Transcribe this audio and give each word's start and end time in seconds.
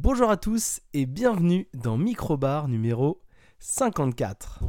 Bonjour 0.00 0.30
à 0.30 0.36
tous 0.36 0.78
et 0.94 1.06
bienvenue 1.06 1.66
dans 1.74 1.98
Microbar 1.98 2.68
numéro 2.68 3.20
54. 3.58 4.60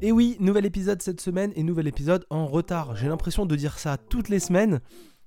Et 0.00 0.10
oui, 0.10 0.38
nouvel 0.40 0.64
épisode 0.64 1.02
cette 1.02 1.20
semaine 1.20 1.52
et 1.54 1.62
nouvel 1.62 1.86
épisode 1.86 2.24
en 2.30 2.46
retard. 2.46 2.96
J'ai 2.96 3.08
l'impression 3.08 3.44
de 3.44 3.56
dire 3.56 3.78
ça 3.78 3.98
toutes 3.98 4.30
les 4.30 4.40
semaines, 4.40 4.80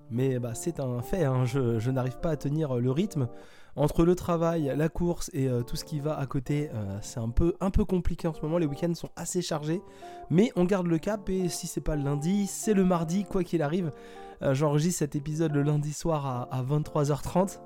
mais 0.10 0.40
bah, 0.40 0.56
c'est 0.56 0.80
un 0.80 1.04
fait, 1.04 1.24
hein. 1.24 1.46
je, 1.46 1.92
n'arrive 1.92 2.18
pas 2.18 2.32
à 2.32 2.36
tenir 2.36 2.78
le 2.78 2.90
rythme. 2.90 3.30
Entre 3.76 4.04
le 4.04 4.16
travail, 4.16 4.74
la 4.76 4.90
course 4.90 5.30
et 5.34 5.48
euh, 5.48 5.62
tout 5.62 5.76
ce 5.76 5.86
qui 5.86 6.00
va 6.00 6.18
à 6.18 6.26
côté, 6.26 6.70
euh, 6.74 6.98
c'est 7.02 7.20
un 7.20 7.30
peu, 7.30 7.56
un 7.62 7.70
peu 7.70 7.86
compliqué 7.86 8.28
en 8.28 8.34
ce 8.34 8.42
moment. 8.42 8.58
Les 8.58 8.66
week-ends 8.66 8.94
sont 8.94 9.10
assez 9.16 9.42
chargés, 9.42 9.82
mais 10.30 10.52
on 10.56 10.66
garde 10.66 10.88
le 10.88 10.98
cap 10.98 11.30
et 11.30 11.50
si 11.50 11.68
c'est 11.68 11.82
pas 11.82 11.96
le 11.96 12.04
lundi, 12.04 12.48
c'est 12.48 12.74
le 12.74 12.84
mardi, 12.84 13.26
quoi 13.26 13.44
qu'il 13.44 13.62
arrive. 13.62 13.92
Euh, 14.42 14.54
j'enregistre 14.54 15.00
cet 15.00 15.16
épisode 15.16 15.54
le 15.54 15.64
lundi 15.64 15.94
soir 15.94 16.26
à, 16.26 16.50
à 16.52 16.64
23h30. 16.64 17.60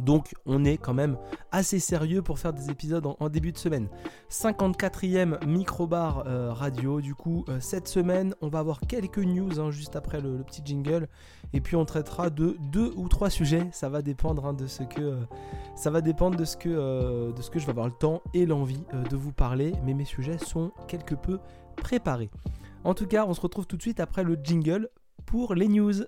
Donc 0.00 0.34
on 0.46 0.64
est 0.64 0.76
quand 0.76 0.94
même 0.94 1.16
assez 1.52 1.78
sérieux 1.78 2.22
pour 2.22 2.38
faire 2.38 2.52
des 2.52 2.70
épisodes 2.70 3.06
en, 3.06 3.28
début 3.28 3.52
de 3.52 3.58
semaine. 3.58 3.88
54e 4.30 5.44
microbar 5.46 6.24
euh, 6.26 6.52
radio. 6.52 7.00
Du 7.00 7.14
coup, 7.14 7.44
euh, 7.48 7.58
cette 7.60 7.88
semaine, 7.88 8.34
on 8.40 8.48
va 8.48 8.58
avoir 8.58 8.80
quelques 8.80 9.18
news 9.18 9.60
hein, 9.60 9.70
juste 9.70 9.96
après 9.96 10.20
le, 10.20 10.42
petit 10.42 10.62
jingle. 10.64 11.08
Et 11.52 11.60
puis 11.60 11.76
on 11.76 11.84
traitera 11.84 12.30
de 12.30 12.56
deux 12.72 12.92
ou 12.96 13.08
trois 13.08 13.30
sujets. 13.30 13.68
Ça 13.72 13.88
va 13.88 14.02
dépendre 14.02 14.46
hein, 14.46 14.52
de 14.52 14.66
ce 14.66 14.82
que 14.82 15.00
euh, 15.00 15.20
ça 15.74 15.90
va 15.90 16.00
dépendre 16.00 16.36
de 16.36 16.44
ce 16.44 16.56
que 16.56 17.32
de 17.32 17.42
ce 17.42 17.50
que 17.50 17.58
je 17.58 17.66
vais 17.66 17.70
avoir 17.70 17.86
le 17.86 17.92
temps 17.92 18.22
et 18.34 18.46
l'envie 18.46 18.84
de 19.10 19.16
vous 19.16 19.32
parler. 19.32 19.72
Mais 19.84 19.94
mes 19.94 20.04
sujets 20.04 20.38
sont 20.38 20.72
quelque 20.88 21.14
peu 21.14 21.38
préparés. 21.76 22.30
En 22.84 22.94
tout 22.94 23.06
cas, 23.06 23.26
on 23.26 23.34
se 23.34 23.40
retrouve 23.40 23.66
tout 23.66 23.76
de 23.76 23.82
suite 23.82 24.00
après 24.00 24.22
le 24.22 24.38
jingle 24.42 24.88
pour 25.26 25.54
les 25.54 25.68
news. 25.68 26.04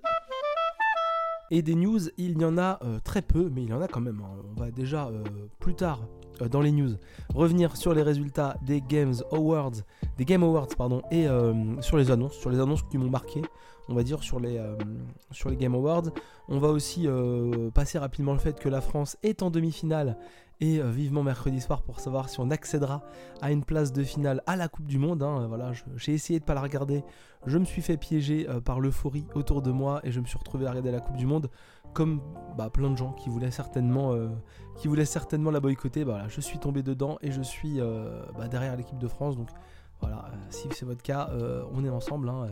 Et 1.51 1.61
des 1.61 1.75
news, 1.75 1.99
il 2.17 2.39
y 2.39 2.45
en 2.45 2.57
a 2.57 2.79
euh, 2.83 2.99
très 3.03 3.21
peu, 3.21 3.49
mais 3.53 3.63
il 3.63 3.69
y 3.69 3.73
en 3.73 3.81
a 3.81 3.87
quand 3.87 4.01
même. 4.01 4.21
Hein. 4.23 4.41
On 4.55 4.59
va 4.59 4.71
déjà 4.71 5.07
euh, 5.07 5.23
plus 5.59 5.73
tard 5.73 6.01
euh, 6.41 6.47
dans 6.47 6.61
les 6.61 6.71
news 6.71 6.91
revenir 7.33 7.75
sur 7.75 7.93
les 7.93 8.03
résultats 8.03 8.57
des 8.61 8.81
Games 8.81 9.15
Awards, 9.31 9.71
des 10.17 10.25
Game 10.25 10.43
Awards 10.43 10.67
pardon, 10.77 11.01
et 11.11 11.27
sur 11.81 11.97
les 11.97 12.11
annonces, 12.11 12.33
sur 12.33 12.49
les 12.49 12.59
annonces 12.59 12.83
qui 12.83 12.97
m'ont 12.97 13.09
marqué. 13.09 13.41
On 13.87 13.95
va 13.95 14.03
dire 14.03 14.21
sur 14.21 14.39
les, 14.39 14.61
sur 15.31 15.49
les 15.49 15.55
Game 15.55 15.73
Awards. 15.73 16.11
On 16.47 16.59
va 16.59 16.67
aussi 16.69 17.07
passer 17.73 17.97
rapidement 17.97 18.33
le 18.33 18.39
fait 18.39 18.59
que 18.59 18.69
la 18.69 18.81
France 18.81 19.17
est 19.23 19.41
en 19.41 19.49
demi-finale 19.49 20.17
et 20.61 20.79
euh, 20.79 20.89
vivement 20.89 21.23
mercredi 21.23 21.61
soir 21.61 21.81
pour 21.81 21.99
savoir 21.99 22.29
si 22.29 22.39
on 22.39 22.51
accédera 22.51 23.01
à 23.41 23.51
une 23.51 23.63
place 23.63 23.93
de 23.93 24.03
finale 24.03 24.43
à 24.45 24.55
la 24.55 24.67
Coupe 24.67 24.87
du 24.87 24.97
Monde. 24.97 25.23
Hein. 25.23 25.49
J'ai 25.95 26.13
essayé 26.13 26.39
de 26.39 26.45
pas 26.45 26.53
la 26.53 26.61
regarder, 26.61 27.03
je 27.45 27.57
me 27.57 27.65
suis 27.65 27.81
fait 27.81 27.97
piéger 27.97 28.47
euh, 28.49 28.59
par 28.59 28.79
l'euphorie 28.79 29.25
autour 29.35 29.61
de 29.61 29.71
moi 29.71 30.01
et 30.03 30.11
je 30.11 30.19
me 30.19 30.25
suis 30.25 30.37
retrouvé 30.37 30.65
à 30.65 30.69
regarder 30.69 30.91
la 30.91 30.99
Coupe 30.99 31.17
du 31.17 31.25
Monde 31.25 31.49
comme 31.93 32.21
bah, 32.57 32.69
plein 32.69 32.91
de 32.91 32.97
gens 32.97 33.13
qui 33.13 33.29
voulaient 33.29 33.51
certainement, 33.51 34.13
euh, 34.13 34.29
la 35.51 35.59
boycotter. 35.59 36.05
Bah, 36.05 36.13
voilà, 36.13 36.27
je 36.27 36.41
suis 36.41 36.59
tombé 36.59 36.83
dedans 36.83 37.17
et 37.21 37.31
je 37.31 37.41
suis 37.41 37.79
bah, 38.37 38.47
derrière 38.47 38.75
l'équipe 38.75 38.99
de 38.99 39.07
France. 39.07 39.35
Donc 39.35 39.47
voilà, 39.99 40.29
si 40.49 40.67
c'est 40.71 40.85
votre 40.85 41.01
cas, 41.01 41.31
on 41.73 41.83
est 41.83 41.89
ensemble. 41.89 42.29
Hein. 42.29 42.47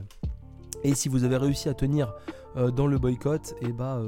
Et 0.84 0.96
si 0.96 1.08
vous 1.08 1.24
avez 1.24 1.38
réussi 1.38 1.70
à 1.70 1.76
tenir 1.76 2.14
dans 2.56 2.88
le 2.88 2.98
boycott, 2.98 3.54
eh 3.62 3.72
bah 3.72 4.02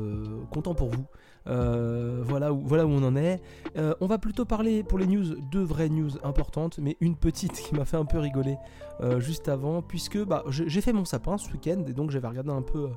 content 0.52 0.74
pour 0.74 0.90
vous. 0.90 1.06
Euh, 1.48 2.22
voilà, 2.24 2.54
où, 2.54 2.66
on 2.72 3.04
en 3.04 3.16
est. 3.16 3.42
Euh, 3.78 3.94
on 4.02 4.08
va 4.08 4.18
plutôt 4.18 4.46
parler 4.46 4.84
pour 4.84 4.98
les 5.00 5.08
news, 5.08 5.36
deux 5.52 5.64
vraies 5.64 5.90
news 5.90 6.12
importantes, 6.24 6.80
mais 6.80 6.98
une 7.02 7.16
petite 7.16 7.54
qui 7.62 7.76
m'a 7.76 7.86
fait 7.86 7.98
un 7.98 8.06
peu 8.06 8.20
rigoler 8.20 8.58
euh, 9.02 9.20
juste 9.20 9.50
avant, 9.50 9.82
puisque 9.82 10.24
bah, 10.24 10.44
j'ai 10.50 10.82
fait 10.82 10.94
mon 10.94 11.06
sapin 11.06 11.38
ce 11.38 11.52
week-end 11.52 11.84
et 11.88 11.94
donc 11.94 12.12
j'avais 12.12 12.28
regardé 12.28 12.52
un 12.52 12.62
peu 12.62 12.90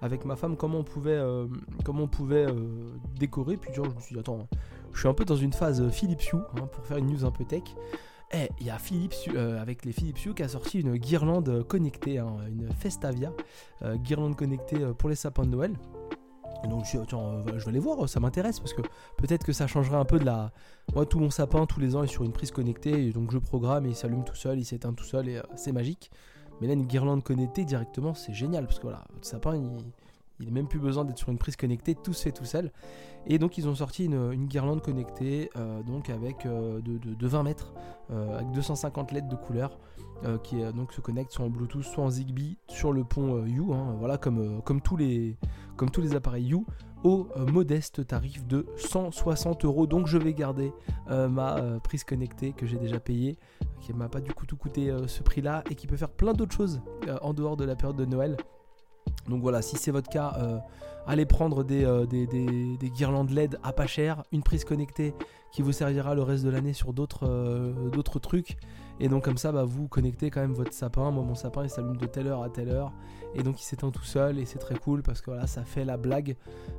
avec 0.00 0.24
ma 0.24 0.36
femme 0.36 0.56
comment 0.56 0.78
on 0.78 0.84
pouvait, 0.84 2.46
décorer. 3.18 3.56
Puis 3.56 3.70
je 3.74 3.80
me 3.80 4.00
suis 4.00 4.14
dit, 4.14 4.20
attends, 4.20 4.48
je 4.92 4.98
suis 4.98 5.08
un 5.08 5.14
peu 5.14 5.24
dans 5.24 5.36
une 5.36 5.52
phase 5.52 5.88
Philips 5.90 6.32
Hue 6.32 6.36
hein, 6.36 6.66
pour 6.70 6.84
faire 6.84 6.98
une 6.98 7.06
news 7.06 7.24
un 7.24 7.30
peu 7.30 7.44
tech. 7.44 7.62
Eh, 8.32 8.48
il 8.58 8.66
y 8.66 8.70
a 8.70 8.78
Philips 8.78 9.30
avec 9.36 9.84
les 9.84 9.92
Philips 9.92 10.26
Hue 10.26 10.34
qui 10.34 10.42
a 10.42 10.48
sorti 10.48 10.80
une 10.80 10.96
guirlande 10.96 11.62
connectée, 11.68 12.18
hein, 12.18 12.36
une 12.48 12.68
Festavia, 12.72 13.32
guirlande 13.96 14.36
connectée 14.36 14.78
pour 14.98 15.08
les 15.08 15.14
sapins 15.14 15.44
de 15.44 15.50
Noël 15.50 15.72
donc 16.68 16.84
je 16.84 16.96
euh, 16.98 17.58
je 17.58 17.64
vais 17.64 17.68
aller 17.68 17.78
voir, 17.78 18.08
ça 18.08 18.20
m'intéresse 18.20 18.60
parce 18.60 18.72
que 18.74 18.82
peut-être 19.16 19.44
que 19.44 19.52
ça 19.52 19.66
changerait 19.66 19.96
un 19.96 20.04
peu 20.04 20.18
de 20.18 20.24
la. 20.24 20.52
Moi, 20.94 21.06
tout 21.06 21.18
mon 21.18 21.30
sapin 21.30 21.66
tous 21.66 21.80
les 21.80 21.96
ans 21.96 22.02
est 22.02 22.08
sur 22.08 22.24
une 22.24 22.32
prise 22.32 22.50
connectée, 22.50 23.06
et 23.08 23.12
donc 23.12 23.30
je 23.30 23.38
programme 23.38 23.86
et 23.86 23.90
il 23.90 23.96
s'allume 23.96 24.24
tout 24.24 24.34
seul, 24.34 24.58
il 24.58 24.64
s'éteint 24.64 24.92
tout 24.92 25.04
seul 25.04 25.28
et 25.28 25.36
euh, 25.38 25.42
c'est 25.56 25.72
magique. 25.72 26.10
Mais 26.60 26.68
là, 26.68 26.74
une 26.74 26.86
guirlande 26.86 27.22
connectée 27.22 27.64
directement, 27.64 28.14
c'est 28.14 28.32
génial 28.32 28.66
parce 28.66 28.78
que 28.78 28.84
voilà, 28.84 29.04
votre 29.12 29.26
sapin, 29.26 29.56
il, 29.56 29.68
il 30.40 30.46
n'a 30.46 30.52
même 30.52 30.68
plus 30.68 30.78
besoin 30.78 31.04
d'être 31.04 31.18
sur 31.18 31.30
une 31.30 31.38
prise 31.38 31.56
connectée, 31.56 31.94
tout 31.94 32.12
se 32.12 32.22
fait 32.22 32.32
tout 32.32 32.44
seul. 32.44 32.72
Et 33.26 33.38
donc 33.38 33.58
ils 33.58 33.68
ont 33.68 33.74
sorti 33.74 34.04
une, 34.04 34.46
guirlande 34.46 34.82
connectée, 34.82 35.50
euh, 35.56 35.82
donc 35.82 36.10
avec 36.10 36.46
de, 36.46 37.26
20 37.26 37.42
mètres, 37.42 37.72
avec 38.10 38.50
250 38.52 39.12
LED 39.12 39.28
de 39.28 39.36
couleur, 39.36 39.78
qui 40.42 40.56
donc 40.74 40.92
se 40.92 41.00
connecte 41.00 41.32
soit 41.32 41.44
en 41.44 41.50
Bluetooth, 41.50 41.82
soit 41.82 42.04
en 42.04 42.10
Zigbee 42.10 42.56
sur 42.68 42.92
le 42.92 43.04
pont 43.04 43.44
U. 43.44 43.72
Hein, 43.72 43.96
voilà, 43.98 44.18
comme, 44.18 44.80
tous 44.82 44.96
les 44.96 45.36
appareils 46.14 46.46
You, 46.46 46.66
au 47.04 47.28
euh, 47.36 47.46
modeste 47.46 48.06
tarif 48.06 48.44
de 48.46 48.66
160 48.76 49.64
euros. 49.64 49.86
Donc 49.86 50.08
je 50.08 50.18
vais 50.18 50.34
garder 50.34 50.72
euh, 51.10 51.28
ma 51.28 51.58
euh, 51.58 51.78
prise 51.78 52.02
connectée 52.02 52.52
que 52.52 52.66
j'ai 52.66 52.78
déjà 52.78 52.98
payée, 52.98 53.36
qui 53.80 53.92
m'a 53.92 54.08
pas 54.08 54.20
du 54.20 54.32
coup 54.32 54.46
tout 54.46 54.56
coûté 54.56 54.92
ce 55.06 55.22
prix-là 55.22 55.62
et 55.70 55.74
qui 55.74 55.86
peut 55.86 55.96
faire 55.96 56.10
plein 56.10 56.32
d'autres 56.32 56.54
choses 56.56 56.80
en 57.20 57.34
dehors 57.34 57.56
de 57.56 57.64
la 57.64 57.76
période 57.76 57.96
de 57.96 58.06
Noël. 58.06 58.36
Donc 59.28 59.40
voilà, 59.40 59.62
si 59.62 59.76
c'est 59.76 59.90
votre 59.90 60.10
cas, 60.10 60.62
allez 61.06 61.26
prendre 61.26 61.64
des, 61.64 61.84
des, 62.08 62.26
des, 62.26 62.90
guirlandes 62.90 63.30
LED 63.30 63.58
à 63.62 63.72
pas 63.72 63.86
cher, 63.86 64.22
une 64.32 64.42
prise 64.42 64.64
connectée 64.64 65.14
qui 65.50 65.62
vous 65.62 65.72
servira 65.72 66.14
le 66.14 66.22
reste 66.22 66.44
de 66.44 66.50
l'année 66.50 66.72
sur 66.72 66.92
d'autres 66.92 68.18
trucs. 68.20 68.58
Et 69.00 69.08
donc 69.08 69.24
comme 69.24 69.36
ça, 69.36 69.50
bah, 69.52 69.64
vous 69.64 69.88
connectez 69.88 70.30
quand 70.30 70.40
même 70.40 70.52
votre 70.54 70.72
sapin. 70.72 71.10
Moi, 71.10 71.24
mon 71.24 71.34
sapin, 71.34 71.64
il 71.64 71.70
s'allume 71.70 71.96
de 71.96 72.06
telle 72.06 72.28
heure 72.28 72.42
à 72.42 72.50
telle 72.50 72.68
heure. 72.68 72.92
Et 73.34 73.42
donc 73.42 73.60
il 73.60 73.64
s'éteint 73.64 73.90
tout 73.90 74.04
seul. 74.04 74.38
Et 74.38 74.44
c'est 74.44 74.58
très 74.58 74.76
cool 74.76 75.02
parce 75.02 75.20
que 75.20 75.30
voilà, 75.30 75.46
ça 75.46 75.64
fait 75.64 75.84
la 75.84 75.96
blague. 75.96 76.36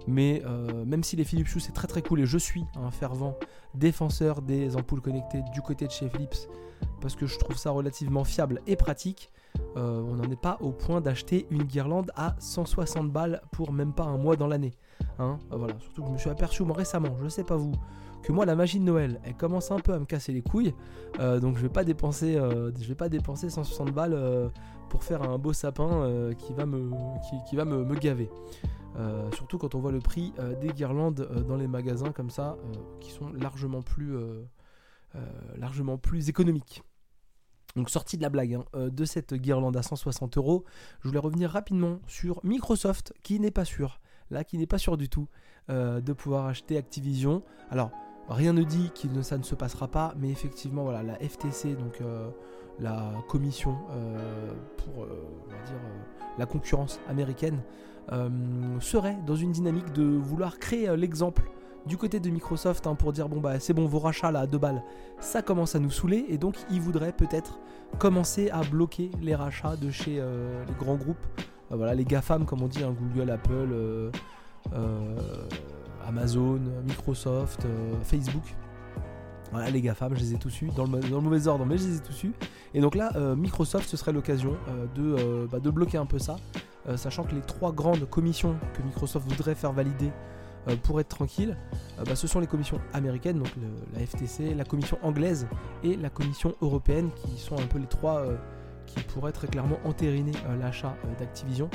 Mais 0.08 0.42
euh, 0.46 0.86
même 0.86 1.04
si 1.04 1.16
les 1.16 1.26
Philips 1.26 1.54
Hue, 1.54 1.60
c'est 1.60 1.74
très 1.74 1.88
très 1.88 2.02
cool. 2.02 2.22
Et 2.22 2.26
je 2.26 2.38
suis 2.38 2.64
un 2.76 2.92
fervent 2.92 3.38
défenseur 3.74 4.42
des 4.42 4.76
ampoules 4.76 5.02
connectées 5.02 5.42
du 5.54 5.62
côté 5.62 5.88
de 5.88 5.92
chez 5.92 6.10
Philips. 6.10 6.48
Parce 7.02 7.16
que 7.16 7.26
je 7.26 7.38
trouve 7.38 7.58
ça 7.58 7.72
relativement 7.72 8.24
fiable 8.24 8.62
et 8.68 8.76
pratique. 8.76 9.32
Euh, 9.78 10.02
on 10.02 10.16
n'en 10.16 10.32
est 10.32 10.40
pas 10.40 10.58
au 10.62 10.72
point 10.72 11.02
d'acheter 11.02 11.48
une 11.50 11.64
guirlande 11.64 12.12
à 12.16 12.36
160 12.40 13.12
balles 13.12 13.42
pour 13.52 13.74
même 13.74 13.94
pas 13.94 14.06
un 14.06 14.18
mois 14.18 14.36
dans 14.36 14.48
l'année. 14.48 14.74
Hein 15.20 15.38
voilà, 15.50 15.74
surtout 15.80 16.02
que 16.04 16.08
je 16.08 16.14
me 16.14 16.18
suis 16.18 16.30
aperçu 16.30 16.64
récemment, 16.64 17.16
je 17.22 17.28
sais 17.28 17.44
pas 17.44 17.58
vous, 17.58 17.74
que 18.24 18.32
moi 18.32 18.46
la 18.46 18.56
magie 18.56 18.80
de 18.80 18.86
Noël 18.86 19.20
elle 19.24 19.36
commence 19.36 19.72
un 19.72 19.80
peu 19.80 19.94
à 19.94 20.00
me 20.00 20.06
casser 20.06 20.32
les 20.34 20.42
couilles 20.42 20.74
euh, 21.20 21.40
donc 21.40 21.58
je 21.58 21.62
vais 21.62 21.70
pas 21.70 21.84
dépenser 21.84 22.36
euh, 22.38 22.72
vais 22.76 22.96
pas 22.96 23.08
dépenser 23.08 23.50
160 23.50 23.92
balles 23.92 24.18
pour 24.90 25.04
faire 25.04 25.22
un 25.22 25.38
beau 25.38 25.54
sapin 25.54 26.32
qui 26.38 26.54
va 26.54 26.66
me 26.66 27.96
gaver 27.96 28.30
surtout 29.34 29.58
quand 29.58 29.76
on 29.76 29.80
voit 29.80 29.92
le 29.92 30.00
prix 30.00 30.34
des 30.62 30.70
guirlandes 30.70 31.30
dans 31.48 31.58
les 31.58 31.68
magasins 31.68 32.12
comme 32.12 32.30
ça 32.30 32.58
qui 33.00 33.12
sont 33.12 33.32
largement 33.34 33.82
plus 35.98 36.30
économiques 36.30 36.84
donc 37.76 37.90
sortie 37.90 38.18
de 38.18 38.22
la 38.22 38.30
blague 38.30 38.54
hein, 38.54 38.66
de 38.74 39.06
cette 39.06 39.34
guirlande 39.34 39.78
à 39.78 39.84
160 39.84 40.38
euros, 40.38 40.64
je 41.02 41.08
voulais 41.08 41.20
revenir 41.20 41.50
rapidement 41.50 42.00
sur 42.08 42.40
Microsoft 42.44 43.14
qui 43.24 43.40
n'est 43.40 43.52
pas 43.52 43.66
sûr, 43.66 44.00
là 44.32 44.44
qui 44.44 44.58
n'est 44.58 44.68
pas 44.68 44.78
sûr 44.78 44.98
du 44.98 45.10
tout 45.10 45.28
de 45.68 46.14
pouvoir 46.14 46.46
acheter 46.46 46.78
Activision. 46.78 47.42
Alors 47.72 47.92
Rien 48.30 48.54
ne 48.54 48.64
dit 48.64 48.92
que 48.92 49.22
ça 49.22 49.38
ne 49.38 49.44
se 49.44 49.54
passera 49.54 49.88
pas, 49.88 50.16
mais 50.18 50.30
effectivement, 50.30 50.84
voilà, 50.84 51.04
la 51.04 51.16
FTC, 51.16 51.76
donc 51.76 52.02
euh, 52.02 52.30
la 52.80 53.14
commission 53.28 53.78
euh, 53.92 54.52
pour 54.78 55.04
euh, 55.04 55.24
la 56.38 56.46
concurrence 56.46 57.00
américaine, 57.08 57.62
serait 58.82 59.18
dans 59.26 59.36
une 59.36 59.52
dynamique 59.52 59.92
de 59.94 60.04
vouloir 60.04 60.60
créer 60.60 60.96
l'exemple 60.96 61.50
du 61.86 61.98
côté 61.98 62.20
de 62.20 62.30
Microsoft 62.30 62.88
hein, 62.88 62.96
pour 62.96 63.14
dire 63.14 63.30
bon 63.30 63.40
bah 63.40 63.60
c'est 63.60 63.74
bon 63.74 63.86
vos 63.86 64.00
rachats 64.00 64.32
là 64.32 64.42
à 64.42 64.48
deux 64.48 64.58
balles 64.58 64.84
ça 65.20 65.42
commence 65.42 65.76
à 65.76 65.80
nous 65.80 65.92
saouler 65.92 66.26
et 66.30 66.38
donc 66.38 66.56
ils 66.72 66.82
voudraient 66.82 67.12
peut-être 67.12 67.60
commencer 68.00 68.50
à 68.50 68.62
bloquer 68.64 69.12
les 69.22 69.36
rachats 69.36 69.76
de 69.76 69.92
chez 69.92 70.16
les 70.16 70.74
grands 70.80 70.96
groupes 70.96 71.26
voilà 71.70 71.94
les 71.94 72.06
GAFAM 72.06 72.46
comme 72.46 72.64
on 72.64 72.68
dit 72.68 72.84
hein, 72.84 72.96
Google 72.98 73.30
Apple 73.30 74.12
Amazon, 76.08 76.60
Microsoft, 76.86 77.66
euh, 77.66 77.94
Facebook. 78.04 78.44
Voilà, 79.52 79.70
les 79.70 79.82
GAFAM, 79.82 80.16
je 80.16 80.20
les 80.20 80.34
ai 80.34 80.38
tous 80.38 80.62
eus, 80.62 80.70
dans 80.76 80.86
le, 80.86 81.22
mauvais 81.22 81.48
ordre, 81.48 81.66
mais 81.66 81.78
je 81.78 81.88
les 81.88 81.98
ai 81.98 82.00
tous 82.00 82.24
eus. 82.24 82.34
Et 82.74 82.82
donc 82.82 82.96
là, 82.96 83.12
euh, 83.16 83.36
Microsoft, 83.36 83.88
ce 83.88 83.96
serait 83.96 84.12
l'occasion 84.12 84.56
euh, 84.98 85.48
bah, 85.48 85.60
de, 85.60 85.70
bloquer 85.70 85.98
un 85.98 86.06
peu 86.06 86.20
ça, 86.20 86.36
sachant 86.96 87.24
que 87.24 87.34
les 87.34 87.42
trois 87.42 87.72
grandes 87.72 88.08
commissions 88.10 88.56
que 88.74 88.82
Microsoft 88.84 89.28
voudrait 89.28 89.56
faire 89.56 89.72
valider 89.72 90.12
pour 90.84 91.00
être 91.00 91.10
tranquille, 91.10 91.58
bah, 92.06 92.16
ce 92.16 92.28
sont 92.28 92.40
les 92.40 92.48
commissions 92.48 92.80
américaines, 92.94 93.40
donc 93.40 93.52
la 93.94 94.06
FTC, 94.06 94.54
la 94.54 94.66
commission 94.66 94.98
anglaise 95.04 95.48
et 95.84 95.96
la 95.96 96.10
commission 96.10 96.56
européenne, 96.62 97.10
qui 97.16 97.38
sont 97.38 97.58
un 97.58 97.68
peu 97.68 97.80
les 97.80 97.88
trois 97.88 98.24
qui 98.86 99.00
pourraient 99.04 99.32
très 99.32 99.48
clairement 99.48 99.80
entériner 99.84 100.32
l'achat 100.60 100.96
d'Activision. 101.20 101.70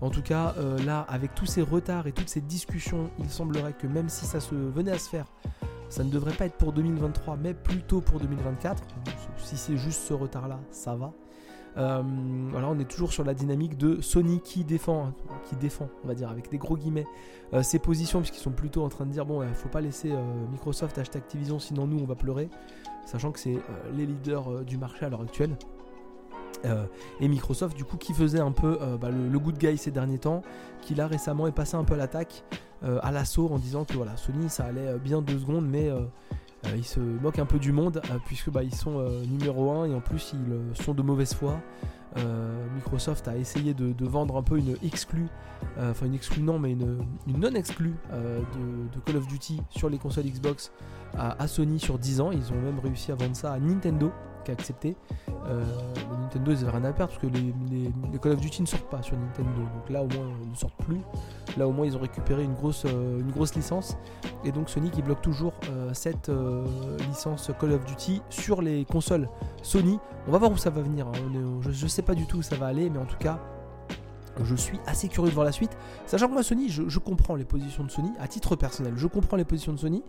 En 0.00 0.10
tout 0.10 0.22
cas, 0.22 0.54
là, 0.84 1.06
avec 1.08 1.34
tous 1.34 1.46
ces 1.46 1.62
retards 1.62 2.06
et 2.06 2.12
toutes 2.12 2.28
ces 2.28 2.40
discussions, 2.40 3.10
il 3.18 3.30
semblerait 3.30 3.74
que 3.74 3.86
même 3.86 4.08
si 4.08 4.26
ça 4.26 4.40
se 4.40 4.54
venait 4.54 4.92
à 4.92 4.98
se 4.98 5.08
faire, 5.08 5.26
ça 5.88 6.02
ne 6.02 6.10
devrait 6.10 6.34
pas 6.34 6.46
être 6.46 6.56
pour 6.56 6.72
2023, 6.72 7.36
mais 7.36 7.54
plutôt 7.54 8.00
pour 8.00 8.18
2024. 8.18 8.82
Si 9.36 9.56
c'est 9.56 9.76
juste 9.76 10.00
ce 10.00 10.14
retard-là, 10.14 10.58
ça 10.70 10.96
va. 10.96 11.12
Euh, 11.76 12.02
on 12.02 12.78
est 12.78 12.88
toujours 12.88 13.12
sur 13.12 13.24
la 13.24 13.34
dynamique 13.34 13.76
de 13.76 14.00
Sony 14.00 14.40
qui 14.40 14.64
défend, 14.64 15.12
qui 15.48 15.56
défend, 15.56 15.88
on 16.04 16.08
va 16.08 16.14
dire 16.14 16.30
avec 16.30 16.50
des 16.50 16.58
gros 16.58 16.76
guillemets, 16.76 17.06
euh, 17.52 17.62
ses 17.62 17.78
positions 17.78 18.20
puisqu'ils 18.20 18.42
sont 18.42 18.52
plutôt 18.52 18.84
en 18.84 18.88
train 18.88 19.06
de 19.06 19.10
dire 19.10 19.26
bon, 19.26 19.42
il 19.42 19.54
faut 19.54 19.68
pas 19.68 19.80
laisser 19.80 20.12
euh, 20.12 20.22
Microsoft 20.52 20.96
acheter 20.98 21.18
Activision, 21.18 21.58
sinon 21.58 21.86
nous 21.86 21.98
on 21.98 22.04
va 22.06 22.14
pleurer, 22.14 22.48
sachant 23.06 23.32
que 23.32 23.40
c'est 23.40 23.58
les 23.94 24.06
leaders 24.06 24.64
du 24.64 24.78
marché 24.78 25.04
à 25.04 25.08
l'heure 25.08 25.22
actuelle. 25.22 25.56
et 27.20 27.28
Microsoft, 27.28 27.76
du 27.76 27.84
coup, 27.84 27.98
qui 27.98 28.14
faisait 28.14 28.40
un 28.40 28.52
peu 28.52 28.78
bah, 28.98 29.10
le, 29.10 29.38
good 29.38 29.58
guy 29.58 29.76
ces 29.76 29.90
derniers 29.90 30.18
temps, 30.18 30.40
qui 30.80 30.94
là 30.94 31.06
récemment 31.06 31.46
est 31.46 31.52
passé 31.52 31.76
un 31.76 31.84
peu 31.84 31.94
à 31.94 31.96
l'attaque, 31.98 32.44
à 32.82 33.12
l'assaut 33.12 33.50
en 33.50 33.58
disant 33.58 33.84
que 33.84 33.94
voilà, 33.94 34.16
Sony 34.16 34.48
ça 34.48 34.64
allait 34.64 34.98
bien 34.98 35.20
deux 35.20 35.38
secondes, 35.38 35.68
mais 35.68 35.90
ils 36.76 36.84
se 36.84 37.00
moquent 37.00 37.38
un 37.38 37.46
peu 37.46 37.58
du 37.58 37.72
monde 37.72 38.00
euh, 38.10 38.18
puisque 38.26 38.50
bah, 38.50 38.62
ils 38.62 38.74
sont 38.74 38.98
euh, 38.98 39.24
numéro 39.24 39.72
1 39.72 39.86
et 39.86 39.94
en 39.94 40.00
plus 40.00 40.34
ils 40.34 40.82
sont 40.82 40.94
de 40.94 41.02
mauvaise 41.02 41.34
foi. 41.34 41.60
Microsoft 42.76 43.26
a 43.26 43.36
essayé 43.36 43.74
de, 43.74 44.06
vendre 44.06 44.36
un 44.36 44.42
peu 44.44 44.56
une 44.56 44.76
exclue, 44.84 45.26
enfin 45.80 46.06
une 46.06 46.14
exclue 46.14 46.42
non 46.42 46.60
mais 46.60 46.70
une, 46.70 47.04
non 47.26 47.52
exclue 47.56 47.96
de, 48.12 49.00
Call 49.04 49.16
of 49.16 49.26
Duty 49.26 49.60
sur 49.70 49.90
les 49.90 49.98
consoles 49.98 50.26
Xbox 50.26 50.70
à, 51.18 51.48
Sony 51.48 51.80
sur 51.80 51.98
10 51.98 52.20
ans. 52.20 52.30
Ils 52.30 52.52
ont 52.52 52.60
même 52.60 52.78
réussi 52.78 53.10
à 53.10 53.16
vendre 53.16 53.34
ça 53.34 53.52
à 53.52 53.58
Nintendo 53.58 54.12
accepté. 54.52 54.96
Nintendo 56.22 56.52
ils 56.52 56.58
n'avaient 56.58 56.78
rien 56.78 56.84
à 56.84 56.92
perdre 56.92 57.12
parce 57.12 57.18
que 57.18 57.26
les, 57.26 58.18
Call 58.18 58.32
of 58.32 58.40
Duty 58.40 58.62
ne 58.62 58.66
sortent 58.66 58.88
pas 58.88 59.02
sur 59.02 59.16
Nintendo. 59.16 59.60
Donc 59.60 59.90
là 59.90 60.02
au 60.02 60.06
moins 60.06 60.30
ils 60.42 60.50
ne 60.50 60.56
sortent 60.56 60.76
plus. 60.84 61.00
Là 61.56 61.68
au 61.68 61.72
moins 61.72 61.86
ils 61.86 61.96
ont 61.96 62.00
récupéré 62.00 62.44
une 62.44 62.54
grosse, 62.54 62.84
une 62.84 63.30
grosse 63.30 63.54
licence. 63.54 63.96
Et 64.44 64.52
donc 64.52 64.70
Sony 64.70 64.90
qui 64.90 65.02
bloque 65.02 65.22
toujours 65.22 65.52
cette 65.92 66.30
licence 67.08 67.50
Call 67.60 67.72
of 67.72 67.84
Duty 67.84 68.22
sur 68.30 68.62
les 68.62 68.84
consoles 68.84 69.28
Sony. 69.62 69.98
On 70.26 70.32
va 70.32 70.38
voir 70.38 70.50
où 70.50 70.56
ça 70.56 70.70
va 70.70 70.80
venir. 70.80 71.06
Hein. 71.08 71.60
je, 71.62 71.70
je 71.70 71.86
sais 71.86 72.02
pas 72.02 72.14
du 72.14 72.26
tout 72.26 72.38
où 72.38 72.42
ça 72.42 72.56
va 72.56 72.66
aller, 72.66 72.88
mais 72.88 72.98
en 72.98 73.06
tout 73.06 73.18
cas, 73.18 73.38
je 74.42 74.54
suis 74.54 74.80
assez 74.86 75.08
curieux 75.08 75.30
de 75.30 75.34
voir 75.34 75.44
la 75.44 75.52
suite. 75.52 75.76
Sachant 76.06 76.28
que 76.28 76.32
moi, 76.32 76.42
Sony, 76.42 76.68
je, 76.68 76.98
comprends 76.98 77.34
les 77.34 77.44
positions 77.44 77.84
de 77.84 77.90
Sony, 77.90 78.10
à 78.18 78.28
titre 78.28 78.56
personnel, 78.56 78.94
je 78.96 79.06
comprends 79.06 79.36
les 79.36 79.44
positions 79.44 79.72
de 79.72 79.78
Sony, 79.78 80.02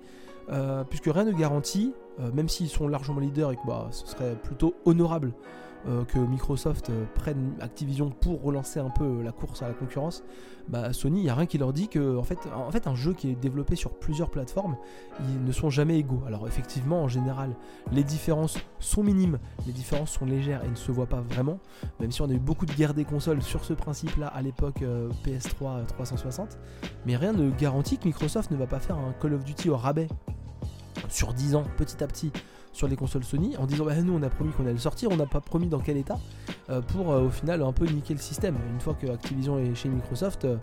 euh, 0.50 0.83
puisque 0.83 1.06
rien 1.06 1.24
ne 1.24 1.31
garantit, 1.31 1.94
euh, 2.19 2.31
même 2.31 2.50
s'ils 2.50 2.69
sont 2.69 2.88
largement 2.88 3.19
leaders 3.19 3.51
et 3.51 3.56
que 3.56 3.66
bah, 3.68 3.88
ce 3.92 4.07
serait 4.07 4.36
plutôt 4.36 4.75
honorable 4.86 5.33
que 6.07 6.19
Microsoft 6.19 6.89
euh, 6.89 7.05
prenne 7.13 7.53
Activision 7.61 8.09
pour 8.09 8.41
relancer 8.41 8.79
un 8.79 8.89
peu 8.89 9.21
la 9.21 9.31
course 9.31 9.61
à 9.61 9.67
la 9.67 9.73
concurrence, 9.73 10.23
bah, 10.67 10.93
Sony, 10.93 11.19
il 11.19 11.23
n'y 11.23 11.29
a 11.29 11.35
rien 11.35 11.45
qui 11.45 11.57
leur 11.57 11.73
dit 11.73 11.87
que 11.87 12.17
en 12.17 12.23
fait, 12.23 12.39
en 12.55 12.71
fait, 12.71 12.87
un 12.87 12.95
jeu 12.95 13.13
qui 13.13 13.29
est 13.29 13.35
développé 13.35 13.75
sur 13.75 13.91
plusieurs 13.91 14.29
plateformes, 14.31 14.77
ils 15.19 15.43
ne 15.43 15.51
sont 15.51 15.69
jamais 15.69 15.99
égaux. 15.99 16.21
Alors 16.25 16.47
effectivement, 16.47 17.03
en 17.03 17.07
général, 17.07 17.55
les 17.91 18.03
différences 18.03 18.57
sont 18.79 19.03
minimes, 19.03 19.37
les 19.67 19.73
différences 19.73 20.11
sont 20.11 20.25
légères 20.25 20.63
et 20.63 20.69
ne 20.69 20.75
se 20.75 20.91
voient 20.91 21.05
pas 21.05 21.21
vraiment, 21.21 21.59
même 21.99 22.11
si 22.11 22.21
on 22.21 22.29
a 22.29 22.33
eu 22.33 22.39
beaucoup 22.39 22.65
de 22.65 22.73
guerres 22.73 22.95
des 22.95 23.05
consoles 23.05 23.43
sur 23.43 23.63
ce 23.63 23.73
principe-là 23.73 24.27
à 24.27 24.41
l'époque 24.41 24.81
euh, 24.81 25.09
PS3 25.23 25.85
360, 25.85 26.57
mais 27.05 27.15
rien 27.15 27.33
ne 27.33 27.51
garantit 27.51 27.97
que 27.97 28.05
Microsoft 28.05 28.49
ne 28.49 28.57
va 28.57 28.67
pas 28.67 28.79
faire 28.79 28.97
un 28.97 29.13
Call 29.21 29.33
of 29.35 29.43
Duty 29.43 29.69
au 29.69 29.77
rabais 29.77 30.07
sur 31.09 31.33
10 31.33 31.55
ans, 31.55 31.63
petit 31.77 32.03
à 32.03 32.07
petit, 32.07 32.31
sur 32.75 32.88
les 32.89 32.98
consoles 32.98 33.24
Sony 33.24 33.56
en 33.57 33.66
disant 33.66 33.86
bah, 33.86 33.95
nous 34.01 34.13
on 34.13 34.22
a 34.22 34.30
promis 34.30 34.51
qu'on 34.51 34.63
allait 34.63 34.74
le 34.74 34.80
sortir, 34.80 35.10
on 35.10 35.16
n'a 35.16 35.25
pas 35.25 35.39
promis 35.39 35.68
dans 35.68 35.80
quel 35.80 35.95
état 35.95 36.19
euh, 36.69 36.81
pour 36.81 37.12
euh, 37.12 37.22
au 37.22 37.30
final 37.30 37.62
un 37.62 37.72
peu 37.72 37.86
niquer 37.86 38.13
le 38.13 38.19
système. 38.19 38.57
Une 38.69 38.81
fois 38.81 38.94
que 38.94 39.07
Activision 39.07 39.57
est 39.57 39.74
chez 39.75 39.88
Microsoft, 39.88 40.44
euh, 40.44 40.57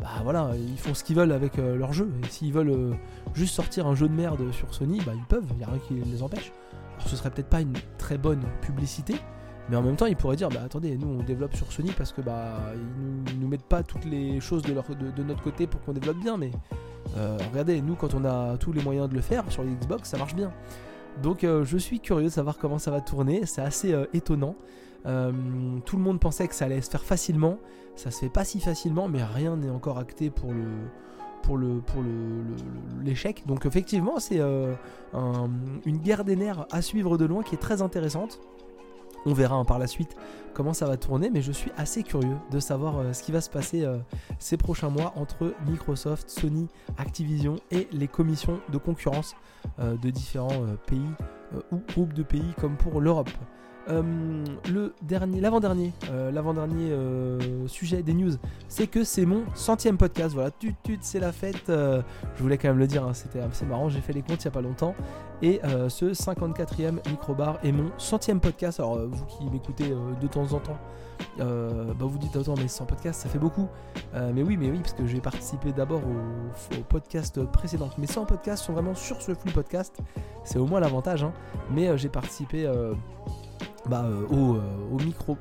bah 0.00 0.08
voilà, 0.24 0.52
ils 0.56 0.78
font 0.78 0.94
ce 0.94 1.04
qu'ils 1.04 1.16
veulent 1.16 1.32
avec 1.32 1.58
leur 1.58 1.92
jeu. 1.92 2.10
Et 2.22 2.26
s'ils 2.28 2.54
veulent 2.54 2.96
juste 3.34 3.54
sortir 3.54 3.86
un 3.86 3.94
jeu 3.94 4.08
de 4.08 4.14
merde 4.14 4.50
sur 4.52 4.72
Sony, 4.72 4.98
bah 5.04 5.12
ils 5.14 5.26
peuvent, 5.26 5.44
il 5.50 5.58
n'y 5.58 5.64
a 5.64 5.66
rien 5.66 5.78
qui 5.86 5.94
les 5.94 6.22
empêche. 6.22 6.52
Alors 6.96 7.08
ce 7.08 7.16
serait 7.16 7.30
peut-être 7.30 7.50
pas 7.50 7.60
une 7.60 7.74
très 7.98 8.16
bonne 8.16 8.42
publicité, 8.62 9.16
mais 9.68 9.76
en 9.76 9.82
même 9.82 9.96
temps, 9.96 10.06
ils 10.06 10.16
pourraient 10.16 10.36
dire 10.36 10.48
bah 10.48 10.62
attendez, 10.64 10.96
nous 10.96 11.18
on 11.20 11.22
développe 11.22 11.54
sur 11.54 11.70
Sony 11.70 11.92
parce 11.92 12.12
que 12.12 12.22
bah 12.22 12.72
ils 13.28 13.38
nous, 13.38 13.48
mettent 13.48 13.68
pas 13.68 13.82
toutes 13.82 14.06
les 14.06 14.40
choses 14.40 14.62
de, 14.62 14.72
notre 15.22 15.42
côté 15.42 15.66
pour 15.66 15.82
qu'on 15.82 15.92
développe 15.92 16.18
bien, 16.18 16.38
mais 16.38 16.50
regardez, 17.50 17.82
nous 17.82 17.96
quand 17.96 18.14
on 18.14 18.24
a 18.24 18.56
tous 18.56 18.72
les 18.72 18.82
moyens 18.82 19.10
de 19.10 19.14
le 19.14 19.20
faire 19.20 19.44
sur 19.50 19.62
les 19.62 19.72
Xbox, 19.72 20.08
ça 20.08 20.16
marche 20.16 20.34
bien. 20.34 20.50
Donc 21.22 21.44
euh, 21.44 21.64
je 21.64 21.76
suis 21.76 22.00
curieux 22.00 22.28
de 22.28 22.32
savoir 22.32 22.58
comment 22.58 22.78
ça 22.78 22.90
va 22.90 23.00
tourner, 23.00 23.46
c'est 23.46 23.62
assez 23.62 23.92
euh, 23.92 24.06
étonnant. 24.12 24.54
Euh, 25.06 25.32
tout 25.84 25.96
le 25.96 26.02
monde 26.02 26.20
pensait 26.20 26.46
que 26.48 26.54
ça 26.54 26.66
allait 26.66 26.80
se 26.80 26.90
faire 26.90 27.04
facilement, 27.04 27.58
ça 27.96 28.10
se 28.10 28.20
fait 28.20 28.28
pas 28.28 28.44
si 28.44 28.60
facilement, 28.60 29.08
mais 29.08 29.22
rien 29.24 29.56
n'est 29.56 29.70
encore 29.70 29.98
acté 29.98 30.30
pour 30.30 30.52
le 30.52 30.60
l'échec. 33.02 33.42
Donc 33.46 33.66
effectivement, 33.66 34.20
c'est 34.20 34.40
une 34.40 35.98
guerre 35.98 36.24
des 36.24 36.36
nerfs 36.36 36.66
à 36.70 36.80
suivre 36.80 37.18
de 37.18 37.24
loin 37.24 37.42
qui 37.42 37.56
est 37.56 37.58
très 37.58 37.82
intéressante. 37.82 38.40
On 39.26 39.34
verra 39.34 39.56
hein, 39.56 39.64
par 39.64 39.78
la 39.78 39.86
suite 39.86 40.16
comment 40.54 40.72
ça 40.72 40.86
va 40.86 40.96
tourner, 40.96 41.30
mais 41.30 41.42
je 41.42 41.52
suis 41.52 41.70
assez 41.76 42.02
curieux 42.02 42.36
de 42.50 42.58
savoir 42.60 42.98
euh, 42.98 43.12
ce 43.12 43.22
qui 43.22 43.32
va 43.32 43.40
se 43.40 43.50
passer 43.50 43.84
euh, 43.84 43.98
ces 44.38 44.56
prochains 44.56 44.88
mois 44.88 45.12
entre 45.16 45.54
Microsoft, 45.68 46.30
Sony, 46.30 46.68
Activision 46.98 47.56
et 47.70 47.88
les 47.92 48.08
commissions 48.08 48.60
de 48.70 48.78
concurrence 48.78 49.36
euh, 49.78 49.96
de 49.96 50.10
différents 50.10 50.66
pays 50.86 51.00
ou 51.72 51.80
groupes 51.92 52.14
de 52.14 52.22
pays 52.22 52.54
comme 52.60 52.76
pour 52.76 53.00
l'Europe. 53.00 53.30
Euh, 53.90 54.44
le 54.70 54.94
dernier, 55.02 55.40
l'avant-dernier, 55.40 55.92
euh, 56.10 56.30
l'avant-dernier 56.30 56.90
euh, 56.90 57.66
sujet 57.66 58.02
des 58.02 58.14
news, 58.14 58.32
c'est 58.68 58.86
que 58.86 59.04
c'est 59.04 59.26
mon 59.26 59.42
centième 59.54 59.96
podcast. 59.96 60.34
Voilà, 60.34 60.50
tut 60.50 60.74
tut, 60.82 60.98
c'est 61.00 61.20
la 61.20 61.32
fête. 61.32 61.64
je 61.68 62.42
voulais 62.42 62.58
quand 62.58 62.68
même 62.68 62.78
le 62.78 62.86
dire, 62.86 63.04
hein, 63.04 63.14
c'était 63.14 63.40
assez 63.40 63.66
marrant. 63.66 63.88
J'ai 63.88 64.00
fait 64.00 64.12
les 64.12 64.22
comptes 64.22 64.44
il 64.44 64.46
n'y 64.46 64.48
a 64.48 64.52
pas 64.52 64.60
longtemps. 64.60 64.94
Et 65.42 65.60
ce 65.88 66.12
54e 66.12 66.98
microbar 67.08 67.58
est 67.64 67.72
mon 67.72 67.90
centième 67.98 68.40
podcast. 68.40 68.80
Alors, 68.80 68.98
vous 69.06 69.24
qui 69.26 69.44
m'écoutez 69.50 69.94
de 70.20 70.26
temps 70.26 70.52
en 70.52 70.60
temps, 70.60 70.78
bah 71.38 71.94
vous 71.98 72.18
dites 72.18 72.36
attends 72.36 72.54
mais 72.56 72.68
100 72.68 72.86
podcasts 72.86 73.22
ça 73.22 73.28
fait 73.28 73.38
beaucoup 73.38 73.68
mais 74.14 74.42
oui 74.42 74.56
mais 74.56 74.70
oui 74.70 74.78
parce 74.78 74.92
que 74.92 75.06
j'ai 75.06 75.20
participé 75.20 75.72
d'abord 75.72 76.00
au, 76.00 76.76
au, 76.76 76.82
podcast 76.82 77.42
précédent 77.46 77.90
mais 77.98 78.06
100 78.06 78.26
podcasts 78.26 78.64
sont 78.64 78.72
vraiment 78.72 78.94
sur 78.94 79.22
ce 79.22 79.34
flux 79.34 79.52
podcast 79.52 79.98
c'est 80.44 80.58
au 80.58 80.66
moins 80.66 80.80
l'avantage 80.80 81.22
hein. 81.22 81.32
mais 81.70 81.96
j'ai 81.96 82.08
participé 82.08 82.70
bah, 83.88 84.04
euh, 84.04 84.26
au, 84.28 84.56
euh, 84.56 84.60
au, 84.92 84.98
micro, 84.98 85.36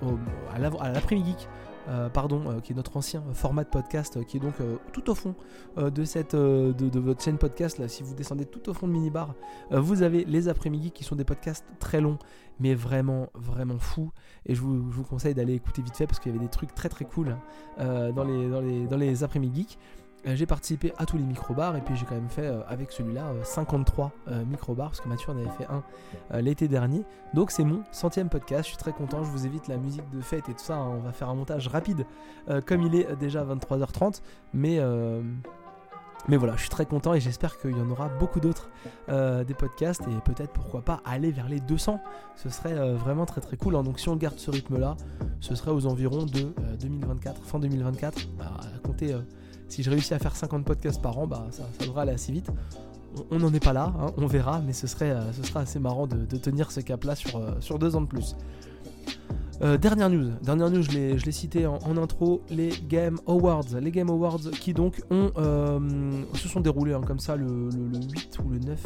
à 0.54 0.60
l'après-midi 0.60 1.32
geek. 1.32 1.50
Euh, 1.88 2.08
pardon, 2.08 2.60
qui 2.62 2.74
est 2.74 2.76
notre 2.76 2.98
ancien 2.98 3.24
format 3.34 3.64
de 3.64 3.70
podcast, 3.70 4.24
qui 4.26 4.38
est 4.38 4.40
donc 4.40 4.54
tout 4.94 5.10
au 5.10 5.16
fond 5.16 5.34
de, 5.78 6.04
cette, 6.04 6.36
de, 6.36 7.00
votre 7.00 7.24
chaîne 7.24 7.40
podcast. 7.40 7.80
Là, 7.80 7.88
si 7.88 8.04
vous 8.04 8.14
descendez 8.14 8.46
tout 8.46 8.70
au 8.70 8.76
fond 8.76 8.88
de 8.88 8.92
Minibar, 8.92 9.34
vous 9.72 10.04
avez 10.04 10.24
les 10.24 10.50
après-midi 10.50 10.92
qui 10.92 11.04
sont 11.04 11.16
des 11.16 11.24
podcasts 11.24 11.66
très 11.80 12.00
longs, 12.00 12.20
mais 12.60 12.76
vraiment, 12.76 13.30
vraiment 13.34 13.80
fous. 13.80 14.12
Et 14.46 14.54
je 14.54 14.62
vous, 14.62 14.92
je 14.92 14.98
vous 14.98 15.04
conseille 15.04 15.34
d'aller 15.34 15.56
écouter 15.56 15.82
vite 15.82 15.98
fait 15.98 16.06
parce 16.06 16.20
qu'il 16.20 16.32
y 16.32 16.36
avait 16.36 16.46
des 16.46 16.52
trucs 16.52 16.76
très 16.76 16.90
très 16.90 17.06
cool 17.06 17.36
dans 17.80 18.24
les, 18.24 18.50
dans 18.50 18.62
les, 18.62 18.86
dans 18.86 18.98
les 18.98 19.24
après-midi 19.24 19.62
geeks. 19.62 19.80
Euh, 20.28 20.36
j'ai 20.36 20.46
participé 20.46 20.94
à 20.98 21.06
tous 21.06 21.18
les 21.18 21.24
micro-bars 21.24 21.76
et 21.78 21.82
puis 21.82 21.96
j'ai 21.96 22.06
quand 22.06 22.16
même 22.16 22.30
fait 22.30 22.46
euh, 22.46 22.62
avec 22.68 22.92
celui-là 22.92 23.32
53 23.44 24.12
euh, 24.28 24.44
micro-bars 24.46 24.90
parce 24.90 25.02
que 25.02 25.08
Mathieu 25.08 25.32
en 25.32 25.38
avait 25.38 25.50
fait 25.58 25.68
un 25.70 26.42
l'été 26.42 26.68
dernier. 26.68 27.04
Donc 27.34 27.52
c'est 27.52 27.64
mon 27.64 27.84
centième 27.92 28.30
podcast, 28.30 28.64
je 28.64 28.70
suis 28.70 28.78
très 28.78 28.92
content, 28.92 29.24
je 29.24 29.32
vous 29.32 29.46
évite 29.46 29.68
la 29.68 29.78
musique 29.78 30.10
de 30.12 30.22
fête 30.22 30.50
et 30.50 30.54
tout 30.54 30.64
ça, 30.64 30.76
hein. 30.76 30.90
on 30.98 31.00
va 31.00 31.14
faire 31.14 31.30
un 31.30 31.36
montage 31.36 31.68
rapide 31.68 32.06
comme 32.66 32.82
il 32.82 32.96
est 32.96 33.16
déjà 33.16 33.44
23h30 33.44 34.22
mais 34.54 34.80
mais 36.28 36.36
voilà, 36.36 36.56
je 36.56 36.62
suis 36.62 36.70
très 36.70 36.86
content 36.86 37.14
et 37.14 37.22
j'espère 37.22 37.58
qu'il 37.60 37.72
y 37.72 37.82
en 37.82 37.90
aura 37.90 38.10
beaucoup 38.10 38.40
d'autres 38.40 38.70
des 39.08 39.54
podcasts 39.54 40.02
et 40.02 40.32
peut-être 40.32 40.52
pourquoi 40.52 40.82
pas 40.82 41.02
aller 41.06 41.32
vers 41.32 41.48
les 41.48 41.60
200. 41.60 42.00
Ce 42.36 42.50
serait 42.50 42.94
vraiment 42.94 43.26
très 43.26 43.42
très 43.42 43.58
cool. 43.58 43.76
Hein. 43.76 43.84
Donc 43.84 44.00
si 44.00 44.10
on 44.10 44.16
garde 44.16 44.38
ce 44.38 44.52
rythme 44.52 44.78
là, 44.78 44.98
ce 45.40 45.56
serait 45.56 45.72
aux 45.72 45.88
environs 45.88 46.26
de 46.26 46.54
2024, 46.80 47.44
fin 47.44 47.60
2024, 47.60 48.30
bah, 48.38 48.52
à 48.62 48.80
compter 48.80 49.16
si 49.70 49.84
je 49.84 49.90
réussis 49.90 50.14
à 50.14 50.20
faire 50.20 50.36
50 50.36 50.66
podcasts 50.66 51.02
par 51.02 51.18
an, 51.18 51.28
bah, 51.28 51.48
ça, 51.52 51.64
devrait 51.80 52.02
aller 52.02 52.14
assez 52.14 52.32
vite. 52.32 52.50
On 53.32 53.40
n'en 53.40 53.54
est 53.54 53.64
pas 53.64 53.74
là, 53.74 53.94
hein, 54.00 54.12
on 54.18 54.28
verra, 54.28 54.62
mais 54.66 54.74
ce 54.74 54.88
serait, 54.88 55.12
euh, 55.12 55.32
ce 55.32 55.58
assez 55.58 55.80
marrant 55.80 56.08
de, 56.08 56.26
tenir 56.38 56.72
ce 56.72 56.80
cap-là 56.80 57.16
sur, 57.16 57.38
euh, 57.38 57.52
sur 57.60 57.80
deux 57.80 57.96
ans 57.96 58.02
de 58.02 58.08
plus. 58.08 58.36
Euh, 59.62 59.78
dernière 59.78 60.10
news, 60.10 60.32
dernière 60.42 60.70
news, 60.70 60.84
je 60.84 60.92
l'ai 61.26 61.32
cité 61.32 61.66
en, 61.66 61.98
intro, 61.98 62.42
les 62.50 62.70
Game 62.88 63.20
Awards. 63.28 63.66
Les 63.82 63.92
Game 63.92 64.10
Awards 64.10 64.52
qui 64.60 64.74
donc 64.74 65.02
ont, 65.10 65.32
se 66.34 66.48
sont 66.48 66.62
déroulés 66.62 66.94
hein, 66.94 67.02
comme 67.06 67.20
ça 67.20 67.36
le, 67.36 67.70
8 67.72 68.40
ou 68.46 68.50
le 68.50 68.60
9 68.60 68.80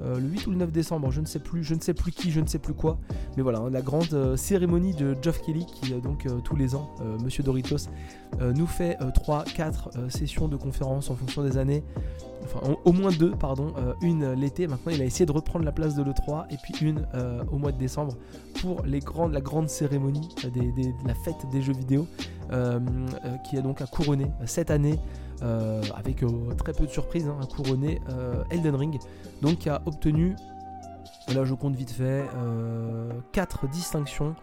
le 0.00 0.28
8 0.28 0.46
ou 0.46 0.50
le 0.50 0.56
9 0.56 0.70
décembre, 0.70 1.10
je 1.10 1.20
ne 1.20 1.26
sais 1.26 1.38
plus, 1.38 1.64
je 1.64 1.74
ne 1.74 1.80
sais 1.80 1.94
plus 1.94 2.12
qui, 2.12 2.30
je 2.30 2.40
ne 2.40 2.46
sais 2.46 2.58
plus 2.58 2.74
quoi. 2.74 2.98
Mais 3.36 3.42
voilà, 3.42 3.62
la 3.70 3.82
grande 3.82 4.36
cérémonie 4.36 4.94
de 4.94 5.16
Geoff 5.20 5.42
Kelly 5.42 5.66
qui 5.66 5.92
donc 5.94 6.26
tous 6.44 6.56
les 6.56 6.74
ans, 6.74 6.94
Monsieur 7.22 7.42
Doritos, 7.42 7.88
nous 8.40 8.66
fait 8.66 8.98
3-4 9.00 10.10
sessions 10.10 10.48
de 10.48 10.56
conférences 10.56 11.10
en 11.10 11.16
fonction 11.16 11.42
des 11.42 11.58
années. 11.58 11.82
Enfin, 12.44 12.76
au 12.84 12.92
moins 12.92 13.10
deux, 13.10 13.32
pardon. 13.32 13.74
une 14.00 14.32
l'été, 14.32 14.66
maintenant 14.66 14.92
il 14.92 15.02
a 15.02 15.04
essayé 15.04 15.26
de 15.26 15.32
reprendre 15.32 15.64
la 15.64 15.72
place 15.72 15.94
de 15.94 16.02
l'E3, 16.02 16.46
et 16.50 16.56
puis 16.62 16.86
une 16.86 17.06
au 17.50 17.58
mois 17.58 17.72
de 17.72 17.78
décembre 17.78 18.14
pour 18.60 18.84
la 18.84 19.40
grande 19.40 19.68
cérémonie 19.68 20.28
de 20.44 21.08
la 21.08 21.14
fête 21.14 21.48
des 21.50 21.62
jeux 21.62 21.74
vidéo, 21.74 22.06
qui 23.44 23.56
est 23.56 23.62
donc 23.62 23.82
à 23.82 23.86
couronner 23.86 24.30
cette 24.46 24.70
année 24.70 24.98
euh, 25.42 25.82
avec 25.94 26.24
euh, 26.24 26.28
très 26.56 26.72
peu 26.72 26.84
de 26.84 26.90
surprises, 26.90 27.28
hein, 27.28 27.38
couronné 27.54 28.00
euh, 28.10 28.42
Elden 28.50 28.74
Ring, 28.74 28.98
donc 29.40 29.58
qui 29.58 29.68
a 29.68 29.82
obtenu 29.86 30.36
Là, 31.34 31.44
je 31.44 31.54
compte 31.54 31.76
vite 31.76 31.90
fait. 31.90 32.24
4 33.32 33.68
distinctions. 33.68 34.34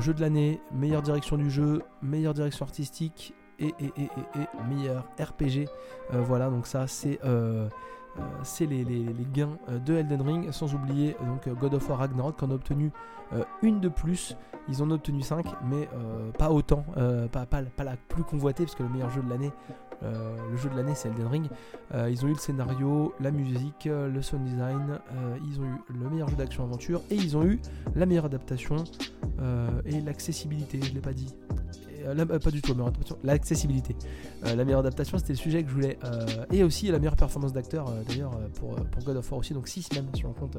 jeu 0.00 0.14
de 0.14 0.20
l'année, 0.20 0.60
meilleure 0.72 1.02
direction 1.02 1.36
du 1.36 1.50
jeu, 1.50 1.82
meilleure 2.02 2.34
direction 2.34 2.64
artistique 2.64 3.34
et, 3.60 3.72
et, 3.78 3.92
et, 3.96 4.08
meilleur 4.68 5.04
RPG. 5.20 5.68
voilà, 6.12 6.50
donc 6.50 6.66
ça, 6.66 6.86
c'est 6.86 7.20
c'est 8.42 8.66
les, 8.66 8.84
les, 8.84 9.26
gains 9.32 9.58
de 9.86 9.94
Elden 9.94 10.22
Ring. 10.22 10.50
Sans 10.50 10.74
oublier 10.74 11.16
donc 11.26 11.48
God 11.60 11.74
of 11.74 11.88
War 11.88 11.98
Ragnarok 11.98 12.38
qui 12.38 12.44
en 12.44 12.50
a 12.50 12.54
obtenu 12.54 12.90
une 13.62 13.80
de 13.80 13.88
plus. 13.88 14.36
Ils 14.68 14.82
en 14.82 14.90
ont 14.90 14.94
obtenu 14.94 15.22
5, 15.22 15.46
mais 15.64 15.88
pas 16.36 16.50
autant. 16.50 16.84
pas, 17.30 17.46
pas, 17.46 17.62
pas, 17.62 17.84
la 17.84 17.96
plus 18.08 18.24
convoitée, 18.24 18.64
parce 18.64 18.74
que 18.74 18.82
le 18.82 18.88
meilleur 18.88 19.10
jeu 19.10 19.22
de 19.22 19.30
l'année, 19.30 19.52
euh, 20.04 20.36
le 20.50 20.56
jeu 20.56 20.68
de 20.68 20.76
l'année, 20.76 20.94
c'est 20.94 21.08
Elden 21.08 21.26
Ring. 21.26 21.46
Euh, 21.94 22.08
ils 22.10 22.24
ont 22.24 22.28
eu 22.28 22.32
le 22.32 22.38
scénario, 22.38 23.14
la 23.20 23.30
musique, 23.30 23.86
euh, 23.86 24.08
le 24.08 24.22
sound 24.22 24.44
design. 24.44 24.98
ils 25.46 25.60
ont 25.60 25.64
eu 25.64 25.98
le 25.98 26.10
meilleur 26.10 26.28
jeu 26.28 26.36
d'action-aventure 26.36 27.02
et 27.10 27.14
ils 27.14 27.36
ont 27.36 27.44
eu 27.44 27.60
la 27.94 28.06
meilleure 28.06 28.26
adaptation 28.26 28.76
et 29.86 30.00
l'accessibilité. 30.00 30.80
Je 30.82 30.92
l'ai 30.94 31.00
pas 31.00 31.12
dit. 31.12 31.34
Pas 32.38 32.50
du 32.50 32.62
tout, 32.62 32.74
l'accessibilité. 33.22 33.96
la 34.44 34.64
meilleure 34.64 34.80
adaptation, 34.80 35.18
c'était 35.18 35.32
le 35.32 35.38
sujet 35.38 35.62
que 35.62 35.68
je 35.68 35.74
voulais. 35.74 35.98
et 36.52 36.62
aussi 36.62 36.88
la 36.88 36.98
meilleure 36.98 37.16
performance 37.16 37.52
d'acteur, 37.52 37.90
d'ailleurs, 38.08 38.32
pour, 38.54 38.74
pour, 38.74 39.04
God 39.04 39.16
of 39.16 39.30
War 39.30 39.40
aussi, 39.40 39.54
donc 39.54 39.68
6 39.68 39.92
même 39.94 40.06
si 40.14 40.24
on 40.26 40.32
compte 40.32 40.58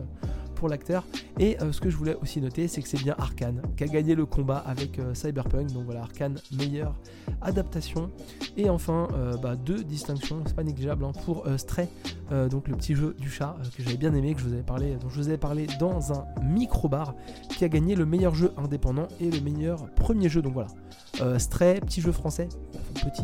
pour 0.55 0.69
l'acteur. 0.69 1.05
Et 1.39 1.57
ce 1.71 1.79
que 1.81 1.89
je 1.89 1.97
voulais 1.97 2.15
aussi 2.21 2.41
noter, 2.41 2.67
c'est 2.67 2.81
que 2.81 2.87
c'est 2.87 3.01
bien 3.01 3.15
Arkane 3.17 3.61
qui 3.77 3.83
a 3.83 3.87
gagné 3.87 4.15
le 4.15 4.25
combat 4.25 4.57
avec 4.57 4.99
Cyberpunk. 5.13 5.71
Donc 5.73 5.85
voilà, 5.85 6.01
Arkane, 6.01 6.37
meilleure 6.51 6.95
adaptation. 7.41 8.11
Et 8.57 8.69
enfin, 8.69 9.07
euh, 9.13 9.37
bah, 9.37 9.55
deux 9.55 9.83
distinctions, 9.83 10.41
c'est 10.45 10.55
pas 10.55 10.63
négligeable, 10.63 11.03
hein, 11.05 11.11
pour 11.25 11.45
euh, 11.45 11.57
Stray, 11.57 11.87
euh, 12.31 12.47
donc 12.47 12.67
le 12.67 12.75
petit 12.75 12.95
jeu 12.95 13.15
du 13.19 13.29
chat 13.29 13.57
que 13.75 13.83
j'avais 13.83 13.97
bien 13.97 14.13
aimé, 14.13 14.33
que 14.33 14.41
je 14.41 14.45
vous 14.45 14.53
avais 14.53 14.63
parlé, 14.63 14.95
dont 14.95 15.09
je 15.09 15.15
vous 15.15 15.27
avais 15.27 15.37
parlé 15.37 15.67
dans 15.79 16.13
un 16.13 16.25
micro-bar, 16.43 17.15
qui 17.49 17.65
a 17.65 17.69
gagné 17.69 17.95
le 17.95 18.05
meilleur 18.05 18.35
jeu 18.35 18.51
indépendant 18.57 19.07
et 19.19 19.29
le 19.29 19.39
meilleur 19.41 19.87
premier 19.95 20.29
jeu. 20.29 20.41
Donc 20.41 20.53
voilà, 20.53 21.34
Stray, 21.39 21.79
petit 21.81 22.01
jeu 22.01 22.11
français, 22.11 22.49
petit 22.93 23.23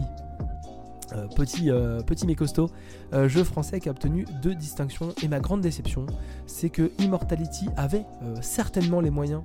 euh, 1.14 1.28
petit, 1.28 1.70
euh, 1.70 2.02
petit 2.02 2.26
mais 2.26 2.36
costaud, 2.36 2.70
euh, 3.14 3.28
jeu 3.28 3.44
français 3.44 3.82
qui 3.82 3.90
a 3.90 3.92
obtenu 3.92 4.26
deux 4.42 4.56
distinctions. 4.56 5.14
Et 5.22 5.28
ma 5.28 5.40
grande 5.40 5.62
déception, 5.62 6.06
c'est 6.46 6.70
que 6.70 6.92
Immortality 7.00 7.68
avait 7.76 8.06
certainement 8.42 9.02
les 9.02 9.10
moyens 9.10 9.42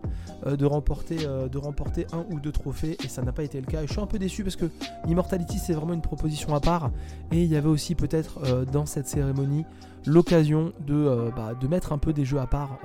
de, 0.47 0.65
remporter, 0.65 1.17
de 1.17 1.59
remporter 1.59 2.07
un 2.13 2.25
ou 2.31 2.41
deux 2.41 2.53
trophées, 2.53 2.97
et 3.03 3.09
ça 3.09 3.23
n'a 3.23 3.33
pas 3.33 3.43
été 3.43 3.61
le 3.61 3.67
cas. 3.67 3.83
Et 3.83 3.87
je 3.87 3.93
suis 3.93 4.01
un 4.01 4.07
peu 4.07 4.19
déçu 4.19 4.45
parce 4.45 4.57
que 4.57 4.67
Immortality, 5.09 5.59
c'est 5.59 5.73
vraiment 5.73 5.95
une 5.95 6.03
proposition 6.03 6.55
à 6.55 6.61
part. 6.61 6.91
Et 7.33 7.43
il 7.43 7.51
y 7.51 7.57
avait 7.57 7.69
aussi 7.69 7.95
peut-être 7.95 8.65
dans 8.73 8.87
cette 8.87 9.09
cérémonie 9.09 9.65
l'occasion 10.05 10.73
bah, 10.87 11.55
de 11.61 11.67
mettre 11.67 11.93
un 11.93 11.99
peu 11.99 12.13
des 12.13 12.25
jeux 12.25 12.39
à 12.39 12.47
part 12.47 12.79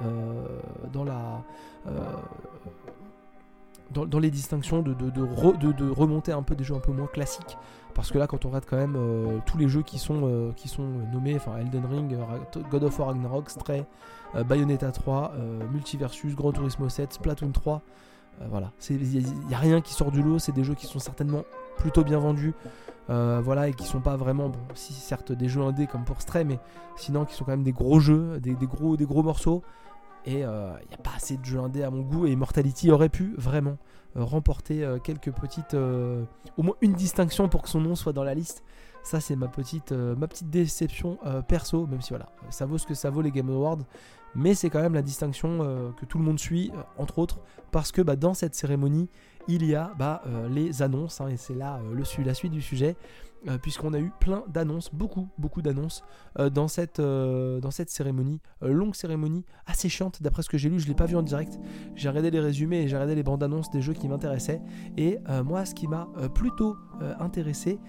dans 0.91 1.03
la 1.03 1.43
dans, 3.93 4.19
les 4.19 4.31
distinctions, 4.31 4.81
de, 4.81 4.93
de, 4.93 5.89
remonter 5.89 6.31
un 6.31 6.43
peu 6.43 6.55
des 6.55 6.63
jeux 6.63 6.75
un 6.75 6.79
peu 6.79 6.91
moins 6.91 7.07
classiques. 7.07 7.57
Parce 7.93 8.11
que 8.11 8.17
là, 8.17 8.27
quand 8.27 8.45
on 8.45 8.49
regarde 8.49 8.65
quand 8.69 8.77
même 8.77 8.95
euh, 8.95 9.39
tous 9.45 9.57
les 9.57 9.67
jeux 9.67 9.81
qui 9.81 9.99
sont, 9.99 10.21
euh, 10.23 10.51
qui 10.55 10.67
sont 10.67 10.87
nommés, 11.13 11.35
enfin 11.35 11.57
Elden 11.57 11.85
Ring, 11.85 12.17
God 12.69 12.83
of 12.83 12.97
War 12.99 13.09
Ragnarok, 13.09 13.49
Stray, 13.49 13.85
euh, 14.35 14.43
Bayonetta 14.43 14.91
3, 14.91 15.33
Multiversus, 15.71 16.35
Grand 16.35 16.51
Turismo 16.51 16.89
7, 16.89 17.13
Splatoon 17.13 17.51
3, 17.51 17.81
voilà. 18.49 18.71
Il 18.89 18.97
n'y 19.47 19.53
a, 19.53 19.57
rien 19.57 19.81
qui 19.81 19.93
sort 19.93 20.11
du 20.11 20.23
lot, 20.23 20.39
c'est 20.39 20.51
des 20.51 20.63
jeux 20.63 20.73
qui 20.73 20.87
sont 20.87 20.99
certainement 20.99 21.43
plutôt 21.77 22.03
bien 22.03 22.19
vendus. 22.19 22.53
voilà, 23.07 23.67
et 23.67 23.73
qui 23.73 23.85
sont 23.85 23.99
pas 23.99 24.15
vraiment, 24.15 24.49
bon, 24.49 24.59
si 24.73 24.93
certes 24.93 25.31
des 25.31 25.49
jeux 25.49 25.61
indés 25.61 25.87
comme 25.87 26.05
pour 26.05 26.21
Stray, 26.21 26.45
mais 26.45 26.59
sinon 26.95 27.25
qui 27.25 27.35
sont 27.35 27.43
quand 27.43 27.51
même 27.51 27.63
des 27.63 27.73
gros 27.73 27.99
jeux, 27.99 28.39
des, 28.39 28.53
gros, 28.53 28.97
des 28.97 29.05
gros 29.05 29.23
morceaux. 29.23 29.61
Et 30.25 30.39
il 30.39 30.43
euh, 30.43 30.71
n'y 30.89 30.93
a 30.93 30.97
pas 30.97 31.13
assez 31.15 31.37
de 31.37 31.45
jeux 31.45 31.59
indés 31.59 31.83
à 31.83 31.89
mon 31.89 32.01
goût. 32.01 32.27
Et 32.27 32.31
Immortality 32.31 32.91
aurait 32.91 33.09
pu 33.09 33.33
vraiment 33.37 33.77
euh, 34.17 34.23
remporter 34.23 34.83
euh, 34.83 34.99
quelques 34.99 35.31
petites. 35.31 35.73
au 35.73 36.63
moins 36.63 36.75
une 36.81 36.93
distinction 36.93 37.49
pour 37.49 37.63
que 37.63 37.69
son 37.69 37.81
nom 37.81 37.95
soit 37.95 38.13
dans 38.13 38.23
la 38.23 38.33
liste. 38.33 38.63
Ça, 39.03 39.19
c'est 39.19 39.35
ma 39.35 39.47
petite, 39.47 39.93
déception 40.43 41.17
perso. 41.47 41.87
Même 41.87 42.01
si 42.01 42.09
voilà, 42.09 42.29
ça 42.51 42.67
vaut 42.67 42.77
ce 42.77 42.85
que 42.85 42.93
ça 42.93 43.09
vaut 43.09 43.21
les 43.21 43.31
Game 43.31 43.49
Awards. 43.49 43.79
Mais 44.35 44.53
c'est 44.53 44.69
quand 44.69 44.79
même 44.79 44.93
la 44.93 45.01
distinction 45.01 45.91
que 45.99 46.05
tout 46.05 46.19
le 46.19 46.23
monde 46.23 46.39
suit, 46.39 46.71
entre 46.99 47.17
autres, 47.17 47.39
parce 47.71 47.91
que 47.91 48.03
bah, 48.03 48.15
dans 48.15 48.35
cette 48.35 48.53
cérémonie, 48.53 49.09
il 49.47 49.65
y 49.65 49.73
a 49.73 49.91
bah, 49.97 50.21
les 50.51 50.83
annonces. 50.83 51.19
Hein, 51.19 51.29
et 51.29 51.37
c'est 51.37 51.55
là 51.55 51.79
la 52.23 52.33
suite 52.35 52.51
du 52.51 52.61
sujet. 52.61 52.95
Euh, 53.47 53.57
puisqu'on 53.57 53.93
a 53.93 53.99
eu 53.99 54.11
plein 54.19 54.43
d'annonces, 54.47 54.91
beaucoup, 54.93 55.27
beaucoup 55.39 55.63
d'annonces 55.63 56.03
euh, 56.37 56.51
dans, 56.51 56.67
cette, 56.67 56.99
euh, 56.99 57.59
dans 57.59 57.71
cette 57.71 57.89
cérémonie. 57.89 58.39
longue 58.61 58.93
cérémonie, 58.93 59.45
assez 59.65 59.89
chiante 59.89 60.21
d'après 60.21 60.43
ce 60.43 60.49
que 60.49 60.59
j'ai 60.59 60.69
lu, 60.69 60.79
je 60.79 60.85
ne 60.85 60.89
l'ai 60.89 60.95
pas 60.95 61.07
vu 61.07 61.15
en 61.15 61.23
direct. 61.23 61.59
J'ai 61.95 62.07
regardé 62.09 62.29
les 62.29 62.39
résumés 62.39 62.81
et 62.81 62.87
j'ai 62.87 62.95
regardé 62.95 63.15
les 63.15 63.23
bandes 63.23 63.41
annonces 63.41 63.71
des 63.71 63.81
jeux 63.81 63.93
qui 63.93 64.07
m'intéressaient. 64.07 64.61
Et 64.97 65.17
moi, 65.43 65.65
ce 65.65 65.73
qui 65.73 65.87
m'a 65.87 66.07
plutôt 66.33 66.75
intéressé, 67.19 67.79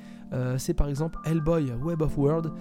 c'est 0.56 0.74
par 0.74 0.88
exemple 0.88 1.18
Hellboy 1.24 1.72
Web 1.82 2.02
of 2.02 2.16
World, 2.16 2.52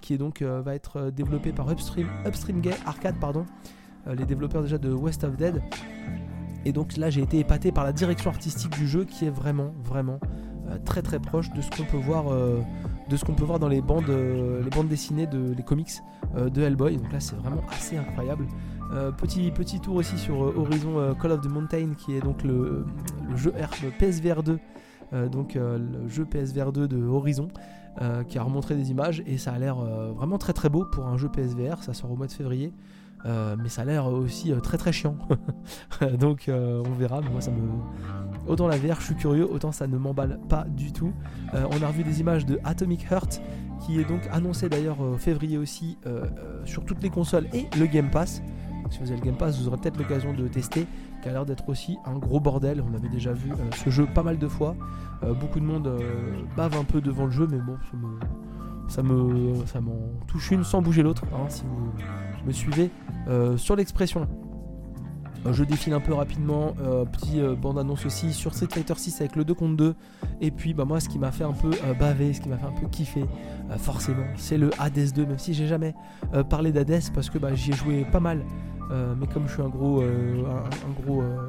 qui 0.00 0.14
est 0.14 0.18
donc, 0.18 0.42
va 0.42 0.74
être 0.74 1.10
développé 1.10 1.52
par 1.52 1.70
Upstream, 1.70 2.08
Upstream 2.26 2.60
Game 2.60 2.78
Arcade, 2.86 3.18
pardon, 3.20 3.46
les 4.06 4.24
développeurs 4.24 4.62
déjà 4.62 4.78
de 4.78 4.92
West 4.92 5.24
of 5.24 5.36
Dead. 5.36 5.62
Et 6.64 6.72
donc 6.72 6.96
là, 6.96 7.10
j'ai 7.10 7.22
été 7.22 7.38
épaté 7.38 7.72
par 7.72 7.84
la 7.84 7.92
direction 7.92 8.30
artistique 8.30 8.72
du 8.78 8.86
jeu 8.86 9.04
qui 9.04 9.26
est 9.26 9.30
vraiment, 9.30 9.74
vraiment 9.82 10.18
très 10.84 11.02
très 11.02 11.18
proche 11.18 11.50
de 11.52 11.60
ce 11.60 11.70
qu'on 11.70 11.84
peut 11.84 11.96
voir 11.98 12.32
euh, 12.32 12.60
de 13.08 13.16
ce 13.16 13.24
qu'on 13.24 13.34
peut 13.34 13.44
voir 13.44 13.58
dans 13.58 13.68
les 13.68 13.82
bandes 13.82 14.08
euh, 14.08 14.62
les 14.62 14.70
bandes 14.70 14.88
dessinées 14.88 15.26
de 15.26 15.52
les 15.56 15.62
comics 15.62 15.90
de 16.36 16.62
Hellboy. 16.62 16.96
Donc 16.96 17.12
là 17.12 17.20
c'est 17.20 17.36
vraiment 17.36 17.62
assez 17.70 17.96
incroyable. 17.96 18.46
Petit, 19.16 19.50
petit 19.50 19.80
tour 19.80 19.96
aussi 19.96 20.16
sur 20.18 20.38
Horizon 20.38 21.16
Call 21.20 21.32
of 21.32 21.40
the 21.40 21.48
Mountain 21.48 21.94
qui 21.96 22.14
est 22.14 22.20
donc 22.20 22.44
le, 22.44 22.84
jeu 23.34 23.52
PSVR 23.98 24.42
2 24.42 24.58
donc 25.30 25.54
le 25.54 26.08
jeu 26.08 26.24
PSVR 26.24 26.70
2 26.72 26.86
de 26.86 27.04
Horizon 27.04 27.48
qui 28.28 28.38
a 28.38 28.42
remontré 28.42 28.76
des 28.76 28.90
images. 28.90 29.22
Et 29.26 29.38
ça 29.38 29.52
a 29.52 29.58
l'air 29.58 29.76
vraiment 29.76 30.38
très 30.38 30.52
très 30.52 30.68
beau 30.68 30.84
pour 30.84 31.06
un 31.06 31.16
jeu 31.16 31.28
PSVR 31.28 31.82
ça 31.82 31.92
sort 31.92 32.10
au 32.10 32.16
mois 32.16 32.26
de 32.26 32.32
février 32.32 32.72
mais 33.24 33.68
ça 33.68 33.82
a 33.82 33.84
l'air 33.84 34.06
aussi 34.06 34.52
très 34.62 34.76
très 34.76 34.92
chiant 34.92 35.16
donc 36.18 36.50
on 36.50 36.92
verra 36.98 37.20
mais 37.20 37.30
moi 37.30 37.40
ça 37.40 37.50
me 37.50 37.58
Autant 38.46 38.68
la 38.68 38.76
VR, 38.76 39.00
je 39.00 39.06
suis 39.06 39.14
curieux, 39.14 39.50
autant 39.50 39.72
ça 39.72 39.86
ne 39.86 39.96
m'emballe 39.96 40.38
pas 40.48 40.64
du 40.68 40.92
tout. 40.92 41.12
Euh, 41.54 41.66
on 41.70 41.82
a 41.82 41.88
revu 41.88 42.04
des 42.04 42.20
images 42.20 42.44
de 42.44 42.60
Atomic 42.64 43.10
Heart, 43.10 43.40
qui 43.80 43.98
est 43.98 44.04
donc 44.04 44.20
annoncé 44.30 44.68
d'ailleurs 44.68 44.98
février 45.18 45.56
aussi 45.56 45.96
euh, 46.06 46.26
euh, 46.38 46.66
sur 46.66 46.84
toutes 46.84 47.02
les 47.02 47.08
consoles 47.08 47.46
et 47.54 47.66
le 47.78 47.86
Game 47.86 48.10
Pass. 48.10 48.42
si 48.90 48.98
vous 48.98 49.10
avez 49.10 49.20
le 49.20 49.24
Game 49.24 49.36
Pass, 49.36 49.58
vous 49.58 49.68
aurez 49.68 49.78
peut-être 49.78 49.96
l'occasion 49.96 50.34
de 50.34 50.46
tester, 50.46 50.86
qui 51.22 51.28
a 51.28 51.32
l'air 51.32 51.46
d'être 51.46 51.70
aussi 51.70 51.96
un 52.04 52.18
gros 52.18 52.38
bordel. 52.38 52.82
On 52.86 52.94
avait 52.94 53.08
déjà 53.08 53.32
vu 53.32 53.50
ce 53.82 53.88
jeu 53.88 54.06
pas 54.06 54.22
mal 54.22 54.38
de 54.38 54.48
fois. 54.48 54.76
beaucoup 55.40 55.58
de 55.58 55.64
monde 55.64 55.90
bave 56.54 56.76
un 56.76 56.84
peu 56.84 57.00
devant 57.00 57.24
le 57.24 57.32
jeu, 57.32 57.48
mais 57.50 57.58
bon, 57.58 57.78
ça 58.88 59.02
me, 59.02 59.54
ça 59.64 59.80
m'en 59.80 60.10
touche 60.26 60.50
une 60.50 60.64
sans 60.64 60.82
bouger 60.82 61.02
l'autre, 61.02 61.24
hein, 61.32 61.48
si 61.48 61.62
vous 61.62 61.90
me 62.46 62.52
suivez 62.52 62.90
sur 63.56 63.76
l'expression. 63.76 64.28
Euh, 65.46 65.52
je 65.52 65.64
défile 65.64 65.92
un 65.92 66.00
peu 66.00 66.14
rapidement, 66.14 66.74
euh, 66.80 67.04
petit 67.04 67.40
euh, 67.40 67.54
bande-annonce 67.54 68.06
aussi 68.06 68.32
sur 68.32 68.54
Street 68.54 68.68
Fighter 68.70 68.94
6 68.96 69.20
avec 69.20 69.36
le 69.36 69.44
2 69.44 69.54
contre 69.54 69.76
2. 69.76 69.94
Et 70.40 70.50
puis 70.50 70.74
bah, 70.74 70.84
moi 70.84 71.00
ce 71.00 71.08
qui 71.08 71.18
m'a 71.18 71.32
fait 71.32 71.44
un 71.44 71.52
peu 71.52 71.70
baver, 71.98 72.32
ce 72.32 72.40
qui 72.40 72.48
m'a 72.48 72.56
fait 72.56 72.66
un 72.66 72.72
peu 72.72 72.86
kiffer, 72.88 73.24
forcément, 73.78 74.24
c'est 74.36 74.58
le 74.58 74.70
Hades 74.78 75.12
2, 75.14 75.26
même 75.26 75.38
si 75.38 75.54
j'ai 75.54 75.66
jamais 75.66 75.94
parlé 76.50 76.72
d'Hades 76.72 77.02
parce 77.14 77.30
que 77.30 77.38
bah, 77.38 77.54
j'y 77.54 77.70
ai 77.70 77.74
joué 77.74 78.04
pas 78.10 78.20
mal. 78.20 78.42
mais 78.90 79.26
comme 79.26 79.46
je 79.46 79.54
suis 79.54 79.62
un 79.62 79.68
gros, 79.68 80.02
un, 80.02 81.02
gros 81.02 81.22
euh, 81.22 81.48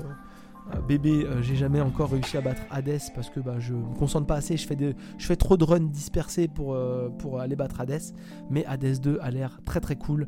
bébé, 0.82 1.26
euh, 1.26 1.42
j'ai 1.42 1.56
jamais 1.56 1.82
encore 1.82 2.12
réussi 2.12 2.38
à 2.38 2.42
battre 2.42 2.62
Hades 2.70 3.02
parce 3.14 3.30
que 3.30 3.40
bah, 3.40 3.60
je 3.60 3.74
me 3.74 3.96
concentre 3.96 4.28
pas 4.28 4.36
assez, 4.36 4.58
je 4.58 4.66
fais, 4.66 5.36
trop 5.36 5.58
de 5.58 5.64
runs 5.64 5.80
dispersés 5.80 6.48
pour, 6.48 6.74
euh, 6.74 7.10
pour 7.10 7.40
aller 7.40 7.56
battre 7.56 7.82
Hades. 7.82 8.02
Mais 8.50 8.66
Hades 8.66 9.00
2 9.00 9.20
a 9.22 9.32
l'air 9.32 9.60
très 9.66 9.80
très 9.80 9.96
cool. 9.96 10.28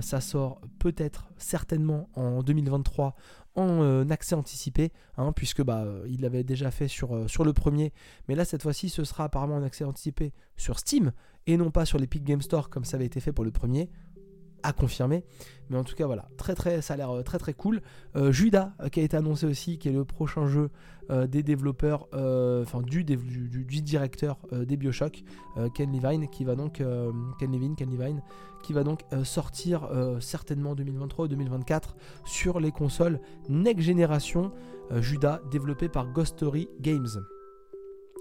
ça 0.00 0.20
sort 0.20 0.60
peut-être, 0.78 1.28
certainement 1.36 2.08
en 2.14 2.42
2023 2.42 3.14
en 3.56 4.08
accès 4.10 4.34
anticipé, 4.34 4.92
hein, 5.16 5.32
puisque 5.32 5.62
bah, 5.62 5.84
il 6.08 6.20
l'avait 6.20 6.44
déjà 6.44 6.70
fait 6.70 6.88
sur, 6.88 7.28
sur 7.28 7.44
le 7.44 7.52
premier. 7.52 7.92
Mais 8.28 8.34
là, 8.34 8.44
cette 8.44 8.62
fois-ci, 8.62 8.88
ce 8.88 9.04
sera 9.04 9.24
apparemment 9.24 9.56
en 9.56 9.62
accès 9.62 9.84
anticipé 9.84 10.32
sur 10.56 10.78
Steam 10.78 11.12
et 11.46 11.56
non 11.56 11.70
pas 11.70 11.84
sur 11.84 11.98
l'Epic 11.98 12.24
Game 12.24 12.42
Store 12.42 12.68
comme 12.68 12.84
ça 12.84 12.96
avait 12.96 13.06
été 13.06 13.20
fait 13.20 13.32
pour 13.32 13.44
le 13.44 13.50
premier 13.50 13.90
à 14.62 14.72
confirmer. 14.72 15.24
Mais 15.68 15.78
en 15.78 15.84
tout 15.84 15.94
cas, 15.94 16.06
voilà, 16.06 16.28
très 16.36 16.54
très, 16.54 16.82
ça 16.82 16.94
a 16.94 16.96
l'air 16.96 17.22
très 17.24 17.38
très 17.38 17.54
cool. 17.54 17.80
Judas, 18.30 18.72
qui 18.90 18.98
a 19.00 19.02
été 19.04 19.16
annoncé 19.16 19.46
aussi, 19.46 19.78
qui 19.78 19.88
est 19.88 19.92
le 19.92 20.04
prochain 20.04 20.48
jeu 20.48 20.70
des 21.28 21.44
développeurs, 21.44 22.08
enfin 22.12 22.82
du, 22.82 23.04
directeur 23.04 24.38
des 24.50 24.76
Bioshock, 24.76 25.22
Ken 25.74 25.92
Levine, 25.92 26.28
qui 26.28 26.42
va 26.42 26.56
donc, 26.56 26.82
Ken 27.38 27.52
Levine, 27.52 27.76
Ken 27.76 27.88
Levine, 27.88 28.20
qui 28.64 28.72
va 28.72 28.82
donc 28.82 29.02
sortir 29.22 29.88
certainement 30.18 30.70
en 30.70 30.74
2023 30.74 31.26
ou 31.26 31.28
2024 31.28 31.94
sur 32.24 32.58
les 32.58 32.72
consoles 32.72 33.20
next 33.48 33.86
generation. 33.86 34.50
Judas, 34.96 35.40
développé 35.52 35.88
par 35.88 36.12
Ghost 36.12 36.36
Story 36.36 36.68
Games. 36.80 37.06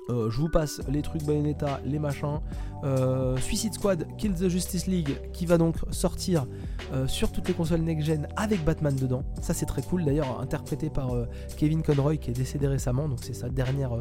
Euh, 0.10 0.29
je 0.29 0.39
vous 0.39 0.50
passe 0.50 0.82
les 0.89 1.01
trucs 1.01 1.24
Bayonetta, 1.24 1.79
les 1.86 2.00
machins. 2.00 2.39
Euh, 2.84 3.36
Suicide 3.38 3.74
Squad, 3.74 4.08
Kill 4.18 4.34
the 4.34 4.48
Justice 4.48 4.88
League, 4.88 5.20
qui 5.34 5.46
va 5.46 5.58
donc 5.58 5.75
sortir 5.91 6.46
euh, 6.94 7.08
sur 7.08 7.32
toutes 7.32 7.48
les 7.48 7.53
consoles 7.53 7.82
next-gen 7.82 8.27
avec 8.38 8.63
Batman 8.63 8.96
dedans. 8.96 9.24
Ça, 9.41 9.53
c'est 9.53 9.65
très 9.65 9.82
cool. 9.82 10.06
D'ailleurs, 10.06 10.39
interprété 10.39 10.89
par 10.89 11.12
Kevin 11.58 11.84
Conroy, 11.84 12.18
qui 12.18 12.32
est 12.32 12.34
décédé 12.34 12.68
récemment. 12.68 13.08
Donc, 13.08 13.20
c'est 13.22 13.34
sa 13.34 13.50
dernière 13.50 13.91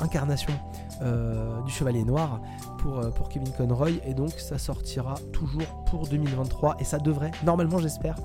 incarnation 0.00 0.52
du 1.64 1.72
Chevalier 1.72 2.04
Noir 2.04 2.40
pour, 2.78 3.00
pour 3.14 3.28
Kevin 3.28 3.50
Conroy. 3.52 3.90
Et 4.06 4.14
donc, 4.14 4.32
ça 4.32 4.58
sortira 4.58 5.14
toujours 5.32 5.84
pour 5.86 6.06
2023. 6.06 6.76
Et 6.80 6.84
ça 6.84 6.98
devrait, 6.98 7.30
normalement, 7.44 7.78
j'espère, 7.78 8.16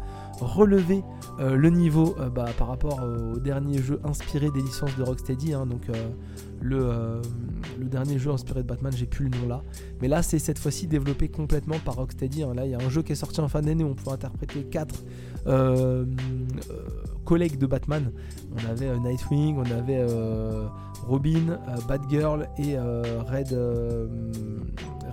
relever 0.44 1.04
le 1.40 1.70
niveau 1.70 2.16
bah, 2.36 2.46
par 2.58 2.68
rapport 2.68 3.00
au 3.04 3.40
dernier 3.40 3.80
jeu 3.80 4.00
inspiré 4.04 4.52
des 4.52 4.62
licences 4.62 4.96
de 4.98 5.04
Rocksteady. 5.04 5.54
Hein. 5.54 5.66
donc, 5.66 5.82
euh, 5.90 7.22
le, 7.80 7.88
dernier 7.88 8.18
jeu 8.18 8.32
inspiré 8.32 8.64
de 8.64 8.68
Batman, 8.68 8.92
j'ai 8.96 9.06
plus 9.06 9.26
le 9.26 9.38
nom 9.38 9.48
là. 9.48 9.62
Mais 10.02 10.08
là, 10.08 10.24
c'est 10.24 10.40
cette 10.40 10.60
fois-ci 10.60 10.88
développé 10.88 11.28
complètement 11.28 11.78
par 11.80 11.96
Rocksteady. 11.96 12.44
Hein. 12.44 12.54
Là, 12.54 12.66
il 12.66 12.72
y 12.72 12.76
a 12.76 12.80
un 12.80 12.90
jeu 12.90 13.02
qui 13.02 13.12
est 13.12 13.16
sorti 13.16 13.42
en 13.42 13.48
fin 13.48 13.62
d'année 13.62 13.84
où 13.84 13.90
on 13.90 13.96
peut 13.96 14.12
interpréter 14.12 14.64
quatre 14.64 15.04
euh, 15.48 16.06
euh, 16.70 16.88
collègues 17.26 17.58
de 17.58 17.66
Batman. 17.66 18.12
On 18.56 18.70
avait 18.70 18.98
Nightwing, 19.00 19.58
on 19.58 19.72
avait 19.72 20.06
Robin, 21.08 21.60
Batgirl 21.88 22.48
et 22.58 22.78
Red. 22.78 23.58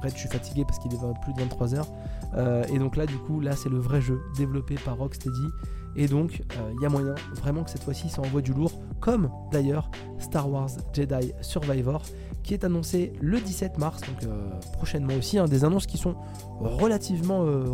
Red, 0.02 0.12
je 0.12 0.18
suis 0.18 0.28
fatigué 0.28 0.64
parce 0.66 0.78
qu'il 0.78 0.92
est 0.92 0.98
plus 1.22 1.34
de 1.34 1.40
23 1.40 1.74
heures. 2.36 2.66
et 2.70 2.78
donc 2.78 2.96
là, 2.96 3.06
du 3.06 3.16
coup, 3.16 3.40
là, 3.40 3.56
c'est 3.56 3.68
le 3.68 3.78
vrai 3.78 4.00
jeu 4.00 4.20
développé 4.36 4.76
par 4.76 4.96
Rocksteady. 4.98 5.48
Et 5.96 6.06
donc, 6.06 6.38
il 6.38 6.60
euh, 6.60 6.82
y 6.82 6.86
a 6.86 6.88
moyen 6.88 7.14
vraiment 7.34 7.64
que 7.64 7.70
cette 7.70 7.82
fois-ci 7.82 8.08
ça 8.08 8.22
envoie 8.22 8.42
du 8.42 8.52
lourd, 8.52 8.72
comme 9.00 9.30
d'ailleurs 9.50 9.90
Star 10.18 10.50
Wars 10.50 10.70
Jedi 10.92 11.32
Survivor, 11.40 12.02
qui 12.42 12.54
est 12.54 12.64
annoncé 12.64 13.12
le 13.20 13.40
17 13.40 13.78
mars, 13.78 14.00
donc 14.02 14.24
euh, 14.24 14.50
prochainement 14.74 15.14
aussi. 15.14 15.38
Hein, 15.38 15.46
des 15.46 15.64
annonces 15.64 15.86
qui 15.86 15.98
sont 15.98 16.14
relativement 16.60 17.44
euh, 17.44 17.64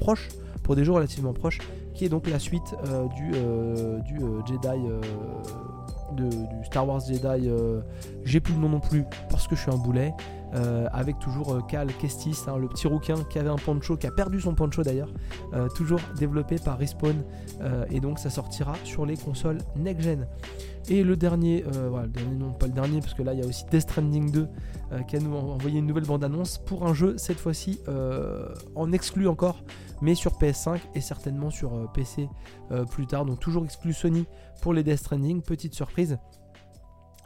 proches, 0.00 0.28
pour 0.62 0.74
des 0.74 0.84
jours 0.84 0.96
relativement 0.96 1.32
proches, 1.32 1.58
qui 1.94 2.04
est 2.04 2.08
donc 2.08 2.28
la 2.28 2.38
suite 2.38 2.74
du, 3.16 3.30
du 3.30 4.20
Jedi. 4.46 4.86
du 6.12 6.28
Star 6.64 6.86
Wars 6.86 7.00
Jedi, 7.00 7.48
j'ai 8.24 8.40
plus 8.40 8.52
le 8.54 8.60
nom 8.60 8.68
non 8.68 8.80
plus 8.80 9.04
parce 9.30 9.48
que 9.48 9.56
je 9.56 9.62
suis 9.62 9.70
un 9.70 9.78
boulet. 9.78 10.12
Euh, 10.54 10.86
avec 10.92 11.18
toujours 11.18 11.52
euh, 11.52 11.60
Cal 11.60 11.88
Kestis, 11.98 12.44
hein, 12.46 12.56
le 12.56 12.68
petit 12.68 12.86
rouquin 12.86 13.22
qui 13.28 13.38
avait 13.38 13.50
un 13.50 13.56
poncho, 13.56 13.98
qui 13.98 14.06
a 14.06 14.10
perdu 14.10 14.40
son 14.40 14.54
poncho 14.54 14.82
d'ailleurs, 14.82 15.12
euh, 15.52 15.68
toujours 15.68 16.00
développé 16.16 16.56
par 16.56 16.78
Respawn, 16.78 17.22
et 17.90 18.00
donc 18.00 18.18
ça 18.18 18.30
sortira 18.30 18.74
sur 18.84 19.04
les 19.04 19.16
consoles 19.16 19.58
next-gen. 19.76 20.26
Et 20.88 21.02
le 21.02 21.16
dernier, 21.16 21.64
voilà, 21.90 22.06
le 22.06 22.12
dernier, 22.12 22.36
non 22.36 22.52
pas 22.52 22.66
le 22.66 22.72
dernier, 22.72 23.00
parce 23.00 23.14
que 23.14 23.22
là 23.22 23.34
il 23.34 23.40
y 23.40 23.42
a 23.42 23.46
aussi 23.46 23.64
Death 23.70 23.82
Stranding 23.82 24.30
2 24.30 24.48
qui 25.06 25.16
a 25.16 25.20
nous 25.20 25.34
envoyé 25.34 25.80
une 25.80 25.86
nouvelle 25.86 26.06
bande-annonce 26.06 26.58
pour 26.58 26.86
un 26.86 26.94
jeu 26.94 27.18
cette 27.18 27.38
fois-ci 27.38 27.80
en 28.74 28.92
exclu 28.92 29.28
encore, 29.28 29.64
mais 30.00 30.14
sur 30.14 30.38
PS5 30.38 30.78
et 30.94 31.00
certainement 31.00 31.50
sur 31.50 31.90
PC 31.92 32.28
plus 32.90 33.06
tard, 33.06 33.26
donc 33.26 33.40
toujours 33.40 33.64
exclu 33.64 33.92
Sony 33.92 34.26
pour 34.62 34.72
les 34.72 34.82
Death 34.82 34.98
Stranding, 34.98 35.42
petite 35.42 35.74
surprise. 35.74 36.18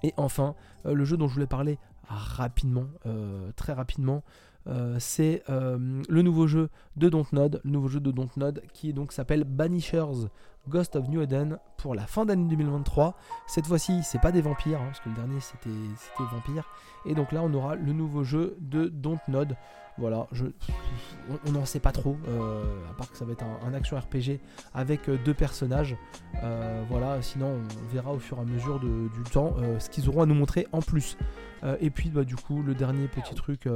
Et 0.03 0.13
enfin, 0.17 0.55
le 0.85 1.05
jeu 1.05 1.17
dont 1.17 1.29
je 1.29 1.35
voulais 1.35 1.47
parler 1.47 1.79
rapidement, 2.09 2.87
euh, 3.07 3.51
très 3.57 3.73
rapidement. 3.73 4.23
Euh, 4.69 4.97
c'est 5.01 5.43
euh, 5.51 6.03
le 6.09 6.23
nouveau 6.23 6.47
jeu 6.47 6.69
de 6.97 7.09
Dontnod, 7.09 7.61
le 7.65 7.71
nouveau 7.71 7.89
jeu 7.89 7.99
de 7.99 8.13
Dontnod 8.13 8.63
qui 8.73 8.93
donc 8.93 9.13
s'appelle 9.13 9.43
Banishers 9.43 10.29
Ghost 10.69 10.95
of 10.95 11.09
New 11.09 11.21
Eden 11.21 11.59
pour 11.77 11.97
la 11.97 12.07
fin 12.07 12.25
d'année 12.25 12.49
2023. 12.49 13.17
Cette 13.49 13.67
fois-ci, 13.67 14.05
c'est 14.05 14.21
pas 14.21 14.31
des 14.31 14.41
vampires, 14.41 14.81
hein, 14.81 14.87
parce 14.87 15.01
que 15.01 15.09
le 15.09 15.17
dernier 15.17 15.41
c'était 15.41 16.25
vampire. 16.33 16.69
Et 17.07 17.15
donc 17.15 17.33
là, 17.33 17.43
on 17.43 17.53
aura 17.55 17.75
le 17.75 17.93
nouveau 17.93 18.23
jeu 18.23 18.57
de 18.61 18.87
Dontnod. 18.87 19.57
Voilà, 19.99 20.27
je, 20.33 20.47
on 21.47 21.53
n'en 21.53 21.67
sait 21.67 21.81
pas 21.81 21.93
trop, 21.93 22.17
euh, 22.27 22.63
à 22.91 22.95
part 22.95 23.11
que 23.11 23.19
ça 23.19 23.27
va 23.27 23.33
être 23.33 23.45
un, 23.45 23.75
action 23.75 23.99
RPG 23.99 24.41
avec 24.75 25.09
euh, 25.09 25.19
deux 25.23 25.35
personnages. 25.35 25.97
Euh, 26.43 26.83
voilà, 26.89 27.21
sinon 27.21 27.59
on 27.59 27.93
verra 27.95 28.13
au 28.13 28.19
fur 28.19 28.39
et 28.39 28.41
à 28.41 28.45
mesure 28.45 28.81
du 28.81 29.23
temps 29.31 29.55
ce 29.79 29.91
qu'ils 29.91 30.09
auront 30.09 30.23
à 30.23 30.27
nous 30.27 30.35
montrer 30.35 30.67
en 30.73 30.81
plus. 30.81 31.17
et 31.81 31.91
puis 31.91 32.09
bah, 32.09 32.25
du 32.25 32.37
coup, 32.37 32.63
le 32.63 32.75
dernier 32.75 33.07
petit 33.07 33.35
truc, 33.35 33.69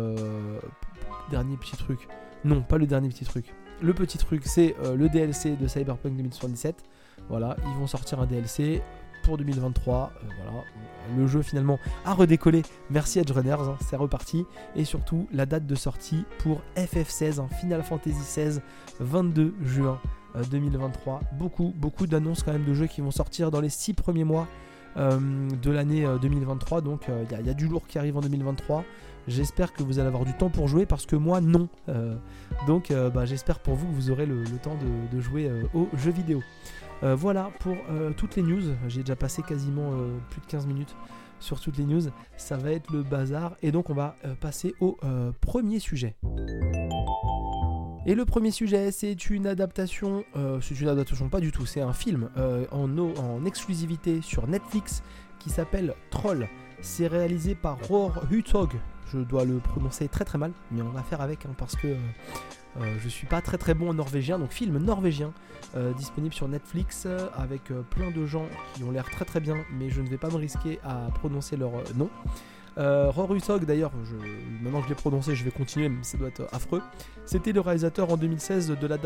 dernier 1.31 1.57
petit 1.57 1.77
truc, 1.77 2.09
non, 2.45 2.63
pas 2.63 2.79
le 2.79 2.87
dernier 2.87 3.09
petit 3.09 3.25
truc. 3.25 3.55
Le 3.83 3.93
petit 3.93 4.17
truc, 4.17 4.43
c'est 4.47 4.75
le 4.95 5.09
DLC 5.09 5.57
de 5.57 5.67
Cyberpunk 5.67 6.17
2077. 6.17 6.83
Voilà, 7.29 7.57
ils 7.67 7.79
vont 7.79 7.87
sortir 7.87 8.21
un 8.21 8.27
DLC 8.27 8.83
pour 9.27 9.37
2023. 9.37 10.13
Euh, 10.15 10.29
voilà, 10.37 10.65
le 11.17 11.27
jeu 11.27 11.43
finalement 11.43 11.79
a 12.05 12.15
redécollé. 12.15 12.63
Merci 12.91 13.21
Runners, 13.21 13.57
hein, 13.61 13.77
c'est 13.81 13.97
reparti. 13.97 14.47
Et 14.77 14.85
surtout 14.85 15.27
la 15.33 15.47
date 15.47 15.67
de 15.67 15.75
sortie 15.75 16.25
pour 16.39 16.63
FF16, 16.77 17.41
hein, 17.41 17.49
Final 17.61 17.83
Fantasy 17.83 18.17
XVI, 18.17 18.61
22 19.01 19.55
juin 19.63 20.01
2023. 20.51 21.15
Euh, 21.15 21.37
beaucoup, 21.37 21.75
beaucoup 21.77 22.07
d'annonces 22.07 22.43
quand 22.45 22.53
même 22.53 22.65
de 22.65 22.73
jeux 22.73 22.87
qui 22.87 23.01
vont 23.01 23.11
sortir 23.11 23.51
dans 23.51 23.61
les 23.61 23.69
6 23.69 23.95
premiers 23.95 24.25
mois 24.25 24.47
euh, 24.97 25.19
de 25.61 25.71
l'année 25.71 26.07
2023. 26.23 26.81
Donc 26.81 27.09
il 27.09 27.47
y, 27.47 27.51
a 27.51 27.55
du 27.55 27.67
lourd 27.67 27.87
qui 27.89 27.99
arrive 27.99 28.17
en 28.17 28.21
2023. 28.21 28.85
J'espère 29.27 29.73
que 29.73 29.83
vous 29.83 29.99
allez 29.99 30.07
avoir 30.07 30.25
du 30.25 30.35
temps 30.35 30.51
pour 30.51 30.69
jouer 30.69 30.87
parce 30.87 31.05
que 31.05 31.17
moi 31.17 31.41
non. 31.41 31.69
donc 32.69 32.93
bah, 33.13 33.25
j'espère 33.25 33.59
pour 33.59 33.75
vous 33.75 33.89
que 33.89 33.93
vous 33.93 34.11
aurez 34.13 34.25
le, 34.25 34.45
temps 34.63 34.79
de 35.13 35.21
jouer 35.21 35.51
aux 35.75 35.89
jeux 35.97 36.13
vidéo. 36.13 36.43
Euh, 37.03 37.15
voilà 37.15 37.51
pour 37.61 37.77
euh, 37.91 38.13
toutes 38.17 38.37
les 38.37 38.43
news. 38.43 38.63
J'ai 38.89 39.01
déjà 39.01 39.17
passé 39.17 39.43
quasiment 39.43 39.93
euh, 39.93 40.17
plus 40.31 40.41
de 40.41 40.47
15 40.47 40.67
minutes 40.67 40.97
sur 41.41 41.61
toutes 41.61 41.77
les 41.77 41.85
news. 41.85 42.03
Ça 42.37 42.57
va 42.57 42.73
être 42.73 42.91
le 42.93 43.03
bazar. 43.03 43.57
Et 43.63 43.71
donc 43.71 43.91
on 43.91 43.95
va 43.95 44.17
passer 44.41 44.75
au 44.81 44.99
premier 45.41 45.79
sujet. 45.79 46.17
Et 48.07 48.15
le 48.15 48.25
premier 48.25 48.53
sujet, 48.53 48.93
c'est 48.93 49.31
une 49.31 49.47
adaptation, 49.47 50.25
c'est 50.63 50.81
une 50.81 50.89
adaptation 50.89 51.29
pas 51.29 51.41
du 51.41 51.51
tout, 51.51 51.67
c'est 51.67 51.81
un 51.81 51.93
film 51.93 52.31
en, 52.71 52.99
en, 52.99 53.45
exclusivité 53.45 54.23
sur 54.23 54.47
Netflix 54.47 55.03
qui 55.41 55.51
s'appelle 55.51 55.95
Troll. 56.11 56.49
C'est 56.81 57.09
réalisé 57.09 57.55
par 57.55 57.79
Roar 57.87 58.23
Hutog. 58.31 58.71
Je 59.13 59.19
dois 59.19 59.45
le 59.45 59.59
prononcer 59.59 60.09
très 60.09 60.25
très 60.25 60.39
mal, 60.39 60.53
mais 60.71 60.83
on 60.83 60.91
va 60.91 61.03
faire 61.03 61.21
avec 61.21 61.45
hein, 61.47 61.55
parce 61.59 61.77
que 61.77 61.97
je 62.99 63.09
suis 63.09 63.27
pas 63.27 63.41
très 63.41 63.59
très 63.59 63.75
bon 63.75 63.91
en 63.91 63.95
norvégien, 63.95 64.39
donc 64.39 64.53
film 64.53 64.79
norvégien 64.79 65.33
euh, 65.77 65.93
disponible 65.93 66.35
sur 66.35 66.49
Netflix 66.49 67.05
euh, 67.07 67.29
avec 67.37 67.65
plein 67.91 68.11
de 68.11 68.25
gens 68.27 68.47
qui 68.75 68.85
ont 68.85 68.91
l'air 68.91 69.09
très 69.11 69.25
très 69.25 69.41
bien, 69.41 69.57
mais 69.79 69.91
je 69.91 70.01
ne 70.01 70.09
vais 70.09 70.19
pas 70.19 70.29
me 70.29 70.37
risquer 70.37 70.79
à 70.85 71.09
prononcer 71.15 71.57
leur 71.57 71.73
nom. 71.95 72.11
Euh, 72.79 73.11
Rorusog, 73.11 73.65
d'ailleurs, 73.65 73.93
maintenant 74.61 74.81
que 74.81 74.85
je 74.85 74.89
l'ai 74.91 74.95
prononcé, 74.95 75.35
je 75.35 75.45
vais 75.45 75.51
continuer, 75.51 75.89
mais 75.89 76.03
ça 76.03 76.19
doit 76.19 76.29
être 76.29 76.47
affreux. 76.53 76.83
C'était 77.25 77.53
le 77.53 77.61
réalisateur 77.61 78.11
en 78.11 78.17
2016 78.17 78.69
de, 78.69 78.87
la 78.87 78.99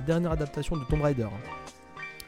dernière 0.00 0.32
adaptation 0.32 0.76
de 0.76 0.84
Tomb 0.84 1.02
Raider. 1.02 1.28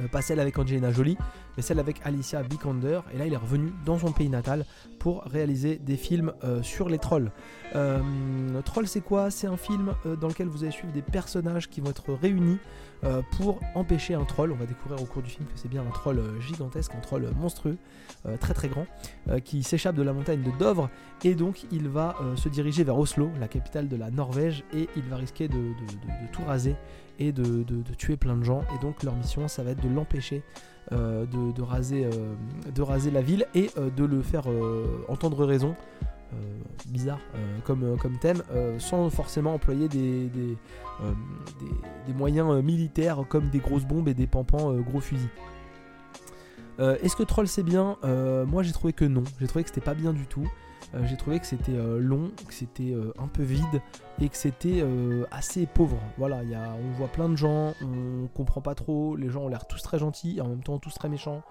Euh, 0.00 0.08
pas 0.08 0.22
celle 0.22 0.40
avec 0.40 0.58
Angelina 0.58 0.90
Jolie, 0.90 1.16
mais 1.56 1.62
celle 1.62 1.78
avec 1.78 2.00
Alicia 2.04 2.42
Vikander. 2.42 3.00
Et 3.12 3.18
là, 3.18 3.26
il 3.26 3.32
est 3.32 3.38
revenu 3.38 3.72
dans 3.84 3.98
son 3.98 4.12
pays 4.12 4.28
natal 4.28 4.64
pour 4.98 5.22
réaliser 5.24 5.76
des 5.76 5.96
films 5.96 6.32
euh, 6.42 6.62
sur 6.62 6.88
les 6.88 6.98
trolls. 6.98 7.30
Euh, 7.74 8.00
Troll, 8.64 8.86
c'est 8.86 9.00
quoi? 9.00 9.30
C'est 9.30 9.46
un 9.46 9.56
film 9.56 9.94
dans 10.20 10.28
lequel 10.28 10.48
vous 10.48 10.62
allez 10.62 10.72
suivre 10.72 10.92
des 10.92 11.02
personnages 11.02 11.68
qui 11.68 11.80
vont 11.80 11.90
être 11.90 12.12
réunis 12.12 12.58
pour 13.32 13.60
empêcher 13.74 14.14
un 14.14 14.24
troll. 14.24 14.52
On 14.52 14.56
va 14.56 14.66
découvrir 14.66 15.02
au 15.02 15.04
cours 15.04 15.22
du 15.22 15.30
film 15.30 15.46
que 15.46 15.58
c'est 15.58 15.68
bien 15.68 15.82
un 15.82 15.90
troll 15.90 16.22
gigantesque, 16.40 16.92
un 16.94 17.00
troll 17.00 17.28
monstrueux, 17.38 17.76
très 18.40 18.54
très 18.54 18.68
grand, 18.68 18.86
qui 19.44 19.62
s'échappe 19.62 19.94
de 19.94 20.02
la 20.02 20.12
montagne 20.12 20.42
de 20.42 20.50
Dovre. 20.58 20.88
Et 21.22 21.34
donc, 21.34 21.66
il 21.70 21.88
va 21.88 22.16
se 22.36 22.48
diriger 22.48 22.84
vers 22.84 22.98
Oslo, 22.98 23.30
la 23.38 23.48
capitale 23.48 23.88
de 23.88 23.96
la 23.96 24.10
Norvège, 24.10 24.64
et 24.72 24.88
il 24.96 25.02
va 25.02 25.16
risquer 25.16 25.48
de 25.48 25.74
tout 26.32 26.42
raser 26.46 26.76
et 27.18 27.32
de, 27.32 27.64
tuer 27.96 28.16
plein 28.16 28.36
de 28.36 28.44
gens. 28.44 28.62
Et 28.74 28.82
donc 28.82 29.02
leur 29.02 29.14
mission, 29.14 29.48
ça 29.48 29.62
va 29.62 29.70
être 29.70 29.82
de 29.82 29.92
l'empêcher 29.92 30.42
euh, 30.92 31.24
de, 31.26 31.62
raser, 31.62 32.04
euh, 32.04 33.10
la 33.12 33.22
ville 33.22 33.46
et 33.54 33.70
euh, 33.78 33.90
de 33.90 34.04
le 34.04 34.22
faire 34.22 34.44
entendre 35.08 35.44
raison. 35.44 35.74
Bizarre 36.86 37.20
comme, 37.64 37.96
comme 37.98 38.18
thème, 38.18 38.42
sans 38.78 39.10
forcément 39.10 39.54
employer 39.54 39.88
des, 39.88 40.30
moyens 42.14 42.62
militaires 42.62 43.24
comme 43.28 43.50
des 43.50 43.58
grosses 43.58 43.84
bombes 43.84 44.08
et 44.08 44.14
des 44.14 44.26
pampans 44.26 44.72
gros 44.74 45.00
fusils. 45.00 45.28
Est-ce 46.78 47.16
que 47.16 47.22
Troll 47.22 47.48
c'est 47.48 47.62
bien? 47.62 47.96
Moi 48.02 48.62
j'ai 48.62 48.72
trouvé 48.72 48.92
que 48.92 49.04
non, 49.04 49.24
j'ai 49.40 49.46
trouvé 49.46 49.64
que 49.64 49.70
c'était 49.70 49.80
pas 49.80 49.94
bien 49.94 50.12
du 50.12 50.26
tout. 50.26 50.48
j'ai 51.04 51.16
trouvé 51.16 51.40
que 51.40 51.46
c'était 51.46 51.76
long, 51.98 52.30
que 52.46 52.54
c'était 52.54 52.94
un 53.18 53.28
peu 53.28 53.42
vide 53.42 53.82
et 54.20 54.28
que 54.28 54.36
c'était 54.36 54.84
assez 55.30 55.66
pauvre. 55.66 55.98
Voilà, 56.18 56.42
on 56.82 56.90
voit 56.96 57.08
plein 57.08 57.28
de 57.28 57.36
gens, 57.36 57.74
on 57.82 58.28
comprend 58.28 58.60
pas 58.60 58.74
trop, 58.74 59.16
les 59.16 59.30
gens 59.30 59.42
ont 59.42 59.48
l'air 59.48 59.66
tous 59.66 59.82
très 59.82 59.98
gentils 59.98 60.40
en 60.40 60.48
même 60.48 60.62
temps 60.62 60.78
tous 60.78 60.94
très 60.94 61.08
méchants. 61.08 61.42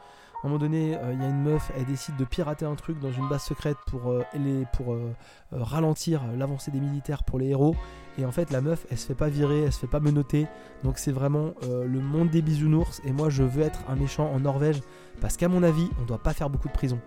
À 0.43 0.47
un 0.47 0.49
moment 0.49 0.59
donné, 0.59 0.89
il 0.89 0.95
euh, 0.95 1.13
y 1.13 1.23
a 1.23 1.29
une 1.29 1.41
meuf, 1.41 1.71
elle 1.77 1.85
décide 1.85 2.17
de 2.17 2.25
pirater 2.25 2.65
un 2.65 2.75
truc 2.75 2.99
dans 2.99 3.13
une 3.13 3.29
base 3.29 3.43
secrète 3.43 3.77
pour, 3.87 4.11
euh, 4.11 4.25
pour 4.73 4.93
euh, 4.93 5.13
ralentir 5.53 6.21
l'avancée 6.37 6.69
des 6.69 6.81
militaires 6.81 7.23
pour 7.23 7.39
les 7.39 7.47
héros. 7.47 7.77
Et 8.17 8.25
en 8.25 8.31
fait, 8.33 8.51
la 8.51 8.59
meuf, 8.59 8.85
elle 8.91 8.97
se 8.97 9.07
fait 9.07 9.15
pas 9.15 9.29
virer, 9.29 9.61
elle 9.61 9.71
se 9.71 9.79
fait 9.79 9.87
pas 9.87 10.01
menotter. 10.01 10.47
Donc 10.83 10.97
c'est 10.97 11.13
vraiment 11.13 11.53
le 11.63 11.99
monde 12.01 12.29
des 12.29 12.41
bisounours. 12.41 13.01
Et 13.05 13.13
moi, 13.13 13.29
je 13.29 13.43
veux 13.43 13.63
être 13.63 13.79
un 13.87 13.95
méchant 13.95 14.29
en 14.31 14.41
Norvège 14.41 14.81
parce 15.21 15.37
qu'à 15.37 15.47
mon 15.47 15.63
avis, 15.63 15.89
on 16.01 16.03
doit 16.03 16.21
pas 16.21 16.33
faire 16.33 16.49
beaucoup 16.49 16.67
de 16.67 16.73
prison. 16.73 16.99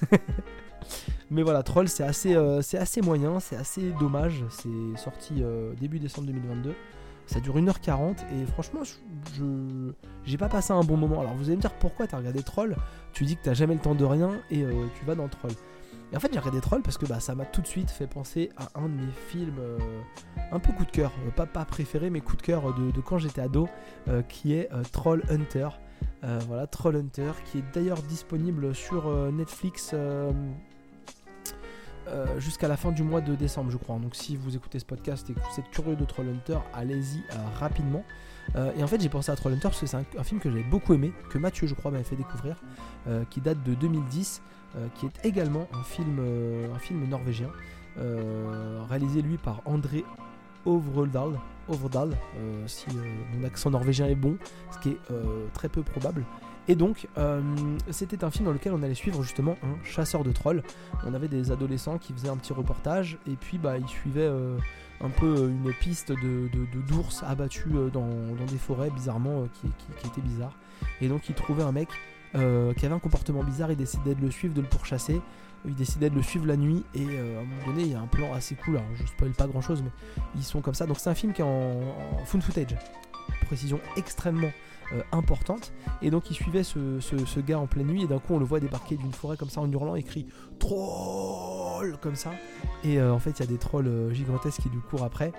Mais 1.30 1.42
voilà, 1.42 1.62
Troll, 1.62 1.88
c'est 1.88 2.02
assez, 2.02 2.34
assez 2.34 3.02
moyen, 3.02 3.38
c'est 3.40 3.56
assez 3.56 3.92
dommage. 4.00 4.42
C'est 4.48 4.98
sorti 5.00 5.44
début 5.78 6.00
décembre 6.00 6.26
2022. 6.28 6.74
Ça 7.28 7.40
dure 7.40 7.58
1h40 7.58 8.16
et 8.32 8.46
franchement, 8.46 8.80
je 8.84 9.92
j'ai 10.24 10.38
pas 10.38 10.48
passé 10.48 10.72
un 10.72 10.82
bon 10.82 10.96
moment. 10.96 11.20
Alors 11.20 11.34
vous 11.34 11.44
allez 11.44 11.56
me 11.56 11.60
dire 11.60 11.74
pourquoi 11.74 12.06
t'as 12.06 12.16
regardé 12.16 12.42
Troll? 12.42 12.74
Tu 13.12 13.24
dis 13.24 13.36
que 13.36 13.42
t'as 13.42 13.52
jamais 13.52 13.74
le 13.74 13.80
temps 13.80 13.94
de 13.94 14.04
rien 14.04 14.30
et 14.50 14.62
euh, 14.62 14.86
tu 14.98 15.04
vas 15.04 15.14
dans 15.14 15.28
Troll. 15.28 15.50
Et 16.10 16.16
en 16.16 16.20
fait, 16.20 16.32
j'ai 16.32 16.38
regardé 16.38 16.62
Troll 16.62 16.80
parce 16.80 16.96
que 16.96 17.04
bah, 17.04 17.20
ça 17.20 17.34
m'a 17.34 17.44
tout 17.44 17.60
de 17.60 17.66
suite 17.66 17.90
fait 17.90 18.06
penser 18.06 18.48
à 18.56 18.70
un 18.78 18.88
de 18.88 18.94
mes 18.94 19.12
films 19.28 19.58
euh, 19.58 19.78
un 20.52 20.58
peu 20.58 20.72
coup 20.72 20.86
de 20.86 20.90
cœur, 20.90 21.12
euh, 21.26 21.30
pas, 21.30 21.44
pas 21.44 21.66
préféré, 21.66 22.08
mais 22.08 22.22
coup 22.22 22.36
de 22.36 22.40
cœur 22.40 22.74
de, 22.74 23.00
quand 23.02 23.18
j'étais 23.18 23.42
ado, 23.42 23.68
qui 24.28 24.54
est 24.54 24.70
Troll 24.90 25.22
Hunter. 25.28 25.68
voilà, 26.46 26.66
Troll 26.66 26.96
Hunter, 26.96 27.32
qui 27.44 27.58
est 27.58 27.64
d'ailleurs 27.74 28.00
disponible 28.02 28.74
sur 28.74 29.10
Netflix 29.30 29.94
euh, 32.08 32.40
jusqu'à 32.40 32.68
la 32.68 32.76
fin 32.76 32.92
du 32.92 33.02
mois 33.02 33.20
de 33.20 33.34
décembre, 33.34 33.70
je 33.70 33.76
crois. 33.76 33.96
Donc 33.98 34.14
si 34.14 34.36
vous 34.36 34.56
écoutez 34.56 34.78
ce 34.78 34.84
podcast 34.84 35.28
et 35.30 35.34
que 35.34 35.40
vous 35.40 35.60
êtes 35.60 35.70
curieux 35.70 35.96
de 35.96 36.04
Trollhunter, 36.04 36.58
allez-y 36.74 37.18
euh, 37.18 37.36
rapidement. 37.58 38.04
Euh, 38.56 38.72
et 38.76 38.82
en 38.82 38.86
fait, 38.86 39.00
j'ai 39.00 39.08
pensé 39.08 39.30
à 39.30 39.36
Trollhunter 39.36 39.68
parce 39.68 39.80
que 39.80 39.86
c'est 39.86 39.96
un, 39.96 40.24
film 40.24 40.40
que 40.40 40.50
j'avais 40.50 40.62
beaucoup 40.64 40.94
aimé, 40.94 41.12
que 41.30 41.38
Mathieu, 41.38 41.66
je 41.66 41.74
crois, 41.74 41.90
m'avait 41.90 42.04
fait 42.04 42.16
découvrir, 42.16 42.56
qui 43.30 43.40
date 43.40 43.62
de 43.62 43.74
2010, 43.74 44.42
qui 44.94 45.06
est 45.06 45.26
également 45.26 45.66
un 45.72 45.82
film, 45.82 46.20
un 46.74 46.78
film 46.78 47.06
norvégien, 47.08 47.48
réalisé 48.88 49.22
lui 49.22 49.36
par 49.36 49.60
André 49.66 50.04
Ovredal, 50.64 51.38
Ovredal 51.68 52.16
si 52.66 52.86
mon 53.34 53.44
accent 53.46 53.70
norvégien 53.70 54.06
est 54.06 54.14
bon, 54.14 54.38
ce 54.70 54.78
qui 54.78 54.90
est 54.90 54.98
très 55.52 55.68
peu 55.68 55.82
probable. 55.82 56.24
Et 56.68 56.74
donc, 56.74 57.08
euh, 57.16 57.40
c'était 57.90 58.22
un 58.24 58.30
film 58.30 58.44
dans 58.44 58.52
lequel 58.52 58.74
on 58.74 58.82
allait 58.82 58.94
suivre 58.94 59.22
justement 59.22 59.56
un 59.62 59.82
chasseur 59.84 60.22
de 60.22 60.32
trolls. 60.32 60.62
On 61.06 61.14
avait 61.14 61.28
des 61.28 61.50
adolescents 61.50 61.96
qui 61.96 62.12
faisaient 62.12 62.28
un 62.28 62.36
petit 62.36 62.52
reportage, 62.52 63.18
et 63.26 63.36
puis 63.36 63.56
bah, 63.56 63.78
ils 63.78 63.88
suivaient 63.88 64.20
euh, 64.20 64.58
un 65.00 65.08
peu 65.08 65.26
euh, 65.26 65.48
une 65.48 65.72
piste 65.72 66.12
de, 66.12 66.50
d'ours 66.86 67.22
abattus 67.22 67.72
dans, 67.90 68.10
des 68.46 68.58
forêts, 68.58 68.90
bizarrement, 68.90 69.48
qui, 69.54 69.68
qui, 69.98 70.06
était 70.06 70.20
bizarre. 70.20 70.52
Et 71.00 71.08
donc, 71.08 71.30
ils 71.30 71.34
trouvaient 71.34 71.64
un 71.64 71.72
mec 71.72 71.88
qui 72.34 72.84
avait 72.84 72.94
un 72.94 72.98
comportement 72.98 73.42
bizarre, 73.42 73.72
ils 73.72 73.76
décidaient 73.76 74.14
de 74.14 74.20
le 74.20 74.30
suivre, 74.30 74.52
de 74.52 74.60
le 74.60 74.66
pourchasser. 74.66 75.22
Ils 75.64 75.74
décidaient 75.74 76.10
de 76.10 76.14
le 76.14 76.22
suivre 76.22 76.46
la 76.46 76.56
nuit 76.56 76.84
et 76.94 77.02
à 77.02 77.40
un 77.40 77.44
moment 77.44 77.66
donné 77.66 77.82
il 77.82 77.90
y 77.90 77.94
a 77.94 78.00
un 78.00 78.06
plan 78.06 78.32
assez 78.32 78.54
cool, 78.54 78.76
alors 78.76 78.88
je 78.94 79.04
spoil 79.06 79.32
pas 79.32 79.48
grand 79.48 79.60
chose 79.60 79.82
mais 79.82 79.90
ils 80.36 80.44
sont 80.44 80.60
comme 80.60 80.74
ça. 80.74 80.86
Donc 80.86 81.00
c'est 81.00 81.10
un 81.10 81.14
film 81.14 81.32
qui 81.32 81.40
est 81.40 81.44
en, 81.44 81.48
en 82.20 82.24
footage. 82.24 82.76
Précision 83.46 83.80
extrêmement 83.96 84.52
euh, 84.92 85.02
importante. 85.12 85.72
Et 86.00 86.10
donc 86.10 86.30
il 86.30 86.34
suivait 86.34 86.62
ce, 86.62 87.40
gars 87.40 87.58
en 87.58 87.66
pleine 87.66 87.88
nuit 87.88 88.04
et 88.04 88.06
d'un 88.06 88.18
coup 88.18 88.34
on 88.34 88.38
le 88.38 88.44
voit 88.46 88.58
débarquer 88.58 88.96
d'une 88.96 89.12
forêt 89.12 89.36
comme 89.36 89.50
ça 89.50 89.60
en 89.60 89.70
hurlant 89.70 89.96
et 89.96 90.04
troll 90.58 91.96
comme 92.00 92.14
ça. 92.14 92.30
Et 92.84 92.98
euh, 92.98 93.12
en 93.12 93.18
fait 93.18 93.38
il 93.38 93.40
y 93.40 93.42
a 93.42 93.46
des 93.46 93.58
trolls 93.58 93.86
euh, 93.86 94.12
gigantesques 94.14 94.62
qui 94.62 94.70
lui 94.70 94.80
courent 94.88 95.04
après. 95.04 95.32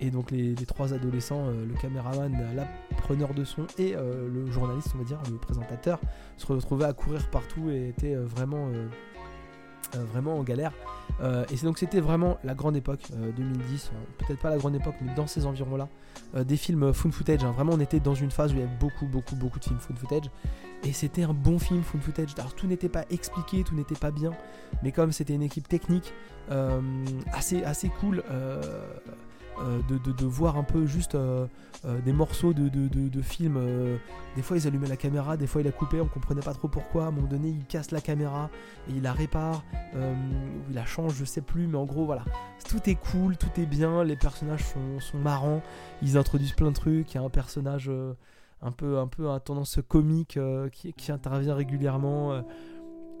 Et 0.00 0.10
donc 0.10 0.30
les, 0.30 0.54
trois 0.66 0.92
adolescents, 0.92 1.46
le 1.46 1.74
caméraman, 1.80 2.36
l'appreneur 2.56 3.32
de 3.32 3.44
son 3.44 3.64
et 3.78 3.94
le 3.94 4.50
journaliste 4.50 4.88
on 4.96 4.98
va 4.98 5.04
dire, 5.04 5.20
le 5.30 5.36
présentateur, 5.36 6.00
se 6.36 6.46
retrouvaient 6.46 6.86
à 6.86 6.92
courir 6.92 7.30
partout 7.30 7.70
et 7.70 7.90
étaient 7.90 8.16
vraiment 8.16 8.68
vraiment 9.94 10.38
en 10.38 10.42
galère. 10.42 10.72
Euh, 11.20 11.44
et 11.50 11.56
c'est 11.56 11.66
donc 11.66 11.78
c'était 11.78 12.00
vraiment 12.00 12.38
la 12.42 12.54
grande 12.54 12.76
époque 12.76 13.02
2010, 13.36 13.90
euh, 13.94 13.96
peut-être 14.18 14.40
pas 14.40 14.50
la 14.50 14.56
grande 14.56 14.74
époque, 14.74 14.94
mais 15.02 15.14
dans 15.14 15.26
ces 15.26 15.46
environs-là, 15.46 15.88
des 16.44 16.56
films 16.56 16.92
found 16.92 17.12
footage. 17.12 17.44
Hein. 17.44 17.52
Vraiment, 17.52 17.72
on 17.74 17.80
était 17.80 18.00
dans 18.00 18.14
une 18.14 18.30
phase 18.30 18.52
où 18.52 18.56
il 18.56 18.60
y 18.60 18.62
avait 18.62 18.76
beaucoup, 18.80 19.06
beaucoup, 19.06 19.36
beaucoup 19.36 19.58
de 19.58 19.64
films 19.64 19.78
found 19.78 19.98
footage. 19.98 20.30
Et 20.84 20.92
c'était 20.92 21.22
un 21.22 21.34
bon 21.34 21.58
film 21.58 21.82
found 21.82 22.02
footage. 22.02 22.30
Alors 22.38 22.54
tout 22.54 22.66
n'était 22.66 22.88
pas 22.88 23.04
expliqué, 23.10 23.62
tout 23.62 23.74
n'était 23.74 23.94
pas 23.94 24.10
bien, 24.10 24.32
mais 24.82 24.92
comme 24.92 25.12
c'était 25.12 25.34
une 25.34 25.42
équipe 25.42 25.68
technique 25.68 26.12
assez, 27.32 27.62
assez 27.64 27.88
cool. 28.00 28.22
Euh, 29.60 29.80
de, 29.88 30.24
voir 30.24 30.56
un 30.56 30.62
peu 30.62 30.86
juste 30.86 31.14
euh, 31.14 31.46
euh, 31.84 32.00
des 32.00 32.12
morceaux 32.12 32.54
de, 32.54 32.68
de 32.68 33.22
films. 33.22 33.58
des 34.34 34.42
fois 34.42 34.56
ils 34.56 34.66
allumaient 34.66 34.88
la 34.88 34.96
caméra, 34.96 35.36
des 35.36 35.46
fois 35.46 35.60
il 35.60 35.64
la 35.64 35.72
coupait, 35.72 36.00
on 36.00 36.06
comprenait 36.06 36.40
pas 36.40 36.54
trop 36.54 36.68
pourquoi. 36.68 37.04
À 37.04 37.08
un 37.08 37.10
moment 37.10 37.28
donné 37.28 37.48
il 37.48 37.64
casse 37.66 37.90
la 37.90 38.00
caméra 38.00 38.50
et 38.88 38.92
il 38.96 39.02
la 39.02 39.12
répare, 39.12 39.62
il 39.94 40.74
la 40.74 40.84
change, 40.84 41.14
je 41.16 41.24
sais 41.24 41.42
plus, 41.42 41.66
mais 41.66 41.76
en 41.76 41.84
gros 41.84 42.06
voilà. 42.06 42.24
Tout 42.68 42.88
est 42.88 42.94
cool, 42.94 43.36
tout 43.36 43.50
est 43.58 43.66
bien, 43.66 44.04
les 44.04 44.16
personnages 44.16 44.64
sont, 44.64 45.18
marrants, 45.18 45.62
ils 46.00 46.16
introduisent 46.16 46.54
plein 46.54 46.70
de 46.70 46.76
trucs, 46.76 47.12
il 47.12 47.16
y 47.16 47.20
a 47.20 47.22
un 47.22 47.30
personnage 47.30 47.90
un 48.62 48.72
peu, 48.72 48.98
un 48.98 49.06
peu 49.06 49.30
à 49.30 49.38
tendance 49.38 49.78
comique 49.86 50.38
qui, 50.72 50.92
qui, 50.94 51.12
intervient 51.12 51.54
régulièrement. 51.54 52.42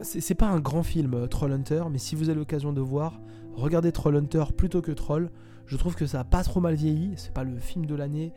C'est 0.00 0.34
pas 0.34 0.48
un 0.48 0.60
grand 0.60 0.82
film, 0.82 1.28
Trollhunter, 1.28 1.84
mais 1.90 1.98
si 1.98 2.16
vous 2.16 2.30
avez 2.30 2.38
l'occasion 2.38 2.72
de 2.72 2.80
voir, 2.80 3.20
regardez 3.54 3.92
Trollhunter 3.92 4.44
plutôt 4.56 4.80
que 4.80 4.92
Troll. 4.92 5.30
Je 5.66 5.76
trouve 5.76 5.94
que 5.94 6.06
ça 6.06 6.20
a 6.20 6.24
pas 6.24 6.42
trop 6.42 6.60
mal 6.60 6.74
vieilli. 6.74 7.12
C'est 7.16 7.32
pas 7.32 7.44
le 7.44 7.58
film 7.58 7.86
de 7.86 7.94
l'année. 7.94 8.32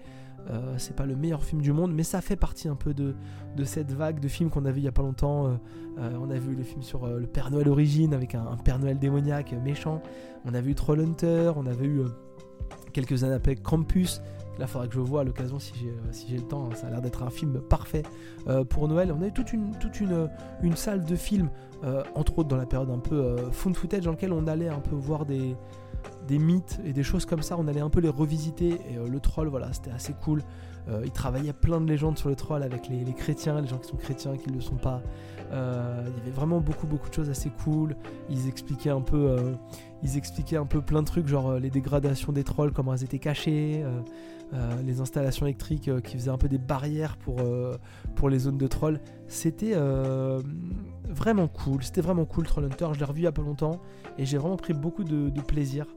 Euh, 0.50 0.76
c'est 0.78 0.96
pas 0.96 1.06
le 1.06 1.16
meilleur 1.16 1.44
film 1.44 1.62
du 1.62 1.72
monde, 1.72 1.92
mais 1.94 2.04
ça 2.04 2.22
fait 2.22 2.36
partie 2.36 2.68
un 2.68 2.76
peu 2.76 2.94
de, 2.94 3.16
cette 3.64 3.92
vague 3.92 4.20
de 4.20 4.28
films 4.28 4.50
qu'on 4.50 4.66
a 4.66 4.72
vu 4.72 4.82
il 4.82 4.84
y 4.84 4.88
a 4.88 4.92
pas 4.92 5.02
longtemps. 5.02 5.48
Euh, 5.48 5.52
euh, 6.00 6.18
on 6.22 6.30
a 6.30 6.38
vu 6.38 6.56
le 6.56 6.64
film 6.64 6.84
sur 6.84 7.08
le 7.08 7.26
Père 7.26 7.50
Noël 7.52 7.68
Origine 7.68 8.14
avec 8.14 8.36
un, 8.36 8.58
Père 8.64 8.80
Noël 8.80 9.00
démoniaque 9.00 9.54
méchant. 9.64 10.02
On 10.46 10.54
a 10.54 10.62
vu 10.62 10.76
Trollhunter, 10.76 11.54
on 11.56 11.66
avait 11.66 11.88
eu 11.88 12.02
quelques 12.94 13.24
années 13.24 13.34
après 13.34 13.56
Krampus. 13.56 14.22
Là, 14.58 14.65
il 14.65 14.68
faudra 14.68 14.88
que 14.88 14.94
je 14.94 15.00
vois 15.00 15.22
à 15.22 15.24
l'occasion 15.24 15.60
si 15.60 15.74
j'ai 15.76 15.94
si 16.12 16.34
le 16.34 16.41
temps. 16.41 16.70
Ça 16.76 16.88
a 16.88 16.89
l'air 16.89 17.02
d'être 17.02 17.24
un 17.24 17.30
film 17.30 17.62
parfait 17.62 18.04
pour 18.70 18.88
Noël. 18.88 19.13
On 19.18 19.22
a 19.22 19.30
toute 19.30 19.54
une, 19.54 19.72
toute 19.78 20.00
une, 20.00 20.30
une 20.62 20.76
salle 20.76 21.04
de 21.04 21.15
films, 21.15 21.50
entre 22.15 22.39
autres 22.39 22.50
dans 22.50 22.58
la 22.58 22.65
période 22.65 22.89
un 22.89 23.00
peu 23.00 23.36
found 23.52 23.76
footage, 23.76 24.06
dans 24.06 24.12
lequel 24.12 24.32
on 24.32 24.48
allait 24.48 24.70
un 24.70 24.80
peu 24.80 24.96
voir 24.96 25.26
des, 25.26 25.56
des 26.28 26.39
mythes 26.39 26.80
et 26.86 26.94
des 26.94 27.04
choses 27.04 27.26
comme 27.26 27.41
ça. 27.41 27.58
On 27.58 27.68
allait 27.68 27.82
un 27.82 27.89
peu 27.89 28.00
les 28.00 28.10
revisiter. 28.10 28.80
Et 28.89 28.98
euh, 28.98 29.08
le 29.08 29.20
troll, 29.20 29.48
voilà, 29.48 29.72
c'était 29.74 29.91
assez 29.91 30.13
cool. 30.13 30.41
Euh, 30.88 31.02
il 31.04 31.12
travaillait 31.12 31.54
plein 31.54 31.82
de 31.82 31.88
légendes 31.88 32.18
sur 32.18 32.30
le 32.30 32.36
troll 32.36 32.62
avec 32.63 32.89
les, 32.89 33.04
chrétiens, 33.13 33.60
les 33.60 33.68
gens 33.68 33.78
qui 33.78 33.89
sont 33.89 33.98
chrétiens, 33.98 34.38
qui 34.38 34.50
ne 34.50 34.56
le 34.56 34.62
sont 34.62 34.76
pas. 34.76 35.02
Euh, 35.52 36.04
il 36.08 36.18
y 36.18 36.22
avait 36.22 36.32
vraiment 36.32 36.60
beaucoup 36.60 36.88
beaucoup 36.88 37.10
de 37.10 37.13
choses 37.13 37.30
assez 37.30 37.50
cool. 37.63 37.96
Ils 38.30 38.48
expliquaient 38.48 38.91
un 38.91 39.02
peu, 39.02 39.38
ils 40.04 40.18
expliquaient 40.18 40.58
un 40.58 40.65
peu 40.65 40.82
plein 40.82 41.02
de 41.02 41.08
trucs, 41.08 41.28
genre 41.28 41.54
les 41.54 41.72
dégradations 41.72 42.32
des 42.32 42.44
trolls, 42.44 42.72
comment 42.72 42.94
elles 42.94 43.04
étaient 43.04 43.20
cachées, 43.20 43.84
les 44.86 45.01
installations 45.01 45.45
électriques 45.45 45.89
qui 46.03 46.17
faisaient 46.17 46.29
un 46.29 46.38
peu 46.38 46.47
des 46.47 46.58
barrières 46.58 47.17
pour 47.17 47.38
pour 48.15 48.29
les 48.29 48.39
zones 48.39 48.58
de 48.58 48.67
trolls. 48.67 49.01
C'était 49.27 49.75
vraiment 51.10 51.47
cool. 51.47 51.84
C'était 51.84 52.01
vraiment 52.01 52.25
cool 52.25 52.45
Troll 52.45 52.65
Hunter. 52.65 52.88
Je 52.93 52.99
l'ai 52.99 53.05
revu 53.05 53.21
il 53.21 53.23
y 53.23 53.27
a 53.27 53.31
pas 53.31 53.41
longtemps 53.41 53.81
et 54.17 54.25
j'ai 54.25 54.38
vraiment 54.38 54.58
pris 54.58 54.73
beaucoup 54.73 55.03
de 55.03 55.41
plaisir. 55.41 55.88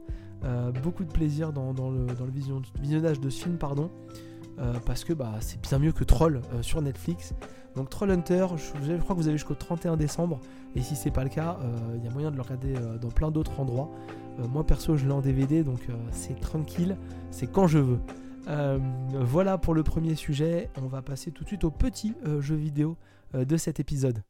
Euh, 0.45 0.71
beaucoup 0.71 1.03
de 1.03 1.11
plaisir 1.11 1.51
dans, 1.51 1.73
le, 1.91 2.07
visionnage 2.79 3.19
de 3.19 3.29
ce 3.29 3.43
film, 3.43 3.57
pardon, 3.57 3.91
euh, 4.57 4.73
parce 4.85 5.03
que 5.03 5.11
bah, 5.11 5.33
c'est 5.41 5.61
bien 5.61 5.79
mieux 5.79 5.91
que 5.91 6.05
Troll 6.05 6.41
euh, 6.53 6.61
sur 6.61 6.81
Netflix. 6.81 7.33
Donc 7.75 7.89
Troll 7.89 8.11
Hunter, 8.11 8.47
je, 8.55 8.97
crois 8.97 9.15
que 9.15 9.21
vous 9.21 9.27
avez 9.27 9.37
jusqu'au 9.37 9.55
31 9.55 9.97
décembre, 9.97 10.39
et 10.75 10.81
si 10.81 10.95
c'est 10.95 11.11
pas 11.11 11.23
le 11.23 11.29
cas, 11.29 11.57
il 11.95 12.03
y 12.03 12.07
a 12.07 12.11
moyen 12.11 12.31
de 12.31 12.35
le 12.35 12.41
regarder 12.41 12.73
dans 12.99 13.09
plein 13.09 13.31
d'autres 13.31 13.59
endroits. 13.59 13.91
moi 14.51 14.65
perso, 14.65 14.97
je 14.97 15.05
l'ai 15.05 15.11
en 15.11 15.21
DVD, 15.21 15.63
donc 15.63 15.87
c'est 16.11 16.39
tranquille, 16.39 16.97
c'est 17.29 17.47
quand 17.47 17.67
je 17.67 17.77
veux. 17.77 17.99
Voilà 18.47 19.57
pour 19.57 19.73
le 19.73 19.83
premier 19.83 20.15
sujet, 20.15 20.69
on 20.81 20.87
va 20.87 21.01
passer 21.01 21.31
tout 21.31 21.43
de 21.43 21.49
suite 21.49 21.63
au 21.63 21.71
petit 21.71 22.15
jeu 22.39 22.55
vidéo 22.55 22.97
de 23.33 23.57
cet 23.57 23.79
épisode. 23.79 24.23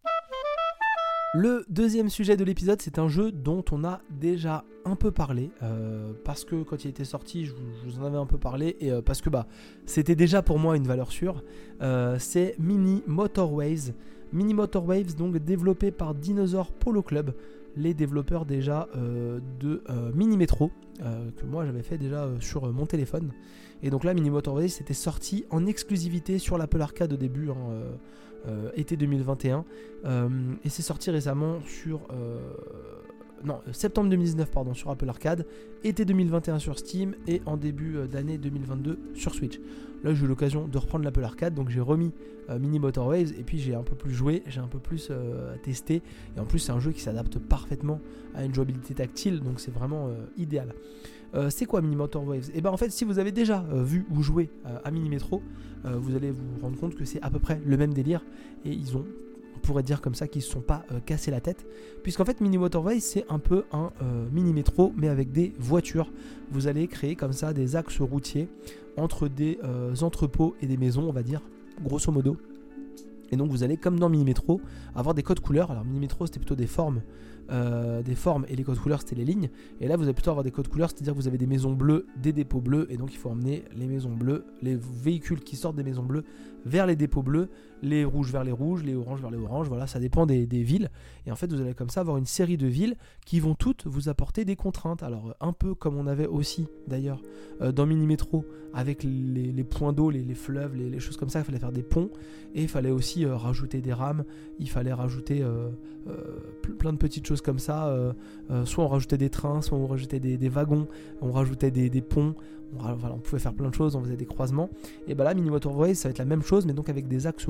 Le 1.35 1.63
deuxième 1.69 2.09
sujet 2.09 2.35
de 2.37 2.43
l'épisode, 2.43 2.81
c'est 2.81 2.97
un 2.97 3.07
jeu 3.07 3.31
dont 3.31 3.63
on 3.71 3.83
a 3.83 4.01
déjà 4.09 4.63
un 4.83 4.95
peu 4.95 5.11
parlé, 5.11 5.51
euh, 5.61 6.11
parce 6.25 6.43
que 6.43 6.63
quand 6.63 6.83
il 6.85 6.87
était 6.87 7.05
sorti, 7.05 7.45
je 7.45 7.53
vous, 7.53 7.99
en 7.99 8.05
avais 8.05 8.17
un 8.17 8.25
peu 8.25 8.39
parlé, 8.39 8.77
et 8.79 8.91
euh, 8.91 9.03
parce 9.03 9.21
que 9.21 9.29
bah, 9.29 9.45
c'était 9.85 10.15
déjà 10.15 10.41
pour 10.41 10.57
moi 10.57 10.75
une 10.75 10.87
valeur 10.87 11.11
sûre. 11.11 11.43
Euh, 11.83 12.15
c'est 12.17 12.55
Mini 12.57 13.03
Motorways. 13.05 13.93
Mini 14.33 14.55
Motorways, 14.55 15.13
donc 15.15 15.37
développé 15.37 15.91
par 15.91 16.15
Dinosaur 16.15 16.71
Polo 16.71 17.03
Club, 17.03 17.35
les 17.79 17.93
développeurs 17.93 18.45
déjà 18.45 18.87
de 19.59 19.81
Mini 20.13 20.37
Metro, 20.37 20.71
que 20.99 21.45
moi 21.45 21.65
j'avais 21.65 21.81
fait 21.81 21.97
déjà 21.97 22.29
sur 22.39 22.71
mon 22.71 22.85
téléphone. 22.85 23.31
Et 23.81 23.89
donc 23.89 24.03
là, 24.03 24.13
Mini 24.13 24.29
Motorways, 24.29 24.67
c'était 24.67 24.93
sorti 24.93 25.45
en 25.49 25.65
exclusivité 25.65 26.37
sur 26.37 26.57
l'Apple 26.57 26.81
Arcade 26.81 27.13
au 27.13 27.17
début. 27.17 27.49
Hein, 27.49 27.55
euh, 28.47 28.69
été 28.75 28.95
2021. 28.95 29.65
Euh, 30.05 30.29
et 30.63 30.69
c'est 30.69 30.81
sorti 30.81 31.11
récemment 31.11 31.59
sur, 31.65 32.07
euh, 32.11 32.39
non, 33.43 33.59
septembre 33.73 34.09
2019 34.09 34.49
pardon, 34.49 34.73
sur 34.73 34.89
Apple 34.91 35.09
Arcade, 35.09 35.45
été 35.83 36.05
2021 36.05 36.57
sur 36.59 36.79
Steam 36.79 37.15
et 37.27 37.41
en 37.45 37.57
début 37.57 38.07
d'année 38.07 38.37
2022 38.37 38.97
sur 39.13 39.35
Switch. 39.35 39.59
Là, 40.03 40.13
j'ai 40.13 40.25
eu 40.25 40.27
l'occasion 40.27 40.67
de 40.67 40.77
reprendre 40.77 41.03
l'Apple 41.03 41.23
Arcade, 41.23 41.53
donc 41.53 41.69
j'ai 41.69 41.81
remis 41.81 42.11
Mini 42.59 42.79
Motor 42.79 43.07
Waves 43.07 43.33
et 43.37 43.43
puis 43.43 43.59
j'ai 43.59 43.75
un 43.75 43.83
peu 43.83 43.95
plus 43.95 44.13
joué, 44.13 44.43
j'ai 44.47 44.59
un 44.59 44.67
peu 44.67 44.79
plus 44.79 45.11
testé. 45.63 46.01
Et 46.35 46.39
en 46.39 46.45
plus, 46.45 46.59
c'est 46.59 46.71
un 46.71 46.79
jeu 46.79 46.91
qui 46.91 47.01
s'adapte 47.01 47.37
parfaitement 47.37 47.99
à 48.33 48.43
une 48.43 48.53
jouabilité 48.53 48.93
tactile, 48.95 49.39
donc 49.41 49.59
c'est 49.59 49.71
vraiment 49.71 50.09
idéal. 50.37 50.73
c'est 51.49 51.65
quoi 51.65 51.81
Mini 51.81 51.95
Motor 51.95 52.25
Waves 52.27 52.49
Et 52.49 52.53
eh 52.55 52.61
ben 52.61 52.71
en 52.71 52.77
fait, 52.77 52.91
si 52.91 53.05
vous 53.05 53.19
avez 53.19 53.31
déjà 53.31 53.63
vu 53.71 54.05
ou 54.09 54.23
joué 54.23 54.49
à 54.83 54.89
Mini 54.89 55.09
Metro, 55.09 55.43
vous 55.83 56.15
allez 56.15 56.31
vous 56.31 56.59
rendre 56.61 56.77
compte 56.79 56.95
que 56.95 57.05
c'est 57.05 57.21
à 57.21 57.29
peu 57.29 57.39
près 57.39 57.61
le 57.63 57.77
même 57.77 57.93
délire 57.93 58.23
et 58.65 58.71
ils 58.71 58.97
ont 58.97 59.05
on 59.59 59.67
pourrait 59.67 59.83
dire 59.83 60.01
comme 60.01 60.15
ça 60.15 60.27
qu'ils 60.27 60.39
ne 60.39 60.45
se 60.45 60.51
sont 60.51 60.61
pas 60.61 60.85
euh, 60.91 60.99
cassés 61.05 61.31
la 61.31 61.41
tête. 61.41 61.65
Puisqu'en 62.01 62.25
fait, 62.25 62.39
Mini 62.39 62.57
Waterway, 62.57 62.99
c'est 62.99 63.25
un 63.29 63.39
peu 63.39 63.65
un 63.73 63.91
euh, 64.01 64.27
mini 64.31 64.53
métro, 64.53 64.93
mais 64.95 65.09
avec 65.09 65.31
des 65.31 65.53
voitures. 65.59 66.11
Vous 66.51 66.67
allez 66.67 66.87
créer 66.87 67.15
comme 67.15 67.33
ça 67.33 67.53
des 67.53 67.75
axes 67.75 67.99
routiers 67.99 68.47
entre 68.95 69.27
des 69.27 69.59
euh, 69.63 69.93
entrepôts 70.01 70.55
et 70.61 70.67
des 70.67 70.77
maisons, 70.77 71.07
on 71.07 71.11
va 71.11 71.23
dire, 71.23 71.41
grosso 71.83 72.11
modo. 72.11 72.37
Et 73.31 73.35
donc 73.35 73.51
vous 73.51 73.63
allez, 73.63 73.77
comme 73.77 73.99
dans 73.99 74.09
Mini 74.09 74.23
Metro, 74.23 74.61
avoir 74.95 75.13
des 75.13 75.23
codes 75.23 75.41
couleurs. 75.41 75.71
Alors 75.71 75.83
Mini 75.83 75.99
Metro, 75.99 76.25
c'était 76.25 76.39
plutôt 76.39 76.55
des 76.55 76.67
formes 76.67 77.01
des 78.05 78.13
formes 78.13 78.45
et 78.47 78.55
les 78.55 78.63
codes 78.63 78.77
couleurs 78.77 78.99
c'était 79.01 79.15
les 79.15 79.25
lignes. 79.25 79.49
Et 79.81 79.87
là 79.87 79.97
vous 79.97 80.03
allez 80.03 80.13
plutôt 80.13 80.29
avoir 80.29 80.43
des 80.43 80.51
codes 80.51 80.67
couleurs, 80.67 80.91
c'est-à-dire 80.91 81.13
que 81.13 81.17
vous 81.17 81.27
avez 81.27 81.39
des 81.39 81.47
maisons 81.47 81.73
bleues, 81.73 82.05
des 82.15 82.31
dépôts 82.31 82.61
bleus, 82.61 82.85
et 82.91 82.97
donc 82.97 83.11
il 83.11 83.17
faut 83.17 83.31
emmener 83.31 83.63
les 83.75 83.87
maisons 83.87 84.13
bleues, 84.13 84.45
les 84.61 84.75
véhicules 84.75 85.39
qui 85.39 85.55
sortent 85.55 85.75
des 85.75 85.83
maisons 85.83 86.03
bleues 86.03 86.25
vers 86.63 86.85
les 86.85 86.95
dépôts 86.95 87.23
bleus, 87.23 87.49
les 87.81 88.03
rouges 88.05 88.31
vers 88.31 88.43
les 88.43 88.51
rouges, 88.51 88.83
les 88.83 88.95
oranges 88.95 89.21
vers 89.21 89.31
les 89.31 89.37
oranges, 89.37 89.67
voilà, 89.67 89.87
ça 89.87 89.99
dépend 89.99 90.25
des, 90.25 90.45
villes. 90.45 90.89
Et 91.25 91.31
en 91.31 91.35
fait 91.35 91.51
vous 91.51 91.61
allez 91.61 91.73
comme 91.73 91.89
ça 91.89 92.01
avoir 92.01 92.17
une 92.17 92.25
série 92.25 92.57
de 92.57 92.67
villes 92.67 92.95
qui 93.25 93.39
vont 93.39 93.55
toutes 93.55 93.85
vous 93.87 94.09
apporter 94.09 94.45
des 94.45 94.55
contraintes. 94.55 95.03
Alors 95.03 95.35
un 95.39 95.53
peu 95.53 95.75
comme 95.75 95.97
on 95.97 96.07
avait 96.07 96.27
aussi 96.27 96.67
d'ailleurs 96.87 97.21
euh, 97.61 97.71
dans 97.71 97.85
Mini 97.85 98.05
Metro 98.05 98.45
avec 98.73 99.03
les, 99.03 99.63
points 99.63 99.93
d'eau, 99.93 100.09
les, 100.09 100.35
fleuves, 100.35 100.75
les, 100.75 100.99
choses 100.99 101.17
comme 101.17 101.29
ça, 101.29 101.39
il 101.39 101.45
fallait 101.45 101.59
faire 101.59 101.71
des 101.71 101.83
ponts 101.83 102.09
et 102.53 102.63
il 102.63 102.67
fallait 102.67 102.91
aussi 102.91 103.25
euh, 103.25 103.35
rajouter 103.35 103.81
des 103.81 103.93
rames, 103.93 104.23
il 104.59 104.69
fallait 104.69 104.93
rajouter 104.93 105.43
plein 106.77 106.93
de 106.93 106.97
petites 106.97 107.25
choses 107.25 107.41
comme 107.41 107.59
ça. 107.59 107.87
Euh, 107.87 108.13
euh, 108.51 108.65
soit 108.65 108.83
on 108.83 108.87
rajoutait 108.87 109.17
des 109.17 109.29
trains, 109.29 109.61
soit 109.61 109.77
on 109.77 109.87
rajoutait 109.87 110.19
des, 110.19 110.49
wagons, 110.49 110.87
on 111.21 111.31
rajoutait 111.31 111.71
des, 111.71 112.01
ponts. 112.01 112.35
On, 112.79 113.17
pouvait 113.17 113.39
faire 113.39 113.53
plein 113.53 113.69
de 113.69 113.73
choses, 113.73 113.95
on 113.95 114.03
faisait 114.03 114.15
des 114.15 114.25
croisements. 114.25 114.69
Et 115.07 115.15
bah 115.15 115.23
là, 115.23 115.33
Mini 115.33 115.49
Motorway, 115.49 115.95
ça 115.95 116.07
va 116.07 116.11
être 116.11 116.19
la 116.19 116.25
même 116.25 116.43
chose, 116.43 116.65
mais 116.65 116.73
donc 116.73 116.89
avec 116.89 117.07
des 117.07 117.25
axes 117.25 117.47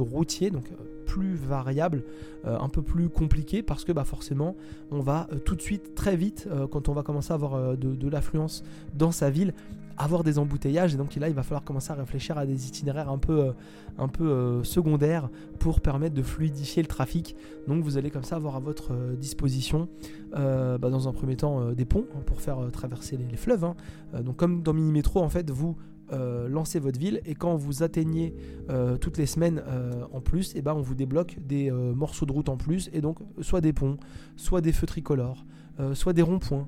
donc 0.51 0.65
euh, 0.71 0.75
plus 1.05 1.36
variables, 1.36 2.03
un 2.45 2.69
peu 2.69 2.84
plus 2.84 3.10
compliqués, 3.10 3.63
parce 3.63 3.84
que 3.84 3.91
bah 3.91 4.03
forcément, 4.03 4.55
on 4.91 4.99
va 4.99 5.27
tout 5.43 5.55
de 5.55 5.62
suite, 5.62 5.95
très 5.95 6.15
vite, 6.15 6.47
quand 6.69 6.88
on 6.88 6.93
va 6.93 7.01
commencer 7.01 7.32
à 7.32 7.34
avoir 7.34 7.75
de, 7.75 8.10
l'affluence 8.10 8.63
dans 8.93 9.12
sa 9.12 9.32
ville, 9.32 9.53
avoir 9.99 10.23
des 10.23 10.39
embouteillages 10.39 10.93
et 10.93 10.97
donc 10.97 11.13
là 11.15 11.27
il 11.27 11.36
va 11.36 11.43
falloir 11.43 11.63
commencer 11.63 11.91
à 11.91 11.95
réfléchir 11.95 12.38
à 12.38 12.45
des 12.45 12.67
itinéraires 12.67 13.10
un 13.10 13.17
peu, 13.17 13.41
euh, 13.41 13.51
un 13.97 14.08
peu 14.08 14.23
euh, 14.23 14.63
secondaires 14.63 15.29
pour 15.60 15.82
permettre 15.82 16.15
de 16.15 16.23
fluidifier 16.23 16.82
le 16.82 16.88
trafic. 16.88 17.36
Donc 17.67 17.84
vous 17.84 17.97
allez 17.97 18.10
comme 18.10 18.23
ça 18.23 18.38
avoir 18.38 18.55
à 18.55 18.60
votre 18.60 18.93
euh, 18.93 19.15
disposition 19.15 19.89
bah, 20.32 20.77
dans 20.77 21.10
un 21.10 21.12
premier 21.12 21.36
temps 21.36 21.71
des 21.71 21.86
ponts 21.86 22.05
pour 22.27 22.39
faire 22.39 22.60
traverser 22.71 23.17
les, 23.17 23.36
fleuves. 23.36 23.63
Hein. 23.63 23.75
donc 24.21 24.38
comme 24.38 24.62
dans 24.62 24.73
Mini 24.73 24.91
Métro 24.91 25.21
en 25.21 25.29
fait 25.29 25.49
vous 25.49 25.75
lancez 26.12 26.80
votre 26.80 27.00
ville 27.00 27.22
et 27.26 27.36
quand 27.36 27.56
vous 27.56 27.84
atteignez 27.84 28.34
toutes 29.00 29.17
les 29.17 29.26
semaines 29.26 29.63
en 30.12 30.22
plus, 30.22 30.56
et 30.56 30.60
eh 30.60 30.62
ben 30.62 30.74
on 30.74 30.82
vous 30.82 30.95
débloque 30.95 31.38
des 31.45 31.72
morceaux 31.72 32.26
de 32.26 32.32
route 32.32 32.50
en 32.50 32.58
plus 32.58 32.89
et 32.93 33.02
donc 33.02 33.19
soit 33.41 33.62
des 33.62 33.74
ponts, 33.74 33.98
soit 34.36 34.62
des 34.62 34.72
feux 34.72 34.88
tricolores, 34.88 35.45
soit 35.93 36.13
des 36.13 36.22
ronds-points, 36.22 36.67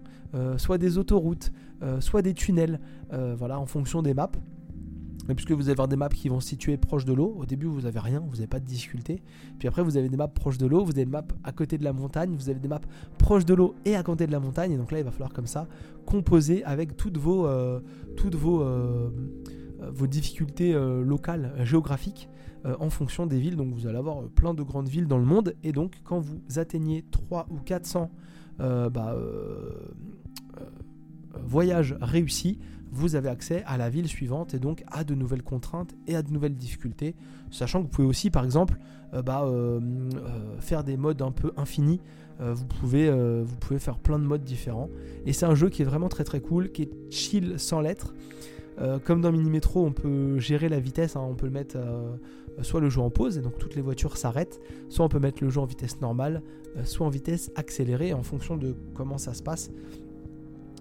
soit 0.57 0.77
des 0.77 0.97
autoroutes, 0.97 1.51
euh, 1.83 1.99
soit 1.99 2.21
des 2.21 2.35
tunnels, 2.35 2.79
euh, 3.11 3.35
voilà, 3.35 3.59
en 3.59 3.65
fonction 3.65 4.03
des 4.03 4.13
maps. 4.13 4.31
Puisque 5.27 5.51
vous 5.51 5.63
allez 5.63 5.71
avoir 5.71 5.87
des 5.87 5.95
maps 5.95 6.09
qui 6.09 6.29
vont 6.29 6.39
se 6.39 6.49
situer 6.49 6.77
proches 6.77 7.05
de 7.05 7.13
l'eau. 7.13 7.35
Au 7.37 7.45
début, 7.45 7.67
vous 7.67 7.81
n'avez 7.81 7.99
rien, 7.99 8.19
vous 8.19 8.35
n'avez 8.35 8.47
pas 8.47 8.59
de 8.59 8.65
difficulté. 8.65 9.21
Puis 9.59 9.67
après, 9.67 9.83
vous 9.83 9.97
avez 9.97 10.09
des 10.09 10.17
maps 10.17 10.27
proches 10.27 10.57
de 10.57 10.65
l'eau, 10.65 10.83
vous 10.83 10.91
avez 10.91 11.05
des 11.05 11.11
maps 11.11 11.23
à 11.43 11.51
côté 11.51 11.77
de 11.77 11.83
la 11.83 11.93
montagne, 11.93 12.35
vous 12.35 12.49
avez 12.49 12.59
des 12.59 12.67
maps 12.67 12.81
proches 13.17 13.45
de 13.45 13.53
l'eau 13.53 13.75
et 13.85 13.95
à 13.95 14.03
côté 14.03 14.27
de 14.27 14.31
la 14.31 14.39
montagne. 14.39 14.71
Et 14.71 14.77
donc 14.77 14.91
là, 14.91 14.99
il 14.99 15.05
va 15.05 15.11
falloir 15.11 15.33
comme 15.33 15.47
ça 15.47 15.67
composer 16.05 16.63
avec 16.63 16.97
toutes 16.97 17.17
vos, 17.17 17.45
euh, 17.45 17.79
toutes 18.17 18.35
vos, 18.35 18.63
vos 19.79 20.07
difficultés 20.07 20.73
locales, 20.73 21.53
géographiques. 21.63 22.29
en 22.79 22.89
fonction 22.89 23.25
des 23.25 23.39
villes, 23.39 23.55
donc 23.55 23.73
vous 23.73 23.87
allez 23.87 23.97
avoir 23.97 24.23
plein 24.29 24.53
de 24.53 24.61
grandes 24.61 24.87
villes 24.87 25.07
dans 25.07 25.17
le 25.17 25.25
monde, 25.25 25.55
et 25.63 25.71
donc 25.71 25.99
quand 26.03 26.19
vous 26.19 26.39
atteignez 26.57 27.03
3 27.09 27.47
ou 27.49 27.57
400 27.57 28.11
bah, 28.59 29.15
voyage 31.43 31.95
réussi, 32.01 32.59
vous 32.91 33.15
avez 33.15 33.29
accès 33.29 33.63
à 33.65 33.77
la 33.77 33.89
ville 33.89 34.07
suivante 34.07 34.53
et 34.53 34.59
donc 34.59 34.83
à 34.87 35.03
de 35.03 35.15
nouvelles 35.15 35.43
contraintes 35.43 35.95
et 36.07 36.15
à 36.15 36.21
de 36.21 36.31
nouvelles 36.31 36.55
difficultés. 36.55 37.15
Sachant 37.49 37.79
que 37.79 37.83
vous 37.85 37.89
pouvez 37.89 38.07
aussi, 38.07 38.29
par 38.29 38.43
exemple, 38.43 38.77
euh, 39.13 39.21
bah, 39.21 39.43
euh, 39.43 39.79
euh, 39.79 40.59
faire 40.59 40.83
des 40.83 40.97
modes 40.97 41.21
un 41.21 41.31
peu 41.31 41.51
infinis. 41.57 42.01
vous, 42.39 42.65
pouvez, 42.65 43.07
vous 43.43 43.55
pouvez 43.57 43.77
faire 43.77 43.99
plein 43.99 44.17
de 44.17 44.23
modes 44.23 44.43
différents. 44.43 44.89
Et 45.27 45.33
c'est 45.33 45.45
un 45.45 45.53
jeu 45.53 45.69
qui 45.69 45.83
est 45.83 45.85
vraiment 45.85 46.09
très 46.09 46.23
très 46.23 46.41
cool, 46.41 46.71
qui 46.71 46.83
est 46.83 46.91
chill 47.11 47.59
sans 47.59 47.81
lettres. 47.81 48.15
comme 49.05 49.21
dans 49.21 49.31
Mini 49.31 49.51
Metro, 49.51 49.85
on 49.85 49.91
peut 49.91 50.39
gérer 50.39 50.67
la 50.67 50.79
vitesse, 50.79 51.15
hein. 51.15 51.21
on 51.21 51.35
peut 51.35 51.45
le 51.45 51.51
mettre 51.51 51.77
soit 52.63 52.81
le 52.81 52.89
jeu 52.89 52.99
en 52.99 53.11
pause, 53.11 53.37
et 53.37 53.41
donc 53.41 53.59
toutes 53.59 53.75
les 53.75 53.83
voitures 53.83 54.17
s'arrêtent, 54.17 54.59
soit 54.89 55.05
on 55.05 55.07
peut 55.07 55.19
mettre 55.19 55.43
le 55.43 55.51
jeu 55.51 55.61
en 55.61 55.65
vitesse 55.65 56.01
normale, 56.01 56.41
soit 56.83 57.05
en 57.05 57.11
vitesse 57.11 57.51
accélérée 57.55 58.11
en 58.11 58.23
fonction 58.23 58.57
de 58.57 58.75
comment 58.95 59.19
ça 59.19 59.35
se 59.35 59.43
passe. 59.43 59.69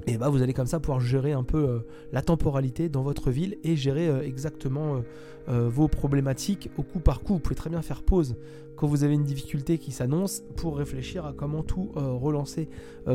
Et 0.06 0.16
bah 0.16 0.28
vous 0.28 0.42
allez 0.42 0.54
comme 0.54 0.66
ça 0.66 0.80
pouvoir 0.80 1.00
gérer 1.00 1.32
un 1.32 1.42
peu 1.42 1.58
euh, 1.58 1.78
la 2.12 2.22
temporalité 2.22 2.88
dans 2.88 3.02
votre 3.02 3.30
ville 3.30 3.58
et 3.64 3.76
gérer 3.76 4.08
euh, 4.08 4.22
exactement 4.22 5.02
euh, 5.48 5.68
vos 5.68 5.88
problématiques 5.88 6.70
au 6.78 6.82
coup 6.82 7.00
par 7.00 7.20
coup. 7.20 7.34
Vous 7.34 7.38
pouvez 7.40 7.54
très 7.54 7.70
bien 7.70 7.82
faire 7.82 8.02
pause 8.02 8.36
quand 8.76 8.86
vous 8.86 9.04
avez 9.04 9.14
une 9.14 9.24
difficulté 9.24 9.78
qui 9.78 9.92
s'annonce 9.92 10.42
pour 10.56 10.78
réfléchir 10.78 11.26
à 11.26 11.34
comment 11.34 11.62
tout 11.62 11.90
relancer 11.94 12.66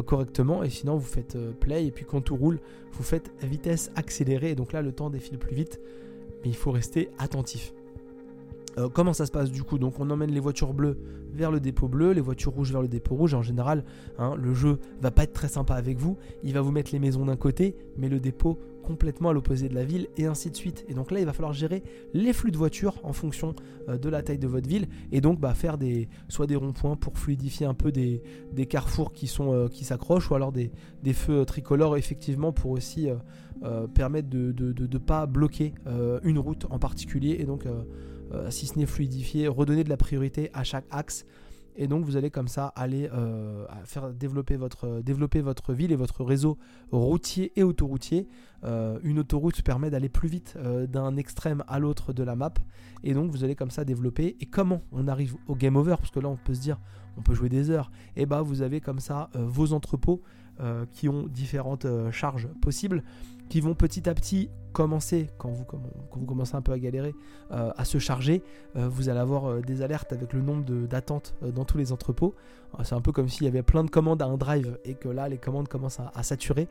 correctement. 0.06 0.62
Et 0.62 0.69
sinon 0.69 0.95
vous 0.95 1.08
faites 1.08 1.36
play 1.60 1.88
et 1.88 1.91
puis 1.91 2.06
quand 2.06 2.21
tout 2.21 2.36
roule, 2.36 2.60
vous 2.91 3.04
faites 3.04 3.32
vitesse 3.41 3.91
accélérée. 3.95 4.52
Et 4.52 4.56
donc 4.56 4.74
là 4.74 4.84
le 4.84 4.91
temps 4.91 5.10
défile 5.10 5.39
plus 5.39 5.56
vite. 5.56 5.80
Mais 6.43 6.52
il 6.52 6.56
faut 6.56 6.69
rester 6.69 7.10
attentif. 7.17 7.74
Euh, 8.77 8.89
comment 8.89 9.13
ça 9.13 9.25
se 9.25 9.31
passe 9.31 9.51
du 9.51 9.63
coup 9.63 9.77
Donc 9.77 9.99
on 9.99 10.09
emmène 10.09 10.31
les 10.31 10.39
voitures 10.39 10.73
bleues 10.73 10.97
vers 11.33 11.51
le 11.51 11.59
dépôt 11.59 11.88
bleu, 11.88 12.11
les 12.11 12.21
voitures 12.21 12.53
rouges 12.53 12.71
vers 12.71 12.81
le 12.81 12.88
dépôt 12.88 13.15
rouge. 13.15 13.33
En 13.33 13.41
général, 13.41 13.83
hein, 14.17 14.35
le 14.35 14.53
jeu 14.53 14.79
va 15.01 15.11
pas 15.11 15.23
être 15.23 15.33
très 15.33 15.47
sympa 15.47 15.75
avec 15.75 15.97
vous. 15.97 16.17
Il 16.43 16.53
va 16.53 16.61
vous 16.61 16.71
mettre 16.71 16.91
les 16.91 16.99
maisons 16.99 17.25
d'un 17.25 17.35
côté, 17.35 17.75
mais 17.97 18.09
le 18.09 18.19
dépôt 18.19 18.59
complètement 18.83 19.29
à 19.29 19.33
l'opposé 19.33 19.67
de 19.67 19.73
la 19.73 19.83
ville 19.83 20.07
et 20.15 20.27
ainsi 20.27 20.51
de 20.51 20.55
suite. 20.55 20.85
Et 20.88 20.93
donc 20.93 21.09
là, 21.09 21.19
il 21.19 21.25
va 21.25 21.33
falloir 21.33 21.53
gérer 21.53 21.83
les 22.13 22.33
flux 22.33 22.51
de 22.51 22.57
voitures 22.57 22.99
en 23.03 23.13
fonction 23.13 23.55
euh, 23.89 23.97
de 23.97 24.09
la 24.09 24.21
taille 24.21 24.38
de 24.38 24.47
votre 24.47 24.69
ville 24.69 24.88
et 25.11 25.21
donc 25.21 25.39
bah, 25.39 25.53
faire 25.53 25.77
des, 25.77 26.07
soit 26.29 26.45
des 26.45 26.55
ronds-points 26.55 26.95
pour 26.95 27.17
fluidifier 27.17 27.65
un 27.65 27.73
peu 27.73 27.91
des, 27.91 28.21
carrefours 28.69 29.11
euh, 29.39 29.67
qui 29.67 29.85
s'accrochent 29.85 30.29
ou 30.29 30.35
alors 30.35 30.51
des, 30.51 30.71
feux 31.13 31.45
tricolores 31.45 31.97
effectivement 31.97 32.51
pour 32.51 32.71
aussi 32.71 33.07
permettre 33.93 34.29
de 34.29 34.53
ne 34.57 34.97
pas 34.97 35.25
bloquer 35.25 35.73
une 36.23 36.39
route 36.39 36.65
en 36.69 36.77
particulier 36.77 37.38
et 37.39 37.45
donc 37.45 37.65
euh, 38.36 38.52
si 38.52 38.67
ce 38.67 38.78
n'est 38.78 38.86
fluidifier, 38.86 39.48
redonner 39.48 39.84
de 39.84 39.89
la 39.89 39.98
priorité 39.98 40.50
à 40.54 40.63
chaque 40.63 40.86
axe. 40.91 41.26
Et 41.78 41.88
donc 41.88 42.06
vous 42.06 42.15
allez 42.15 42.30
comme 42.30 42.48
ça 42.48 42.67
aller 42.67 43.10
euh, 43.12 43.65
faire 43.84 44.13
développer 44.13 44.56
votre, 44.56 45.02
développer 45.02 45.41
votre 45.41 45.74
ville 45.74 45.91
et 45.91 45.98
votre 45.98 46.24
réseau 46.24 46.58
routier 46.91 47.52
et 47.58 47.63
autoroutier. 47.63 48.30
Euh, 48.63 48.98
une 49.04 49.19
autoroute 49.19 49.62
permet 49.62 49.89
d'aller 49.89 50.08
plus 50.08 50.30
vite 50.30 50.58
d'un 50.58 51.17
extrême 51.17 51.65
à 51.67 51.80
l'autre 51.80 52.13
de 52.13 52.24
la 52.24 52.38
map. 52.38 52.54
Et 53.04 53.13
donc 53.13 53.30
vous 53.30 53.43
allez 53.43 53.56
comme 53.56 53.71
ça 53.71 53.84
développer. 53.84 54.38
Et 54.39 54.45
comment 54.45 54.84
on 54.93 55.10
arrive 55.10 55.36
au 55.48 55.56
game 55.56 55.76
over? 55.76 55.95
Parce 55.98 56.12
que 56.12 56.21
là 56.21 56.30
on 56.30 56.38
peut 56.38 56.54
se 56.54 56.62
dire 56.62 56.80
on 57.17 57.21
peut 57.21 57.34
jouer 57.34 57.50
des 57.50 57.69
heures. 57.69 57.91
Et 58.15 58.26
bah 58.26 58.41
vous 58.41 58.62
avez 58.62 58.80
comme 58.80 59.00
ça 59.00 59.30
vos 59.34 59.74
entrepôts 59.74 60.21
qui 60.93 61.10
ont 61.10 61.28
différentes 61.28 61.86
charges 62.12 62.48
possibles 62.62 63.04
qui 63.50 63.62
vont 63.62 63.76
petit 63.76 64.08
à 64.10 64.13
petit 64.13 64.50
vous, 64.83 65.63
quand 65.65 66.19
vous 66.19 66.25
commencez 66.25 66.55
un 66.55 66.61
peu 66.61 66.71
à 66.71 66.79
galérer, 66.79 67.13
euh, 67.51 67.71
à 67.75 67.85
se 67.85 67.97
charger, 67.97 68.43
euh, 68.75 68.88
vous 68.88 69.09
allez 69.09 69.19
avoir 69.19 69.45
euh, 69.45 69.61
des 69.61 69.81
alertes 69.81 70.13
avec 70.13 70.33
le 70.33 70.41
nombre 70.41 70.63
d'attentes 70.88 71.35
dans 71.41 71.65
tous 71.65 71.77
les 71.77 71.91
entrepôts. 71.91 72.35
C'est 72.83 72.95
un 72.95 73.01
peu 73.01 73.11
comme 73.11 73.29
s'il 73.29 73.43
y 73.43 73.47
avait 73.47 73.63
plein 73.63 73.83
de 73.83 73.89
commandes 73.89 74.21
à 74.21 74.25
un 74.25 74.35
drive 74.35 74.77
et 74.83 74.95
que 74.95 75.07
là 75.07 75.29
les 75.29 75.38
commandes 75.38 75.69
commencent 75.69 75.99
à, 75.99 76.23
saturer. 76.23 76.67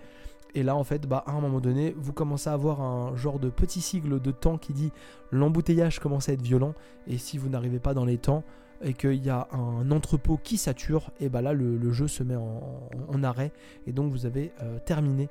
Et 0.54 0.62
là 0.62 0.76
en 0.76 0.84
fait, 0.84 1.08
bah, 1.08 1.24
à 1.26 1.32
un 1.32 1.40
moment 1.40 1.60
donné, 1.60 1.94
vous 1.96 2.12
commencez 2.12 2.50
à 2.50 2.52
avoir 2.52 2.82
un 2.82 3.16
genre 3.16 3.38
de 3.38 3.48
petit 3.48 3.80
sigle 3.80 4.20
de 4.20 4.30
temps 4.30 4.58
qui 4.58 4.74
dit 4.74 4.92
l'embouteillage 5.32 6.00
commence 6.00 6.28
à 6.28 6.34
être 6.34 6.42
violent 6.42 6.74
et 7.06 7.16
si 7.16 7.38
vous 7.38 7.48
n'arrivez 7.48 7.78
pas 7.78 7.94
dans 7.94 8.04
les 8.04 8.18
temps, 8.18 8.44
et 8.82 8.92
qu'il 8.92 9.24
y 9.24 9.30
a 9.30 9.48
un 9.52 9.90
entrepôt 9.92 10.38
qui 10.42 10.58
sature, 10.58 11.10
et 11.20 11.30
bah 11.30 11.40
là 11.40 11.54
le, 11.54 11.92
jeu 11.92 12.06
se 12.06 12.22
met 12.22 12.36
en, 12.36 13.22
arrêt 13.22 13.52
et 13.86 13.92
donc 13.92 14.12
vous 14.12 14.26
avez 14.26 14.52
terminé 14.84 15.30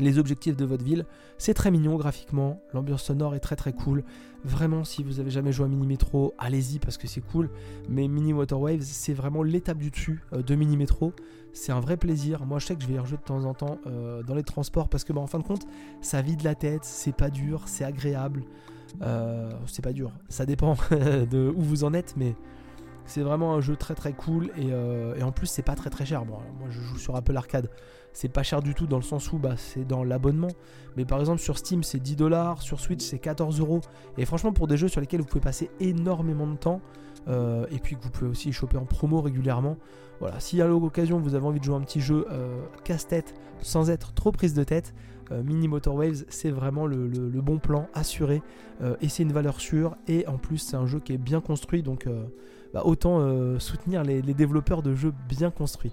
les 0.00 0.18
objectifs 0.18 0.56
de 0.56 0.64
votre 0.64 0.84
ville. 0.84 1.06
C'est 1.38 1.54
très 1.54 1.70
mignon 1.70 1.96
graphiquement, 1.96 2.60
l'ambiance 2.72 3.04
sonore 3.04 3.34
est 3.34 3.40
très 3.40 3.56
très 3.56 3.72
cool. 3.72 4.04
Vraiment, 4.44 4.84
si 4.84 5.02
vous 5.02 5.18
avez 5.18 5.30
jamais 5.30 5.52
joué 5.52 5.66
à 5.66 5.68
Mini 5.68 5.86
Metro, 5.86 6.34
allez-y 6.38 6.78
parce 6.78 6.98
que 6.98 7.08
c'est 7.08 7.20
cool. 7.20 7.50
Mais 7.88 8.06
Mini 8.06 8.32
Water 8.32 8.60
Waves, 8.60 8.82
c'est 8.82 9.12
vraiment 9.12 9.42
l'étape 9.42 9.78
du 9.78 9.90
dessus 9.90 10.22
euh, 10.32 10.42
de 10.42 10.54
Mini 10.54 10.76
Metro. 10.76 11.12
C'est 11.52 11.72
un 11.72 11.80
vrai 11.80 11.96
plaisir. 11.96 12.44
Moi, 12.46 12.58
je 12.58 12.66
sais 12.66 12.76
que 12.76 12.82
je 12.82 12.86
vais 12.86 12.94
y 12.94 12.98
rejouer 12.98 13.16
de 13.16 13.22
temps 13.22 13.44
en 13.44 13.54
temps 13.54 13.78
euh, 13.86 14.22
dans 14.22 14.34
les 14.34 14.44
transports 14.44 14.88
parce 14.88 15.04
que, 15.04 15.12
bah, 15.12 15.20
en 15.20 15.26
fin 15.26 15.38
de 15.38 15.44
compte, 15.44 15.66
ça 16.00 16.22
vide 16.22 16.42
la 16.42 16.54
tête, 16.54 16.84
c'est 16.84 17.14
pas 17.14 17.30
dur, 17.30 17.62
c'est 17.66 17.84
agréable. 17.84 18.44
Euh, 19.02 19.50
c'est 19.66 19.82
pas 19.82 19.92
dur, 19.92 20.12
ça 20.28 20.46
dépend 20.46 20.76
de 20.90 21.52
où 21.54 21.60
vous 21.60 21.84
en 21.84 21.92
êtes, 21.92 22.14
mais 22.16 22.34
c'est 23.06 23.22
vraiment 23.22 23.54
un 23.54 23.60
jeu 23.60 23.76
très 23.76 23.94
très 23.94 24.12
cool 24.12 24.50
et, 24.58 24.68
et 24.68 25.22
en 25.22 25.32
plus 25.32 25.46
c'est 25.46 25.62
pas 25.62 25.74
très 25.74 25.90
très 25.90 26.04
cher. 26.04 26.24
Bon, 26.24 26.38
moi 26.58 26.68
je 26.70 26.80
joue 26.80 26.98
sur 26.98 27.16
Apple 27.16 27.36
Arcade, 27.36 27.70
c'est 28.16 28.28
pas 28.28 28.42
cher 28.42 28.62
du 28.62 28.74
tout 28.74 28.86
dans 28.86 28.96
le 28.96 29.02
sens 29.02 29.30
où 29.32 29.38
bah, 29.38 29.56
c'est 29.56 29.84
dans 29.84 30.02
l'abonnement. 30.02 30.48
Mais 30.96 31.04
par 31.04 31.20
exemple 31.20 31.40
sur 31.40 31.58
Steam 31.58 31.82
c'est 31.82 32.00
10 32.00 32.16
dollars, 32.16 32.62
sur 32.62 32.80
Switch 32.80 33.04
c'est 33.04 33.18
14 33.18 33.60
euros. 33.60 33.82
Et 34.16 34.24
franchement 34.24 34.52
pour 34.52 34.66
des 34.66 34.78
jeux 34.78 34.88
sur 34.88 35.02
lesquels 35.02 35.20
vous 35.20 35.26
pouvez 35.26 35.42
passer 35.42 35.70
énormément 35.80 36.46
de 36.46 36.56
temps, 36.56 36.80
euh, 37.28 37.66
et 37.70 37.78
puis 37.78 37.96
que 37.96 38.02
vous 38.02 38.10
pouvez 38.10 38.30
aussi 38.30 38.52
choper 38.52 38.78
en 38.78 38.86
promo 38.86 39.20
régulièrement. 39.20 39.76
Voilà, 40.20 40.40
si 40.40 40.62
à 40.62 40.66
l'occasion 40.66 41.20
vous 41.20 41.34
avez 41.34 41.44
envie 41.44 41.60
de 41.60 41.64
jouer 41.64 41.74
un 41.74 41.82
petit 41.82 42.00
jeu 42.00 42.26
euh, 42.30 42.62
casse-tête 42.84 43.34
sans 43.60 43.90
être 43.90 44.14
trop 44.14 44.32
prise 44.32 44.54
de 44.54 44.64
tête, 44.64 44.94
euh, 45.30 45.42
Mini 45.42 45.68
Motor 45.68 45.96
Waves 45.96 46.24
c'est 46.28 46.50
vraiment 46.50 46.86
le, 46.86 47.08
bon 47.42 47.58
plan 47.58 47.86
assuré 47.94 48.42
et 49.00 49.08
c'est 49.08 49.22
une 49.22 49.32
valeur 49.32 49.60
sûre 49.60 49.96
et 50.08 50.26
en 50.26 50.38
plus 50.38 50.58
c'est 50.58 50.76
un 50.76 50.86
jeu 50.86 51.00
qui 51.00 51.12
est 51.12 51.18
bien 51.18 51.40
construit 51.40 51.82
donc 51.82 52.08
bah, 52.72 52.82
autant 52.84 53.20
soutenir 53.58 54.02
les 54.02 54.22
développeurs 54.34 54.82
de 54.82 54.94
jeux 54.94 55.12
bien 55.28 55.50
construits. 55.50 55.92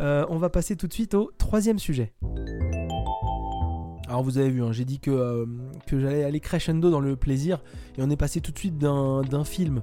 Euh, 0.00 0.24
on 0.30 0.38
va 0.38 0.48
passer 0.48 0.76
tout 0.76 0.86
de 0.86 0.92
suite 0.92 1.14
au 1.14 1.30
troisième 1.36 1.78
sujet. 1.78 2.12
Alors 4.08 4.22
vous 4.24 4.38
avez 4.38 4.50
vu, 4.50 4.62
hein, 4.62 4.72
j'ai 4.72 4.84
dit 4.84 4.98
que, 4.98 5.10
euh, 5.10 5.46
que 5.86 6.00
j'allais 6.00 6.24
aller 6.24 6.40
crescendo 6.40 6.90
dans 6.90 7.00
le 7.00 7.14
plaisir 7.16 7.62
et 7.96 8.02
on 8.02 8.10
est 8.10 8.16
passé 8.16 8.40
tout 8.40 8.50
de 8.50 8.58
suite 8.58 8.76
d'un 8.78 9.44
film 9.44 9.82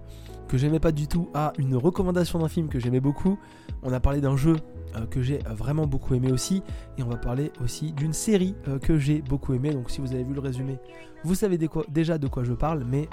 que 0.49 0.57
j'aimais 0.57 0.79
pas 0.79 0.91
du 0.91 1.07
tout 1.07 1.29
à 1.33 1.53
une 1.57 1.75
recommandation 1.75 2.39
d'un 2.39 2.49
film 2.49 2.67
que 2.67 2.79
j'aimais 2.79 2.99
beaucoup. 2.99 3.37
On 3.83 3.93
a 3.93 3.99
parlé 3.99 4.19
d'un 4.19 4.35
jeu 4.35 4.57
euh, 4.95 5.05
que 5.05 5.21
j'ai 5.21 5.39
vraiment 5.49 5.87
beaucoup 5.87 6.13
aimé 6.13 6.31
aussi 6.31 6.61
et 6.97 7.03
on 7.03 7.09
va 7.09 7.17
parler 7.17 7.51
aussi 7.63 7.93
d'une 7.93 8.13
série 8.13 8.55
que 8.81 8.97
j'ai 8.97 9.21
beaucoup 9.21 9.53
aimé. 9.53 9.71
Donc 9.71 9.89
si 9.91 10.01
vous 10.01 10.13
avez 10.13 10.23
vu 10.23 10.33
le 10.33 10.41
résumé, 10.41 10.77
vous 11.23 11.35
savez 11.35 11.57
déjà 11.89 12.17
de 12.17 12.27
quoi 12.27 12.43
je 12.43 12.53
parle, 12.53 12.83
mais 12.85 13.07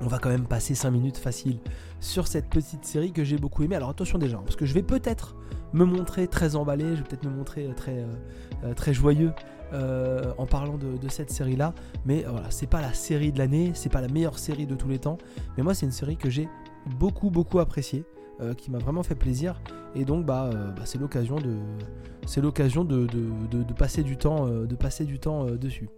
on 0.00 0.06
va 0.06 0.18
quand 0.18 0.30
même 0.30 0.46
passer 0.46 0.74
5 0.74 0.90
minutes 0.90 1.16
facile 1.16 1.58
sur 2.00 2.26
cette 2.26 2.48
petite 2.48 2.84
série 2.84 3.12
que 3.12 3.24
j'ai 3.24 3.38
beaucoup 3.38 3.62
aimé. 3.62 3.76
Alors 3.76 3.90
attention 3.90 4.18
déjà, 4.18 4.36
hein, 4.38 4.42
parce 4.44 4.56
que 4.56 4.66
je 4.66 4.74
vais 4.74 4.82
peut-être 4.82 5.36
me 5.72 5.84
montrer 5.84 6.28
très 6.28 6.56
emballé, 6.56 6.84
je 6.90 7.02
vais 7.02 7.02
peut-être 7.02 7.24
me 7.24 7.30
montrer 7.30 7.66
euh, 7.66 7.74
très, 7.74 7.98
euh, 7.98 8.06
euh, 8.64 8.74
très 8.74 8.94
joyeux 8.94 9.32
en 10.38 10.46
parlant 10.46 10.78
de, 10.78 11.08
cette 11.08 11.32
série-là. 11.32 11.74
Mais 12.06 12.24
voilà, 12.28 12.48
c'est 12.50 12.68
pas 12.68 12.80
la 12.80 12.92
série 12.92 13.32
de 13.32 13.38
l'année, 13.38 13.72
c'est 13.74 13.88
pas 13.88 14.00
la 14.00 14.06
meilleure 14.06 14.38
série 14.38 14.66
de 14.66 14.76
tous 14.76 14.86
les 14.86 15.00
temps. 15.00 15.18
Mais 15.56 15.64
moi, 15.64 15.74
c'est 15.74 15.84
une 15.84 15.90
série 15.90 16.16
que 16.16 16.30
j'ai 16.30 16.48
beaucoup, 16.98 17.28
beaucoup 17.28 17.58
appréciée. 17.58 18.04
qui 18.56 18.70
m'a 18.70 18.78
vraiment 18.78 19.02
fait 19.02 19.14
plaisir 19.14 19.60
et 19.94 20.04
donc 20.04 20.26
bah, 20.26 20.50
bah 20.76 20.82
c'est 20.84 20.98
l'occasion 20.98 21.36
de 21.36 21.54
c'est 22.26 22.40
l'occasion 22.40 22.84
passer 23.78 24.02
du 24.02 24.16
temps 24.16 24.48
de 24.48 24.74
passer 24.74 25.04
du 25.04 25.20
temps 25.20 25.44
dessus 25.44 25.88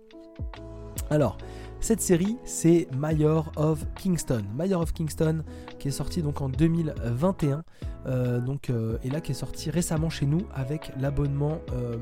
alors 1.09 1.39
cette 1.81 2.01
série, 2.01 2.37
c'est 2.45 2.89
Mayor 2.97 3.53
of 3.57 3.85
Kingston. 3.97 4.43
Mayor 4.55 4.83
of 4.83 4.93
Kingston, 4.93 5.43
qui 5.79 5.89
est 5.89 5.93
sorti 5.93 6.23
donc 6.23 6.41
en 6.41 6.49
2021, 6.49 7.63
euh, 8.07 8.41
donc, 8.41 8.71
euh, 8.71 8.99
et 9.05 9.11
là 9.11 9.21
qui 9.21 9.33
est 9.33 9.37
sorti 9.37 9.71
récemment 9.71 10.11
chez 10.11 10.27
nous 10.27 10.41
avec 10.55 10.93
l'abonnement 11.01 11.61
euh, 11.73 11.97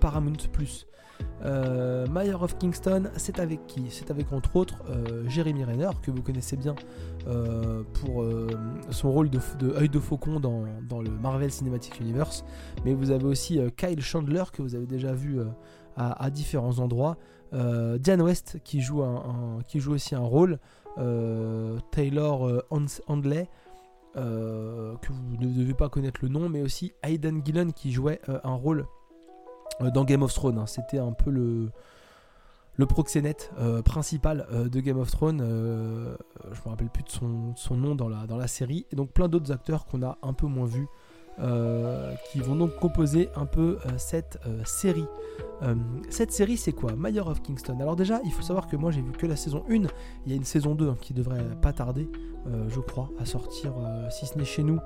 Paramount 0.00 0.32
Plus. 0.52 0.86
Mayor 2.10 2.42
of 2.42 2.56
Kingston, 2.58 3.10
c'est 3.16 3.38
avec 3.38 3.66
qui? 3.66 3.84
C'est 3.90 4.10
avec 4.10 4.32
entre 4.32 4.56
autres 4.56 4.78
Jeremy 5.26 5.64
Renner, 5.64 5.90
que 6.02 6.10
vous 6.10 6.22
connaissez 6.22 6.56
bien 6.56 6.74
pour 7.92 8.24
son 8.90 9.12
rôle 9.12 9.28
de, 9.28 9.38
œil 9.76 9.90
de 9.90 9.98
faucon 10.00 10.40
dans, 10.40 11.02
le 11.02 11.10
Marvel 11.10 11.52
Cinematic 11.52 12.00
Universe. 12.00 12.44
Mais 12.84 12.94
vous 12.94 13.10
avez 13.10 13.26
aussi 13.26 13.60
Kyle 13.76 14.00
Chandler, 14.00 14.44
que 14.52 14.62
vous 14.62 14.74
avez 14.74 14.86
déjà 14.86 15.12
vu 15.12 15.38
à 15.96 16.30
différents 16.30 16.78
endroits. 16.78 17.18
Euh, 17.54 17.98
Diane 17.98 18.22
West 18.22 18.58
qui 18.64 18.80
joue, 18.80 19.02
aussi 19.88 20.14
un 20.14 20.20
rôle, 20.20 20.58
euh, 20.98 21.78
Taylor 21.90 22.46
euh, 22.46 22.66
Handley, 23.06 23.48
que 24.14 25.12
vous 25.12 25.36
ne 25.40 25.46
devez 25.46 25.74
pas 25.74 25.88
connaître 25.88 26.20
le 26.22 26.28
nom, 26.28 26.48
mais 26.48 26.62
aussi 26.62 26.92
Aidan 27.02 27.40
Gillen 27.44 27.72
qui 27.72 27.92
jouait 27.92 28.20
un 28.28 28.54
rôle 28.54 28.86
dans 29.92 30.04
Game 30.04 30.22
of 30.22 30.32
Thrones. 30.32 30.58
Hein. 30.58 30.66
C'était 30.66 30.98
un 30.98 31.10
peu 31.10 31.30
le, 31.30 31.70
le 32.76 32.86
proxénète 32.86 33.50
principal 33.84 34.46
de 34.52 34.80
Game 34.80 34.98
of 34.98 35.10
Thrones. 35.10 35.40
je 35.40 36.60
me 36.64 36.68
rappelle 36.68 36.90
plus 36.90 37.02
de 37.02 37.08
son, 37.08 37.56
son, 37.56 37.76
nom 37.76 37.96
dans 37.96 38.08
la, 38.08 38.28
dans 38.28 38.36
la 38.36 38.46
série. 38.46 38.86
Et 38.92 38.96
donc 38.96 39.10
plein 39.10 39.26
d'autres 39.26 39.50
acteurs 39.50 39.84
qu'on 39.86 40.04
a 40.04 40.16
un 40.22 40.32
peu 40.32 40.46
moins 40.46 40.66
vus 40.66 40.86
euh, 41.40 42.14
qui 42.30 42.38
vont 42.38 42.54
donc 42.54 42.76
composer 42.76 43.28
un 43.34 43.44
peu 43.44 43.78
euh, 43.86 43.90
cette 43.96 44.38
euh, 44.46 44.60
série. 44.64 45.06
cette 46.08 46.30
série, 46.30 46.56
c'est 46.56 46.72
quoi? 46.72 46.92
Mayor 46.94 47.26
of 47.26 47.42
Kingston. 47.42 47.80
Alors 47.80 47.96
déjà, 47.96 48.20
il 48.24 48.30
faut 48.30 48.42
savoir 48.42 48.68
que 48.68 48.76
moi 48.76 48.92
j'ai 48.92 49.00
vu 49.00 49.10
que 49.10 49.26
la 49.26 49.34
saison 49.34 49.64
1. 49.68 49.74
Il 49.74 49.86
y 50.26 50.32
a 50.32 50.36
une 50.36 50.44
saison 50.44 50.74
2 50.74 50.90
hein, 50.90 50.96
qui 51.00 51.12
devrait 51.12 51.42
pas 51.60 51.72
tarder, 51.72 52.08
je 52.68 52.80
crois, 52.80 53.08
à 53.18 53.24
sortir, 53.24 53.72
si 54.10 54.26
ce 54.26 54.36
n'est 54.36 54.44
chez 54.44 54.62
nous. 54.62 54.78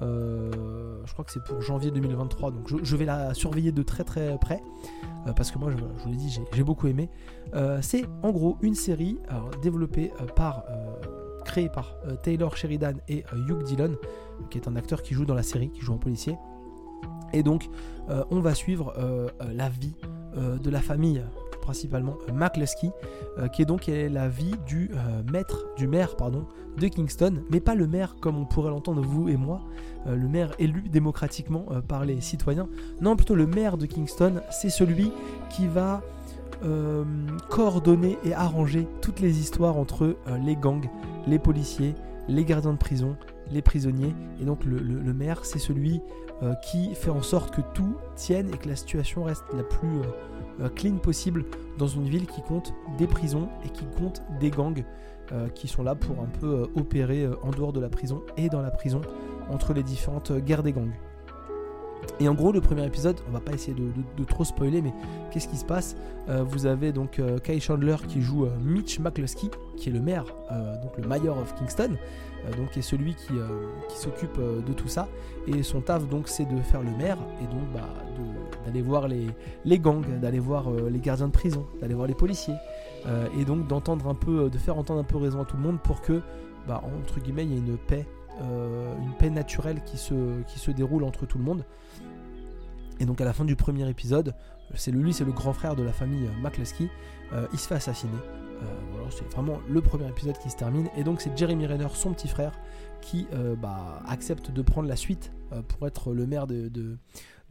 je 0.00 1.12
crois 1.12 1.24
que 1.24 1.32
c'est 1.32 1.42
pour 1.42 1.62
janvier 1.62 1.90
2023, 1.90 2.50
donc 2.50 2.68
je, 2.82 2.96
vais 2.96 3.06
la 3.06 3.32
surveiller 3.32 3.72
de 3.72 3.82
très 3.82 4.04
très 4.04 4.36
près, 4.38 4.60
parce 5.34 5.50
que 5.50 5.58
moi, 5.58 5.70
je, 5.70 5.76
vous 5.76 6.10
l'ai 6.10 6.16
dit, 6.16 6.38
j'ai 6.52 6.62
beaucoup 6.62 6.88
aimé. 6.88 7.08
c'est 7.80 8.04
en 8.22 8.30
gros 8.30 8.58
une 8.60 8.74
série 8.74 9.18
développée 9.62 10.12
par 10.36 10.64
créé 11.44 11.70
par 11.70 11.96
Taylor 12.22 12.54
Sheridan 12.54 12.94
et 13.08 13.24
Hugh 13.48 13.62
Dillon, 13.62 13.96
qui 14.50 14.58
est 14.58 14.68
un 14.68 14.76
acteur 14.76 15.02
qui 15.02 15.14
joue 15.14 15.24
dans 15.24 15.34
la 15.34 15.42
série, 15.42 15.70
qui 15.70 15.80
joue 15.80 15.92
en 15.92 15.98
policier. 15.98 16.36
Et 17.32 17.42
donc, 17.42 17.68
euh, 18.08 18.24
on 18.30 18.40
va 18.40 18.54
suivre 18.54 18.94
la 19.52 19.68
vie 19.68 19.94
de 20.36 20.70
la 20.70 20.80
famille 20.80 21.22
principalement 21.60 22.16
McCluskey, 22.32 22.90
qui 23.52 23.62
est 23.62 23.66
donc 23.66 23.86
la 23.88 24.28
vie 24.28 24.54
du 24.66 24.90
maître, 25.30 25.66
du 25.76 25.86
maire 25.86 26.16
pardon, 26.16 26.46
de 26.78 26.86
Kingston, 26.86 27.42
mais 27.50 27.60
pas 27.60 27.74
le 27.74 27.86
maire 27.86 28.16
comme 28.20 28.38
on 28.38 28.44
pourrait 28.44 28.70
l'entendre 28.70 29.02
vous 29.02 29.28
et 29.28 29.36
moi, 29.36 29.60
le 30.06 30.28
maire 30.28 30.52
élu 30.58 30.88
démocratiquement 30.88 31.66
par 31.88 32.04
les 32.04 32.20
citoyens. 32.20 32.68
Non, 33.00 33.16
plutôt 33.16 33.34
le 33.34 33.46
maire 33.46 33.76
de 33.76 33.86
Kingston, 33.86 34.40
c'est 34.50 34.70
celui 34.70 35.12
qui 35.50 35.66
va 35.66 36.02
euh, 36.64 37.04
coordonner 37.50 38.18
et 38.24 38.34
arranger 38.34 38.88
toutes 39.00 39.20
les 39.20 39.38
histoires 39.38 39.76
entre 39.76 40.16
euh, 40.26 40.38
les 40.38 40.56
gangs, 40.56 40.90
les 41.28 41.38
policiers, 41.38 41.94
les 42.26 42.44
gardiens 42.44 42.72
de 42.72 42.78
prison, 42.78 43.16
les 43.50 43.62
prisonniers. 43.62 44.14
Et 44.40 44.44
donc 44.44 44.64
le, 44.64 44.80
maire, 45.12 45.44
c'est 45.44 45.58
celui 45.58 46.00
euh, 46.42 46.54
qui 46.70 46.94
fait 46.94 47.10
en 47.10 47.22
sorte 47.22 47.54
que 47.54 47.60
tout 47.74 47.96
tienne 48.16 48.48
et 48.52 48.56
que 48.56 48.68
la 48.68 48.76
situation 48.76 49.24
reste 49.24 49.44
la 49.56 49.62
plus 49.62 50.00
clean 50.74 50.96
possible 50.96 51.44
dans 51.78 51.86
une 51.86 52.08
ville 52.08 52.26
qui 52.26 52.42
compte 52.42 52.74
des 52.98 53.06
prisons 53.06 53.48
et 53.64 53.68
qui 53.68 53.84
compte 53.96 54.22
des 54.40 54.50
gangs 54.50 54.84
qui 55.54 55.68
sont 55.68 55.82
là 55.82 55.94
pour 55.94 56.20
un 56.20 56.26
peu 56.40 56.68
opérer 56.74 57.28
en 57.42 57.50
dehors 57.50 57.72
de 57.72 57.80
la 57.80 57.88
prison 57.90 58.22
et 58.36 58.48
dans 58.48 58.62
la 58.62 58.70
prison 58.70 59.02
entre 59.50 59.72
les 59.72 59.82
différentes 59.84 60.32
guerres 60.32 60.62
des 60.62 60.72
gangs. 60.72 60.94
Et 62.20 62.28
en 62.28 62.34
gros, 62.34 62.50
le 62.52 62.60
premier 62.60 62.84
épisode, 62.84 63.16
on 63.28 63.32
va 63.32 63.40
pas 63.40 63.52
essayer 63.52 63.76
de, 63.76 64.24
trop 64.24 64.44
spoiler, 64.44 64.82
mais 64.82 64.92
qu'est-ce 65.30 65.48
qui 65.48 65.56
se 65.56 65.64
passe? 65.64 65.96
Euh, 66.28 66.42
Vous 66.42 66.66
avez 66.66 66.92
donc 66.92 67.18
euh, 67.18 67.38
Kai 67.38 67.60
Chandler 67.60 67.96
qui 68.08 68.22
joue 68.22 68.44
euh, 68.44 68.50
Mitch 68.60 68.98
McCluskey, 68.98 69.50
qui 69.76 69.88
est 69.88 69.92
le 69.92 70.00
maire, 70.00 70.24
donc 70.82 70.96
le 70.98 71.06
mayor 71.06 71.38
of 71.38 71.54
Kingston, 71.54 71.96
donc 72.56 72.70
qui 72.72 72.80
est 72.80 72.82
celui 72.82 73.14
qui, 73.14 73.34
s'occupe 73.94 74.36
de 74.38 74.72
tout 74.72 74.88
ça. 74.88 75.08
Et 75.46 75.62
son 75.62 75.80
taf, 75.80 76.08
donc, 76.08 76.28
c'est 76.28 76.44
de 76.44 76.60
faire 76.62 76.82
le 76.82 76.90
maire 76.90 77.18
et 77.40 77.44
donc 77.44 77.62
bah, 77.72 77.88
d'aller 78.66 78.82
voir 78.82 79.06
les, 79.06 79.78
gangs, 79.78 80.18
d'aller 80.20 80.40
voir 80.40 80.70
les 80.70 80.98
gardiens 80.98 81.28
de 81.28 81.32
prison, 81.32 81.64
d'aller 81.80 81.94
voir 81.94 82.08
les 82.08 82.14
policiers, 82.14 82.56
et 83.38 83.44
donc 83.44 83.68
d'entendre 83.68 84.08
un 84.08 84.14
peu, 84.14 84.50
de 84.50 84.58
faire 84.58 84.76
entendre 84.78 85.00
un 85.00 85.04
peu 85.04 85.16
raison 85.16 85.42
à 85.42 85.44
tout 85.44 85.56
le 85.56 85.62
monde 85.62 85.78
pour 85.78 86.00
que, 86.00 86.20
bah, 86.66 86.82
entre 87.00 87.20
guillemets, 87.20 87.44
il 87.44 87.52
y 87.52 87.54
ait 87.54 87.58
une 87.58 87.76
paix 87.76 88.04
une 88.40 89.12
paix 89.18 89.30
naturelle 89.30 89.82
qui 89.84 89.96
se, 89.96 90.70
déroule 90.70 91.04
entre 91.04 91.26
tout 91.26 91.38
le 91.38 91.44
monde. 91.44 91.64
Et 93.00 93.04
donc 93.04 93.20
à 93.20 93.24
la 93.24 93.32
fin 93.32 93.44
du 93.44 93.56
premier 93.56 93.88
épisode, 93.88 94.34
c'est 94.74 94.90
lui, 94.90 95.12
c'est 95.12 95.24
le 95.24 95.32
grand 95.32 95.52
frère 95.52 95.76
de 95.76 95.82
la 95.82 95.92
famille 95.92 96.26
euh, 96.26 96.42
McCluskey, 96.42 96.88
euh, 97.32 97.46
il 97.52 97.58
se 97.58 97.68
fait 97.68 97.76
assassiner. 97.76 98.12
Euh, 98.62 98.64
c'est 99.10 99.30
vraiment 99.32 99.58
le 99.68 99.80
premier 99.80 100.08
épisode 100.08 100.36
qui 100.38 100.50
se 100.50 100.56
termine. 100.56 100.88
Et 100.96 101.04
donc 101.04 101.20
c'est 101.20 101.36
Jeremy 101.36 101.66
Renner, 101.66 101.88
son 101.94 102.12
petit 102.12 102.28
frère, 102.28 102.52
qui 103.00 103.28
bah, 103.62 104.02
accepte 104.08 104.50
de 104.50 104.60
prendre 104.60 104.88
la 104.88 104.96
suite 104.96 105.30
pour 105.68 105.86
être 105.86 106.12
le 106.12 106.26
maire 106.26 106.48
de, 106.48 106.96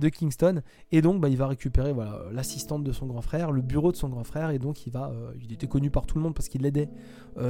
Kingston. 0.10 0.62
Et 0.92 1.02
donc 1.02 1.22
bah, 1.22 1.30
il 1.30 1.38
va 1.38 1.48
récupérer 1.48 1.94
voilà, 1.94 2.22
l'assistante 2.32 2.84
de 2.84 2.92
son 2.92 3.06
grand 3.08 3.22
frère, 3.22 3.52
le 3.52 3.62
bureau 3.62 3.92
de 3.92 3.98
son 3.98 4.10
grand 4.10 4.24
frère. 4.24 4.52
Et 4.52 4.60
donc 4.60 4.86
il 4.86 4.92
va, 4.92 5.12
il 5.42 5.52
était 5.54 5.68
connu 5.68 5.90
par 5.90 6.06
tout 6.06 6.18
le 6.18 6.24
monde 6.24 6.34
parce 6.34 6.50
qu'il 6.50 6.66
aidait 6.66 6.90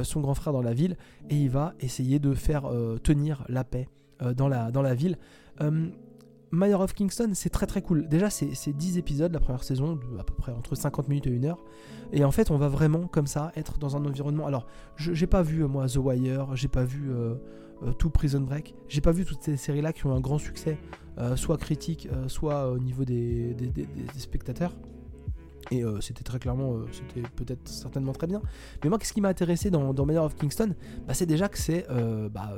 son 0.02 0.20
grand 0.20 0.34
frère 0.34 0.52
dans 0.52 0.62
la 0.62 0.74
ville. 0.74 0.96
Et 1.30 1.36
il 1.36 1.50
va 1.50 1.74
essayer 1.80 2.18
de 2.18 2.34
faire 2.34 2.70
tenir 3.02 3.44
la 3.48 3.64
paix 3.64 3.88
dans, 4.34 4.48
la, 4.48 4.94
ville 4.94 5.16
Mayor 6.50 6.80
of 6.80 6.94
Kingston, 6.94 7.30
c'est 7.34 7.50
très 7.50 7.66
très 7.66 7.82
cool. 7.82 8.08
Déjà, 8.08 8.30
c'est 8.30 8.72
10 8.72 8.98
épisodes 8.98 9.32
la 9.32 9.40
première 9.40 9.62
saison, 9.62 9.96
de 9.96 10.18
à 10.18 10.24
peu 10.24 10.34
près 10.34 10.52
entre 10.52 10.74
50 10.74 11.08
minutes 11.08 11.26
et 11.26 11.36
1 11.36 11.44
heure. 11.44 11.58
Et 12.12 12.24
en 12.24 12.30
fait, 12.30 12.50
on 12.50 12.56
va 12.56 12.68
vraiment 12.68 13.06
comme 13.06 13.26
ça 13.26 13.52
être 13.56 13.78
dans 13.78 13.96
un 13.96 14.04
environnement. 14.04 14.46
Alors, 14.46 14.66
j'ai 14.96 15.26
pas 15.26 15.42
vu 15.42 15.64
moi 15.64 15.86
The 15.88 15.96
Wire, 15.96 16.56
j'ai 16.56 16.68
pas 16.68 16.84
vu 16.84 17.10
tout 17.98 18.10
Prison 18.10 18.40
Break, 18.40 18.74
j'ai 18.88 19.00
pas 19.00 19.12
vu 19.12 19.24
toutes 19.24 19.42
ces 19.42 19.56
séries 19.56 19.82
là 19.82 19.92
qui 19.92 20.06
ont 20.06 20.14
un 20.14 20.20
grand 20.20 20.38
succès, 20.38 20.78
soit 21.36 21.56
critique, 21.58 22.08
soit 22.26 22.70
au 22.70 22.78
niveau 22.78 23.04
des 23.04 23.54
spectateurs. 24.16 24.72
Et 25.70 25.84
euh, 25.84 26.00
c'était 26.00 26.24
très 26.24 26.38
clairement, 26.38 26.74
euh, 26.74 26.86
c'était 26.92 27.26
peut-être 27.36 27.68
certainement 27.68 28.12
très 28.12 28.26
bien. 28.26 28.40
Mais 28.82 28.88
moi, 28.88 28.98
qu'est-ce 28.98 29.12
qui 29.12 29.20
m'a 29.20 29.28
intéressé 29.28 29.70
dans, 29.70 29.92
dans 29.92 30.06
Mayor 30.06 30.24
of 30.24 30.36
Kingston? 30.36 30.74
Bah, 31.06 31.14
C'est 31.14 31.26
déjà 31.26 31.48
que 31.48 31.58
c'est 31.58 31.86
euh, 31.90 32.28
bah, 32.28 32.54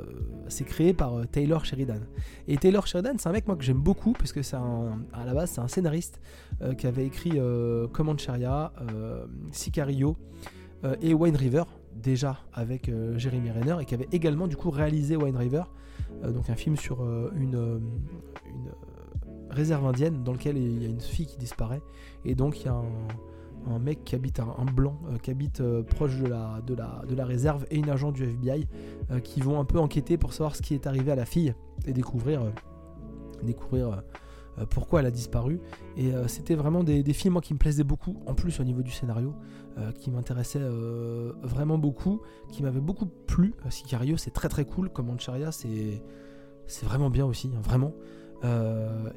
créé 0.65 0.93
par 0.93 1.27
Taylor 1.29 1.65
Sheridan. 1.65 1.99
Et 2.47 2.57
Taylor 2.57 2.87
Sheridan, 2.87 3.15
c'est 3.17 3.27
un 3.27 3.33
mec 3.33 3.47
moi, 3.47 3.57
que 3.57 3.63
j'aime 3.63 3.81
beaucoup, 3.81 4.13
parce 4.13 4.31
que 4.31 4.41
c'est 4.41 4.55
à 4.55 5.25
la 5.25 5.33
base, 5.33 5.51
c'est 5.51 5.61
un 5.61 5.67
scénariste 5.67 6.21
qui 6.77 6.87
avait 6.87 7.05
écrit 7.05 7.39
Command 7.91 8.19
Sharia, 8.19 8.73
Sicario 9.51 10.17
et 11.01 11.13
Wine 11.13 11.35
River, 11.35 11.63
déjà 11.95 12.39
avec 12.53 12.91
Jeremy 13.17 13.51
Renner, 13.51 13.77
et 13.81 13.85
qui 13.85 13.93
avait 13.93 14.07
également 14.11 14.47
du 14.47 14.55
coup 14.55 14.71
réalisé 14.71 15.15
Wine 15.15 15.37
River, 15.37 15.63
donc 16.23 16.49
un 16.49 16.55
film 16.55 16.75
sur 16.75 17.01
une, 17.35 17.81
une 18.45 18.71
réserve 19.51 19.85
indienne 19.85 20.23
dans 20.23 20.33
lequel 20.33 20.57
il 20.57 20.81
y 20.81 20.85
a 20.85 20.89
une 20.89 21.01
fille 21.01 21.25
qui 21.25 21.37
disparaît 21.37 21.81
et 22.25 22.35
donc 22.35 22.61
il 22.61 22.65
y 22.65 22.69
a 22.69 22.81
un, 23.67 23.79
mec 23.79 24.03
qui 24.03 24.15
habite 24.15 24.39
un, 24.39 24.65
blanc 24.65 24.97
euh, 25.09 25.17
qui 25.17 25.29
habite 25.29 25.61
euh, 25.61 25.83
proche 25.83 26.17
de 26.17 26.27
la, 26.27 26.61
de, 26.65 26.73
la, 27.15 27.25
réserve 27.25 27.65
et 27.69 27.77
une 27.77 27.89
agent 27.89 28.11
du 28.11 28.23
FBI 28.23 28.67
euh, 29.11 29.19
qui 29.19 29.41
vont 29.41 29.59
un 29.59 29.65
peu 29.65 29.79
enquêter 29.79 30.17
pour 30.17 30.33
savoir 30.33 30.55
ce 30.55 30.61
qui 30.61 30.73
est 30.73 30.87
arrivé 30.87 31.11
à 31.11 31.15
la 31.15 31.25
fille 31.25 31.53
et 31.85 31.93
découvrir 31.93 32.41
découvrir 33.43 34.03
pourquoi 34.69 34.99
elle 34.99 35.05
a 35.05 35.11
disparu. 35.11 35.59
Et 35.97 36.11
c'était 36.27 36.55
vraiment 36.55 36.83
des, 36.83 37.03
films 37.13 37.39
qui 37.41 37.53
me 37.53 37.59
plaisaient 37.59 37.83
beaucoup, 37.83 38.21
en 38.25 38.33
plus 38.33 38.59
au 38.59 38.63
niveau 38.63 38.81
du 38.81 38.91
scénario, 38.91 39.33
qui 39.99 40.11
m'intéressaient 40.11 40.63
vraiment 41.43 41.77
beaucoup, 41.77 42.21
qui 42.51 42.63
m'avaient 42.63 42.81
beaucoup 42.81 43.05
plu. 43.05 43.53
Sicario, 43.69 44.17
c'est 44.17 44.31
très 44.31 44.49
très 44.49 44.65
cool, 44.65 44.89
comme 44.89 45.09
Ancharia, 45.09 45.51
c'est 45.51 46.01
c'est 46.67 46.85
vraiment 46.85 47.09
bien 47.09 47.25
aussi, 47.25 47.51
hein, 47.53 47.61
vraiment. 47.61 47.93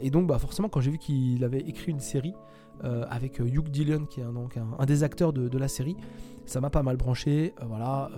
et 0.00 0.10
donc, 0.10 0.26
bah, 0.26 0.38
forcément, 0.38 0.68
quand 0.68 0.80
j'ai 0.80 0.90
vu 0.90 0.98
qu'il 0.98 1.44
avait 1.44 1.60
écrit 1.60 1.92
une 1.92 2.00
série, 2.00 2.34
euh, 2.82 3.04
avec 3.08 3.40
euh, 3.40 3.46
Hugh 3.46 3.68
Dillon 3.68 4.04
qui 4.04 4.20
est 4.20 4.24
un, 4.24 4.84
des 4.84 5.04
acteurs 5.04 5.32
de, 5.32 5.58
la 5.58 5.68
série. 5.68 5.96
Ça 6.44 6.60
m'a 6.60 6.70
pas 6.70 6.82
mal 6.82 6.96
branché, 6.96 7.54
euh, 7.60 7.64
voilà, 7.66 8.10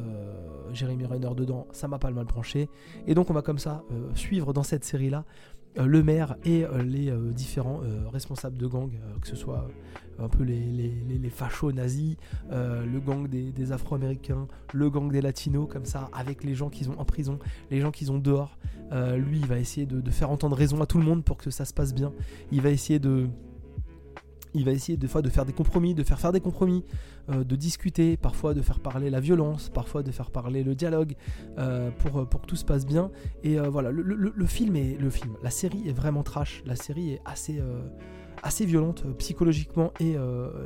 Jeremy 0.73 1.05
Renner 1.05 1.35
dedans, 1.37 1.67
ça 1.73 1.89
m'a 1.89 1.99
pas 1.99 2.11
mal 2.11 2.25
branché. 2.25 2.69
Et 3.07 3.15
donc 3.15 3.31
on 3.31 3.35
va 3.35 3.43
comme 3.43 3.59
ça 3.59 3.85
suivre 4.15 4.53
dans 4.53 4.63
cette 4.63 4.85
série-là 4.85 5.25
le 5.77 6.03
maire 6.03 6.37
et 6.45 6.65
les 6.85 7.13
différents 7.33 7.81
responsables 8.13 8.57
de 8.57 8.67
gang, 8.67 8.91
que 9.21 9.29
ce 9.29 9.37
soit 9.37 9.69
un 10.19 10.29
peu 10.29 10.45
les, 10.45 10.61
les, 10.61 11.31
fachos 11.31 11.73
nazis, 11.73 12.17
le 12.51 12.99
gang 12.99 13.29
des, 13.29 13.73
Afro-Américains, 13.73 14.47
le 14.73 14.91
gang 14.91 15.11
des 15.11 15.21
Latinos, 15.21 15.69
comme 15.69 15.85
ça, 15.85 16.09
avec 16.13 16.45
les 16.45 16.55
gens 16.55 16.71
qu'ils 16.71 16.91
ont 16.91 16.99
en 16.99 17.05
prison, 17.05 17.39
les 17.71 17.81
gens 17.81 17.91
qu'ils 17.91 18.11
ont 18.13 18.19
dehors. 18.19 18.59
lui, 18.93 19.39
il 19.39 19.47
va 19.47 19.59
essayer 19.59 19.87
de, 19.87 20.11
faire 20.11 20.31
entendre 20.31 20.57
raison 20.57 20.81
à 20.81 20.87
tout 20.87 20.99
le 20.99 21.05
monde 21.05 21.25
pour 21.25 21.37
que 21.37 21.51
ça 21.51 21.65
se 21.65 21.75
passe 21.75 21.95
bien. 21.95 22.13
Il 22.53 22.63
va 22.63 22.71
essayer 22.71 22.99
de, 22.99 23.29
il 24.57 24.65
va 24.65 24.73
essayer 24.73 24.97
des 24.97 25.07
fois 25.07 25.23
de 25.23 25.29
faire 25.29 25.45
des 25.45 25.53
compromis, 25.53 25.95
de 25.95 26.03
faire 26.03 26.19
faire 26.19 26.33
des 26.33 26.41
compromis, 26.41 26.85
euh, 27.31 27.45
de 27.45 27.57
discuter, 27.57 28.17
parfois 28.17 28.55
de 28.55 28.63
faire 28.63 28.81
parler 28.81 29.11
la 29.11 29.21
violence, 29.21 29.69
parfois 29.69 30.03
de 30.03 30.11
faire 30.11 30.31
parler 30.31 30.65
le 30.65 30.75
dialogue 30.75 31.15
euh, 31.59 31.91
pour, 31.91 32.19
euh, 32.21 32.25
pour 32.25 32.41
que 32.41 32.47
tout 32.47 32.57
se 32.57 32.65
passe 32.65 32.87
bien. 32.87 33.11
Et 33.45 33.59
voilà, 33.59 33.91
le, 33.91 34.47
film 34.47 34.77
est 34.77 34.97
le 34.99 35.11
film, 35.11 35.37
la 35.43 35.51
série 35.51 35.89
est 35.89 35.93
vraiment 35.93 36.23
trash, 36.23 36.63
la 36.67 36.77
série 36.77 37.13
est 37.13 37.21
assez 37.27 38.65
violente 38.65 39.05
psychologiquement 39.19 39.93
et 40.01 40.17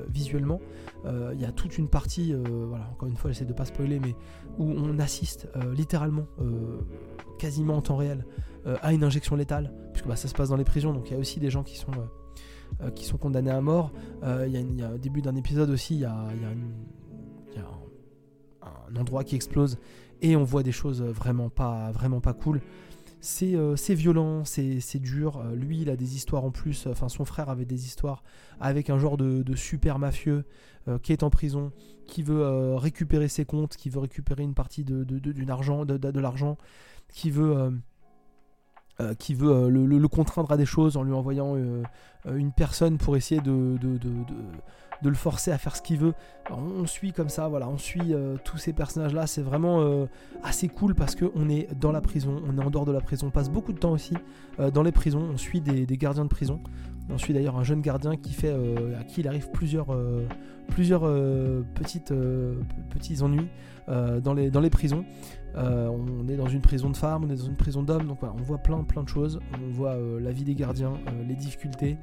visuellement. 0.08 0.60
Il 1.04 1.40
y 1.40 1.44
a 1.44 1.52
toute 1.52 1.78
une 1.78 1.88
partie, 1.88 2.34
voilà, 2.34 2.88
encore 2.92 3.08
une 3.08 3.16
fois, 3.16 3.30
j'essaie 3.30 3.44
de 3.44 3.52
pas 3.52 3.64
spoiler, 3.64 4.00
mais 4.00 4.14
où 4.58 4.70
on 4.70 4.98
assiste 4.98 5.48
littéralement, 5.74 6.26
quasiment 7.38 7.76
en 7.76 7.82
temps 7.82 7.96
réel, 7.96 8.24
à 8.82 8.92
une 8.92 9.04
injection 9.04 9.36
létale, 9.36 9.72
puisque 9.92 10.06
bah, 10.08 10.16
ça 10.16 10.28
se 10.28 10.34
passe 10.34 10.48
dans 10.48 10.56
les 10.56 10.64
prisons, 10.64 10.92
donc 10.92 11.10
il 11.10 11.14
y 11.14 11.16
a 11.16 11.18
aussi 11.18 11.40
des 11.40 11.50
gens 11.50 11.62
qui 11.62 11.76
sont 11.76 11.92
euh, 12.82 12.90
qui 12.90 13.04
sont 13.04 13.18
condamnés 13.18 13.50
à 13.50 13.60
mort. 13.60 13.92
Euh, 14.22 14.46
il 14.46 14.78
y, 14.78 14.82
a 14.82 14.92
au 14.92 14.98
début 14.98 15.22
d'un 15.22 15.36
épisode 15.36 15.70
aussi, 15.70 15.94
il 15.94 16.00
y 16.00 16.04
a, 16.04 16.14
un, 16.14 16.56
endroit 18.96 19.22
qui 19.22 19.36
explose 19.36 19.78
et 20.20 20.34
on 20.34 20.42
voit 20.42 20.64
des 20.64 20.72
choses 20.72 21.00
vraiment 21.00 21.48
pas, 21.48 21.92
vraiment 21.92 22.20
pas 22.20 22.32
cool. 22.32 22.60
C'est 23.20 23.54
euh, 23.54 23.76
violent, 23.90 24.44
c'est 24.44 24.98
dur. 24.98 25.42
lui, 25.54 25.82
il 25.82 25.90
a 25.90 25.96
des 25.96 26.16
histoires 26.16 26.44
en 26.44 26.50
plus. 26.50 26.86
Enfin, 26.88 27.08
son 27.08 27.24
frère 27.24 27.50
avait 27.50 27.66
des 27.66 27.86
histoires 27.86 28.24
avec 28.58 28.90
un 28.90 28.98
genre 28.98 29.16
de, 29.16 29.44
super 29.54 29.98
mafieux 29.98 30.44
qui 31.02 31.12
est 31.12 31.22
en 31.22 31.30
prison, 31.30 31.70
qui 32.06 32.22
veut 32.22 32.74
récupérer 32.74 33.28
ses 33.28 33.44
comptes, 33.44 33.76
qui 33.76 33.90
veut 33.90 34.00
récupérer 34.00 34.42
une 34.42 34.54
partie 34.54 34.82
de, 34.82 35.04
de, 35.04 35.50
argent, 35.50 35.84
de, 35.84 36.20
l'argent, 36.20 36.58
qui 37.12 37.30
veut 37.30 37.72
euh, 39.00 39.14
qui 39.14 39.34
veut 39.34 39.50
euh, 39.50 39.70
le, 39.70 40.08
contraindre 40.08 40.52
à 40.52 40.56
des 40.56 40.66
choses 40.66 40.96
en 40.96 41.02
lui 41.04 41.12
envoyant 41.12 41.54
euh, 41.56 41.82
une 42.34 42.52
personne 42.52 42.98
pour 42.98 43.16
essayer 43.16 43.40
de, 43.40 43.78
de, 43.80 45.08
le 45.08 45.14
forcer 45.14 45.52
à 45.52 45.58
faire 45.58 45.74
ce 45.74 45.80
qu'il 45.80 45.98
veut. 45.98 46.12
on, 46.50 46.86
suit 46.86 47.12
comme 47.12 47.30
ça, 47.30 47.48
voilà, 47.48 47.68
on 47.68 47.78
suit 47.78 48.12
tous 48.44 48.58
ces 48.58 48.74
personnages-là. 48.74 49.26
C'est 49.26 49.40
vraiment 49.40 50.06
assez 50.42 50.68
cool 50.68 50.94
parce 50.94 51.16
qu'on 51.16 51.48
est 51.48 51.68
dans 51.80 51.92
la 51.92 52.02
prison, 52.02 52.42
on 52.46 52.58
est 52.58 52.62
en 52.62 52.68
dehors 52.68 52.84
de 52.84 52.92
la 52.92 53.00
prison, 53.00 53.28
on 53.28 53.30
passe 53.30 53.48
beaucoup 53.48 53.72
de 53.72 53.78
temps 53.78 53.92
aussi 53.92 54.14
dans 54.74 54.82
les 54.82 54.92
prisons, 54.92 55.26
on 55.32 55.38
suit 55.38 55.62
des, 55.62 55.86
gardiens 55.96 56.24
de 56.24 56.28
prison. 56.28 56.60
On 57.08 57.16
suit 57.16 57.32
d'ailleurs 57.32 57.56
un 57.58 57.64
jeune 57.64 57.80
gardien 57.80 58.16
qui 58.16 58.34
fait, 58.34 58.54
à 58.98 59.04
qui 59.04 59.22
il 59.22 59.28
arrive 59.28 59.50
plusieurs, 59.50 59.96
plusieurs 60.68 61.02
petites, 61.74 62.12
petits 62.90 63.22
ennuis 63.22 63.48
dans, 63.88 64.34
les, 64.34 64.50
dans 64.50 64.60
les 64.60 64.70
prisons. 64.70 65.04
Euh, 65.56 65.88
on 65.88 66.28
est 66.28 66.36
dans 66.36 66.48
une 66.48 66.60
prison 66.60 66.90
de 66.90 66.96
femmes, 66.96 67.24
on 67.24 67.30
est 67.30 67.36
dans 67.36 67.46
une 67.46 67.56
prison 67.56 67.82
d'hommes, 67.82 68.06
donc 68.06 68.22
on 68.22 68.42
voit 68.42 68.58
plein 68.58 68.82
plein 68.84 69.02
de 69.02 69.08
choses. 69.08 69.40
On 69.54 69.70
voit 69.72 69.94
euh, 69.94 70.20
la 70.20 70.32
vie 70.32 70.44
des 70.44 70.54
gardiens, 70.54 70.94
euh, 71.08 71.24
les 71.26 71.34
difficultés. 71.34 71.98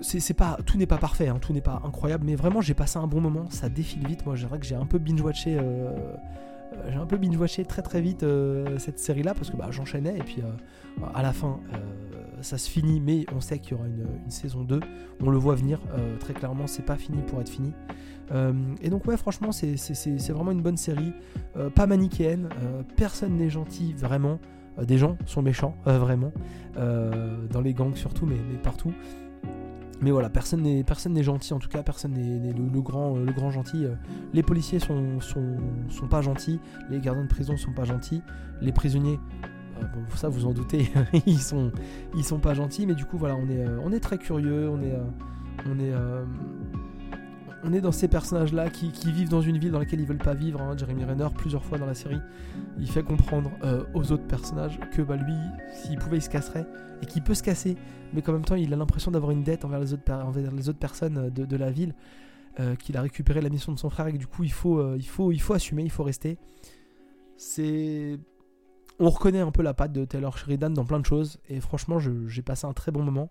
C'est 0.00 0.34
pas, 0.34 0.58
tout 0.66 0.78
n'est 0.78 0.86
pas 0.86 0.98
parfait, 0.98 1.28
hein, 1.28 1.38
tout 1.40 1.52
n'est 1.52 1.60
pas 1.60 1.80
incroyable, 1.84 2.24
mais 2.26 2.34
vraiment 2.34 2.60
j'ai 2.60 2.74
passé 2.74 2.98
un 2.98 3.06
bon 3.06 3.20
moment. 3.20 3.48
Ça 3.50 3.68
défile 3.68 4.06
vite. 4.06 4.26
Moi, 4.26 4.34
j'aimerais 4.34 4.58
que 4.58 4.66
j'ai 4.66 4.74
un 4.74 4.86
peu 4.86 4.98
binge 4.98 5.20
watché, 5.20 5.60
j'ai 6.88 6.96
un 6.96 7.06
peu 7.06 7.18
binge 7.18 7.36
watché 7.36 7.64
très 7.64 7.82
très 7.82 8.00
vite 8.00 8.24
cette 8.78 8.98
série 8.98 9.22
là 9.22 9.34
parce 9.34 9.50
que 9.50 9.56
bah, 9.56 9.68
j'enchaînais 9.70 10.16
et 10.16 10.22
puis 10.22 10.42
à 11.14 11.22
la 11.22 11.32
fin 11.32 11.60
ça 12.40 12.58
se 12.58 12.68
finit, 12.68 13.00
mais 13.00 13.26
on 13.32 13.40
sait 13.40 13.60
qu'il 13.60 13.72
y 13.72 13.74
aura 13.74 13.86
une, 13.86 14.06
une, 14.24 14.30
saison 14.30 14.64
2. 14.64 14.80
On 15.20 15.30
le 15.30 15.38
voit 15.38 15.54
venir 15.54 15.78
très 16.18 16.34
clairement. 16.34 16.66
C'est 16.66 16.84
pas 16.84 16.96
fini 16.96 17.22
pour 17.22 17.40
être 17.40 17.50
fini. 17.50 17.72
Euh, 18.32 18.52
et 18.80 18.88
donc 18.88 19.06
ouais 19.06 19.16
franchement 19.16 19.52
c'est 19.52 20.32
vraiment 20.32 20.52
une 20.52 20.62
bonne 20.62 20.76
série, 20.76 21.12
euh, 21.56 21.70
pas 21.70 21.86
manichéenne, 21.86 22.48
euh, 22.62 22.82
personne 22.96 23.36
n'est 23.36 23.50
gentil 23.50 23.92
vraiment, 23.94 24.38
des 24.82 24.96
gens 24.96 25.18
sont 25.26 25.42
méchants 25.42 25.76
vraiment, 25.84 26.32
dans 26.74 27.60
les 27.62 27.74
gangs 27.74 27.94
surtout 27.94 28.26
mais, 28.26 28.38
partout. 28.62 28.92
Mais 30.00 30.10
voilà, 30.10 30.30
personne 30.30 30.62
n'est 30.62 30.82
personne 30.82 31.12
n'est 31.12 31.22
gentil 31.22 31.52
en 31.52 31.60
tout 31.60 31.68
cas, 31.68 31.82
personne 31.82 32.14
n'est 32.14 32.52
le, 32.52 32.80
grand 32.80 33.16
le 33.16 33.32
grand 33.32 33.50
gentil. 33.50 33.86
les 34.32 34.42
policiers 34.42 34.80
sont, 34.80 35.20
sont, 35.20 35.58
sont 35.90 36.08
pas 36.08 36.22
gentils, 36.22 36.58
les 36.90 36.98
gardiens 37.00 37.22
de 37.22 37.28
prison 37.28 37.56
sont 37.56 37.72
pas 37.72 37.84
gentils, 37.84 38.22
les 38.60 38.72
prisonniers 38.72 39.20
ça 40.14 40.28
vous 40.28 40.46
en 40.46 40.52
doutez, 40.52 40.90
ils 41.26 41.40
sont 41.40 41.72
ils 42.16 42.24
sont 42.24 42.38
pas 42.38 42.54
gentils, 42.54 42.86
mais 42.86 42.94
du 42.94 43.04
coup 43.04 43.18
voilà, 43.18 43.36
on 43.36 43.48
est 43.48 43.64
on 43.84 43.92
est 43.92 44.00
très 44.00 44.16
curieux, 44.16 44.68
on 44.70 44.80
est 44.80 44.96
on 45.66 45.78
est 45.78 45.92
on 47.64 47.72
est 47.72 47.80
dans 47.80 47.92
ces 47.92 48.08
personnages-là 48.08 48.70
qui, 48.70 48.90
vivent 49.12 49.28
dans 49.28 49.40
une 49.40 49.58
ville 49.58 49.70
dans 49.70 49.78
laquelle 49.78 50.00
ils 50.00 50.06
veulent 50.06 50.18
pas 50.18 50.34
vivre. 50.34 50.60
Hein. 50.60 50.76
Jeremy 50.76 51.04
Renner, 51.04 51.28
plusieurs 51.36 51.64
fois 51.64 51.78
dans 51.78 51.86
la 51.86 51.94
série, 51.94 52.20
il 52.78 52.88
fait 52.88 53.02
comprendre 53.02 53.50
euh, 53.64 53.84
aux 53.94 54.12
autres 54.12 54.26
personnages 54.26 54.78
que 54.92 55.02
bah, 55.02 55.16
lui, 55.16 55.36
s'il 55.72 55.98
pouvait, 55.98 56.18
il 56.18 56.22
se 56.22 56.30
casserait 56.30 56.66
et 57.02 57.06
qu'il 57.06 57.22
peut 57.22 57.34
se 57.34 57.42
casser, 57.42 57.76
mais 58.12 58.22
qu'en 58.22 58.32
même 58.32 58.44
temps, 58.44 58.54
il 58.54 58.72
a 58.72 58.76
l'impression 58.76 59.10
d'avoir 59.10 59.30
une 59.32 59.42
dette 59.42 59.64
envers 59.64 59.80
les 59.80 59.92
autres, 59.92 60.78
personnes 60.78 61.18
euh, 61.18 61.30
de, 61.30 61.56
la 61.56 61.70
ville, 61.70 61.94
euh, 62.60 62.74
qu'il 62.74 62.96
a 62.96 63.02
récupéré 63.02 63.40
la 63.40 63.48
mission 63.48 63.72
de 63.72 63.78
son 63.78 63.90
frère 63.90 64.06
et 64.08 64.12
que 64.12 64.18
du 64.18 64.26
coup, 64.26 64.44
il 64.44 64.52
faut 64.52 64.80
assumer, 65.52 65.82
il 65.82 65.90
faut 65.90 66.04
rester. 66.04 66.38
C'est 67.36 68.18
on 68.98 69.10
reconnaît 69.10 69.40
un 69.40 69.50
peu 69.50 69.62
la 69.62 69.74
patte 69.74 69.92
de 69.92 70.04
Taylor 70.04 70.36
Sheridan 70.36 70.70
dans 70.70 70.84
plein 70.84 71.00
de 71.00 71.06
choses 71.06 71.38
et 71.48 71.60
franchement 71.60 71.98
j'ai 71.98 72.42
passé 72.42 72.66
un 72.66 72.72
très 72.72 72.92
bon 72.92 73.02
moment. 73.02 73.30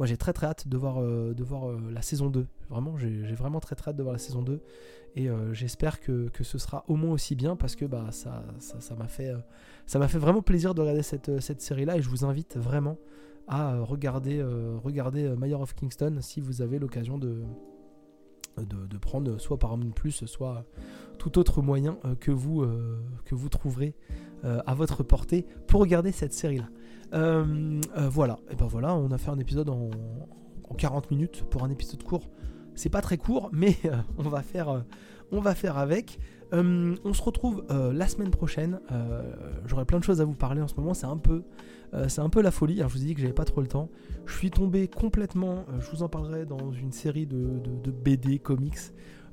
Moi, 0.00 0.06
j'ai 0.06 0.16
très 0.16 0.32
très 0.32 0.46
hâte 0.46 0.66
de 0.66 0.78
voir, 0.78 1.02
euh, 1.02 1.34
de 1.34 1.44
voir 1.44 1.68
euh, 1.68 1.78
la 1.92 2.00
saison 2.00 2.30
2. 2.30 2.46
Vraiment, 2.70 2.96
j'ai 2.96 3.34
vraiment 3.34 3.60
très 3.60 3.76
très 3.76 3.90
hâte 3.90 3.98
de 3.98 4.02
voir 4.02 4.14
la 4.14 4.18
saison 4.18 4.40
2. 4.40 4.58
Et 5.14 5.28
euh, 5.28 5.52
j'espère 5.52 6.00
que, 6.00 6.30
ce 6.40 6.56
sera 6.56 6.86
au 6.88 6.96
moins 6.96 7.12
aussi 7.12 7.34
bien 7.34 7.54
parce 7.54 7.76
que 7.76 7.84
bah, 7.84 8.06
ça 8.10 8.42
m'a 8.48 8.80
ça, 8.80 8.96
fait, 9.08 9.34
fait 10.08 10.18
vraiment 10.18 10.40
plaisir 10.40 10.72
de 10.74 10.80
regarder 10.80 11.02
cette, 11.02 11.38
cette 11.42 11.60
série-là. 11.60 11.98
Et 11.98 12.02
je 12.02 12.08
vous 12.08 12.24
invite 12.24 12.56
vraiment 12.56 12.96
à 13.46 13.78
regarder, 13.80 14.42
regarder 14.82 15.28
Mayor 15.36 15.60
of 15.60 15.74
Kingston 15.74 16.16
si 16.22 16.40
vous 16.40 16.62
avez 16.62 16.78
l'occasion 16.78 17.18
de, 17.18 17.42
de, 18.56 18.96
prendre 18.96 19.36
soit 19.36 19.58
Paramount 19.58 19.90
Plus, 19.90 20.24
soit 20.24 20.64
tout 21.18 21.38
autre 21.38 21.60
moyen 21.60 21.98
que, 22.20 22.30
vous, 22.30 22.64
que 23.26 23.34
vous 23.34 23.50
trouverez 23.50 23.94
à 24.44 24.74
votre 24.74 25.02
portée 25.02 25.44
pour 25.66 25.80
regarder 25.80 26.10
cette 26.10 26.32
série-là. 26.32 26.70
Voilà, 27.12 28.38
et 28.50 28.56
ben 28.56 28.66
voilà, 28.66 28.94
on 28.94 29.10
a 29.10 29.18
fait 29.18 29.30
un 29.30 29.38
épisode 29.38 29.70
en, 29.70 29.90
en 30.68 30.74
40 30.74 31.10
minutes 31.10 31.44
pour 31.50 31.64
un 31.64 31.70
épisode 31.70 32.02
court. 32.02 32.30
C'est 32.74 32.90
pas 32.90 33.00
très 33.00 33.18
court, 33.18 33.50
mais 33.52 33.76
on 34.18 34.28
va 34.28 34.42
faire, 34.42 34.84
on 35.32 35.40
va 35.40 35.54
faire 35.54 35.78
avec. 35.78 36.18
Euh, 36.52 36.96
on 37.04 37.12
se 37.12 37.22
retrouve 37.22 37.64
euh, 37.70 37.92
la 37.92 38.08
semaine 38.08 38.30
prochaine. 38.30 38.80
Euh, 38.90 39.22
j'aurai 39.66 39.84
plein 39.84 39.98
de 39.98 40.04
choses 40.04 40.20
à 40.20 40.24
vous 40.24 40.34
parler 40.34 40.60
en 40.60 40.68
ce 40.68 40.74
moment. 40.74 40.94
C'est 40.94 41.06
un 41.06 41.16
peu, 41.16 41.42
c'est 42.08 42.20
un 42.20 42.28
peu 42.28 42.40
la 42.40 42.50
folie. 42.50 42.78
je 42.78 42.84
vous 42.84 43.02
ai 43.02 43.06
dit 43.06 43.14
que 43.14 43.20
j'avais 43.20 43.32
pas 43.32 43.44
trop 43.44 43.60
le 43.60 43.66
temps. 43.66 43.88
Je 44.26 44.36
suis 44.36 44.50
tombé 44.50 44.88
complètement. 44.88 45.64
je 45.80 45.90
vous 45.90 46.02
en 46.02 46.08
parlerai 46.08 46.46
dans 46.46 46.70
une 46.72 46.92
série 46.92 47.26
de, 47.26 47.60
BD 47.90 48.38
comics. 48.38 48.78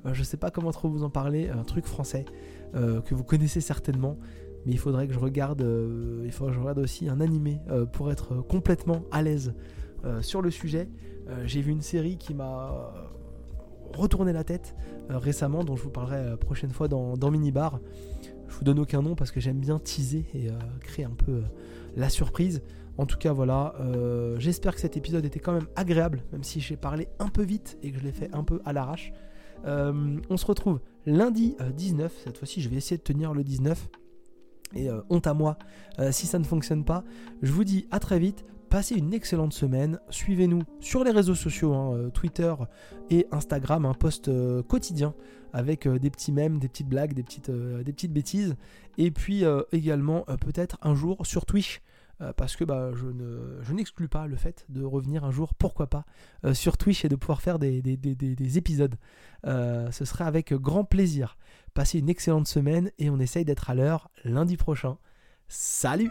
je 0.04 0.22
sais 0.22 0.36
pas 0.36 0.50
comment 0.50 0.72
trop 0.72 0.88
vous 0.88 1.04
en 1.04 1.10
parler. 1.10 1.48
Un 1.48 1.62
truc 1.62 1.86
français 1.86 2.24
que 2.72 3.14
vous 3.14 3.24
connaissez 3.24 3.60
certainement. 3.60 4.18
Mais 4.66 4.72
il 4.72 4.78
faudrait 4.78 5.06
que 5.06 5.14
je 5.14 5.18
regarde. 5.18 5.60
il 6.24 6.32
faudrait 6.32 6.52
que 6.52 6.56
je 6.56 6.60
regarde 6.60 6.78
aussi 6.78 7.08
un 7.08 7.20
animé 7.20 7.60
pour 7.92 8.10
être 8.10 8.36
complètement 8.36 9.04
à 9.10 9.22
l'aise 9.22 9.54
sur 10.20 10.42
le 10.42 10.50
sujet. 10.50 10.88
J'ai 11.44 11.60
vu 11.60 11.72
une 11.72 11.82
série 11.82 12.16
qui 12.18 12.34
m'a 12.34 12.92
retourné 13.96 14.32
la 14.32 14.44
tête 14.44 14.74
euh, 15.10 15.18
récemment, 15.18 15.64
dont 15.64 15.76
je 15.76 15.82
vous 15.82 15.90
parlerai 15.90 16.24
la 16.24 16.30
euh, 16.32 16.36
prochaine 16.36 16.70
fois 16.70 16.88
dans, 16.88 17.16
dans 17.16 17.30
Minibar. 17.30 17.80
Je 18.48 18.54
vous 18.54 18.64
donne 18.64 18.78
aucun 18.78 19.02
nom 19.02 19.14
parce 19.14 19.30
que 19.30 19.40
j'aime 19.40 19.60
bien 19.60 19.78
teaser 19.78 20.24
et 20.34 20.48
euh, 20.48 20.52
créer 20.80 21.04
un 21.04 21.14
peu 21.14 21.42
la 21.96 22.08
surprise. 22.08 22.62
En 22.96 23.06
tout 23.06 23.18
cas, 23.18 23.32
voilà, 23.32 23.76
j'espère 24.38 24.74
que 24.74 24.80
cet 24.80 24.96
épisode 24.96 25.24
était 25.24 25.38
quand 25.38 25.52
même 25.52 25.68
agréable, 25.76 26.24
même 26.32 26.42
si 26.42 26.58
j'ai 26.58 26.76
parlé 26.76 27.06
un 27.20 27.28
peu 27.28 27.44
vite 27.44 27.78
et 27.80 27.92
que 27.92 27.98
je 28.00 28.02
l'ai 28.02 28.10
fait 28.10 28.28
un 28.34 28.42
peu 28.42 28.60
à 28.64 28.72
l'arrache. 28.72 29.12
on 29.64 30.36
se 30.36 30.44
retrouve 30.44 30.80
lundi 31.06 31.54
19, 31.76 32.12
cette 32.24 32.38
fois-ci 32.38 32.60
je 32.60 32.68
vais 32.68 32.74
essayer 32.74 32.96
de 32.96 33.02
tenir 33.02 33.34
le 33.34 33.44
19. 33.44 33.88
Et 34.74 34.88
honte 35.08 35.26
à 35.26 35.34
moi 35.34 35.56
si 36.10 36.26
ça 36.26 36.38
ne 36.38 36.44
fonctionne 36.44 36.84
pas. 36.84 37.04
Je 37.42 37.52
vous 37.52 37.64
dis 37.64 37.86
à 37.90 38.00
très 38.00 38.18
vite. 38.18 38.44
Passez 38.68 38.96
une 38.96 39.14
excellente 39.14 39.54
semaine. 39.54 39.98
Suivez-nous 40.10 40.62
sur 40.80 41.02
les 41.02 41.10
réseaux 41.10 41.34
sociaux, 41.34 41.72
hein, 41.72 41.94
euh, 41.94 42.10
Twitter 42.10 42.54
et 43.08 43.26
Instagram, 43.32 43.86
un 43.86 43.94
post 43.94 44.28
euh, 44.28 44.62
quotidien 44.62 45.14
avec 45.54 45.86
euh, 45.86 45.98
des 45.98 46.10
petits 46.10 46.32
mèmes, 46.32 46.58
des 46.58 46.68
petites 46.68 46.88
blagues, 46.88 47.14
des 47.14 47.22
petites, 47.22 48.12
bêtises. 48.12 48.56
Et 48.98 49.10
puis 49.10 49.44
également 49.72 50.24
peut-être 50.40 50.76
un 50.82 50.94
jour 50.94 51.24
sur 51.24 51.46
Twitch. 51.46 51.80
parce 52.36 52.56
que 52.56 52.64
bah, 52.64 52.90
je, 52.94 53.72
n'exclus 53.72 54.08
pas 54.08 54.26
le 54.26 54.34
fait 54.34 54.66
de 54.68 54.82
revenir 54.82 55.24
un 55.24 55.30
jour, 55.30 55.54
pourquoi 55.54 55.86
pas, 55.86 56.04
sur 56.52 56.76
Twitch 56.76 57.04
et 57.04 57.08
de 57.08 57.14
pouvoir 57.14 57.40
faire 57.40 57.60
des, 57.60 57.80
des 57.80 58.58
épisodes. 58.58 58.96
ce 59.44 60.04
serait 60.04 60.24
avec 60.24 60.52
grand 60.52 60.82
plaisir. 60.82 61.38
Passez 61.78 62.00
une 62.00 62.08
excellente 62.08 62.48
semaine 62.48 62.90
et 62.98 63.08
on 63.08 63.20
essaye 63.20 63.44
d'être 63.44 63.70
à 63.70 63.74
l'heure 63.76 64.10
lundi 64.24 64.56
prochain. 64.56 64.98
Salut 65.46 66.10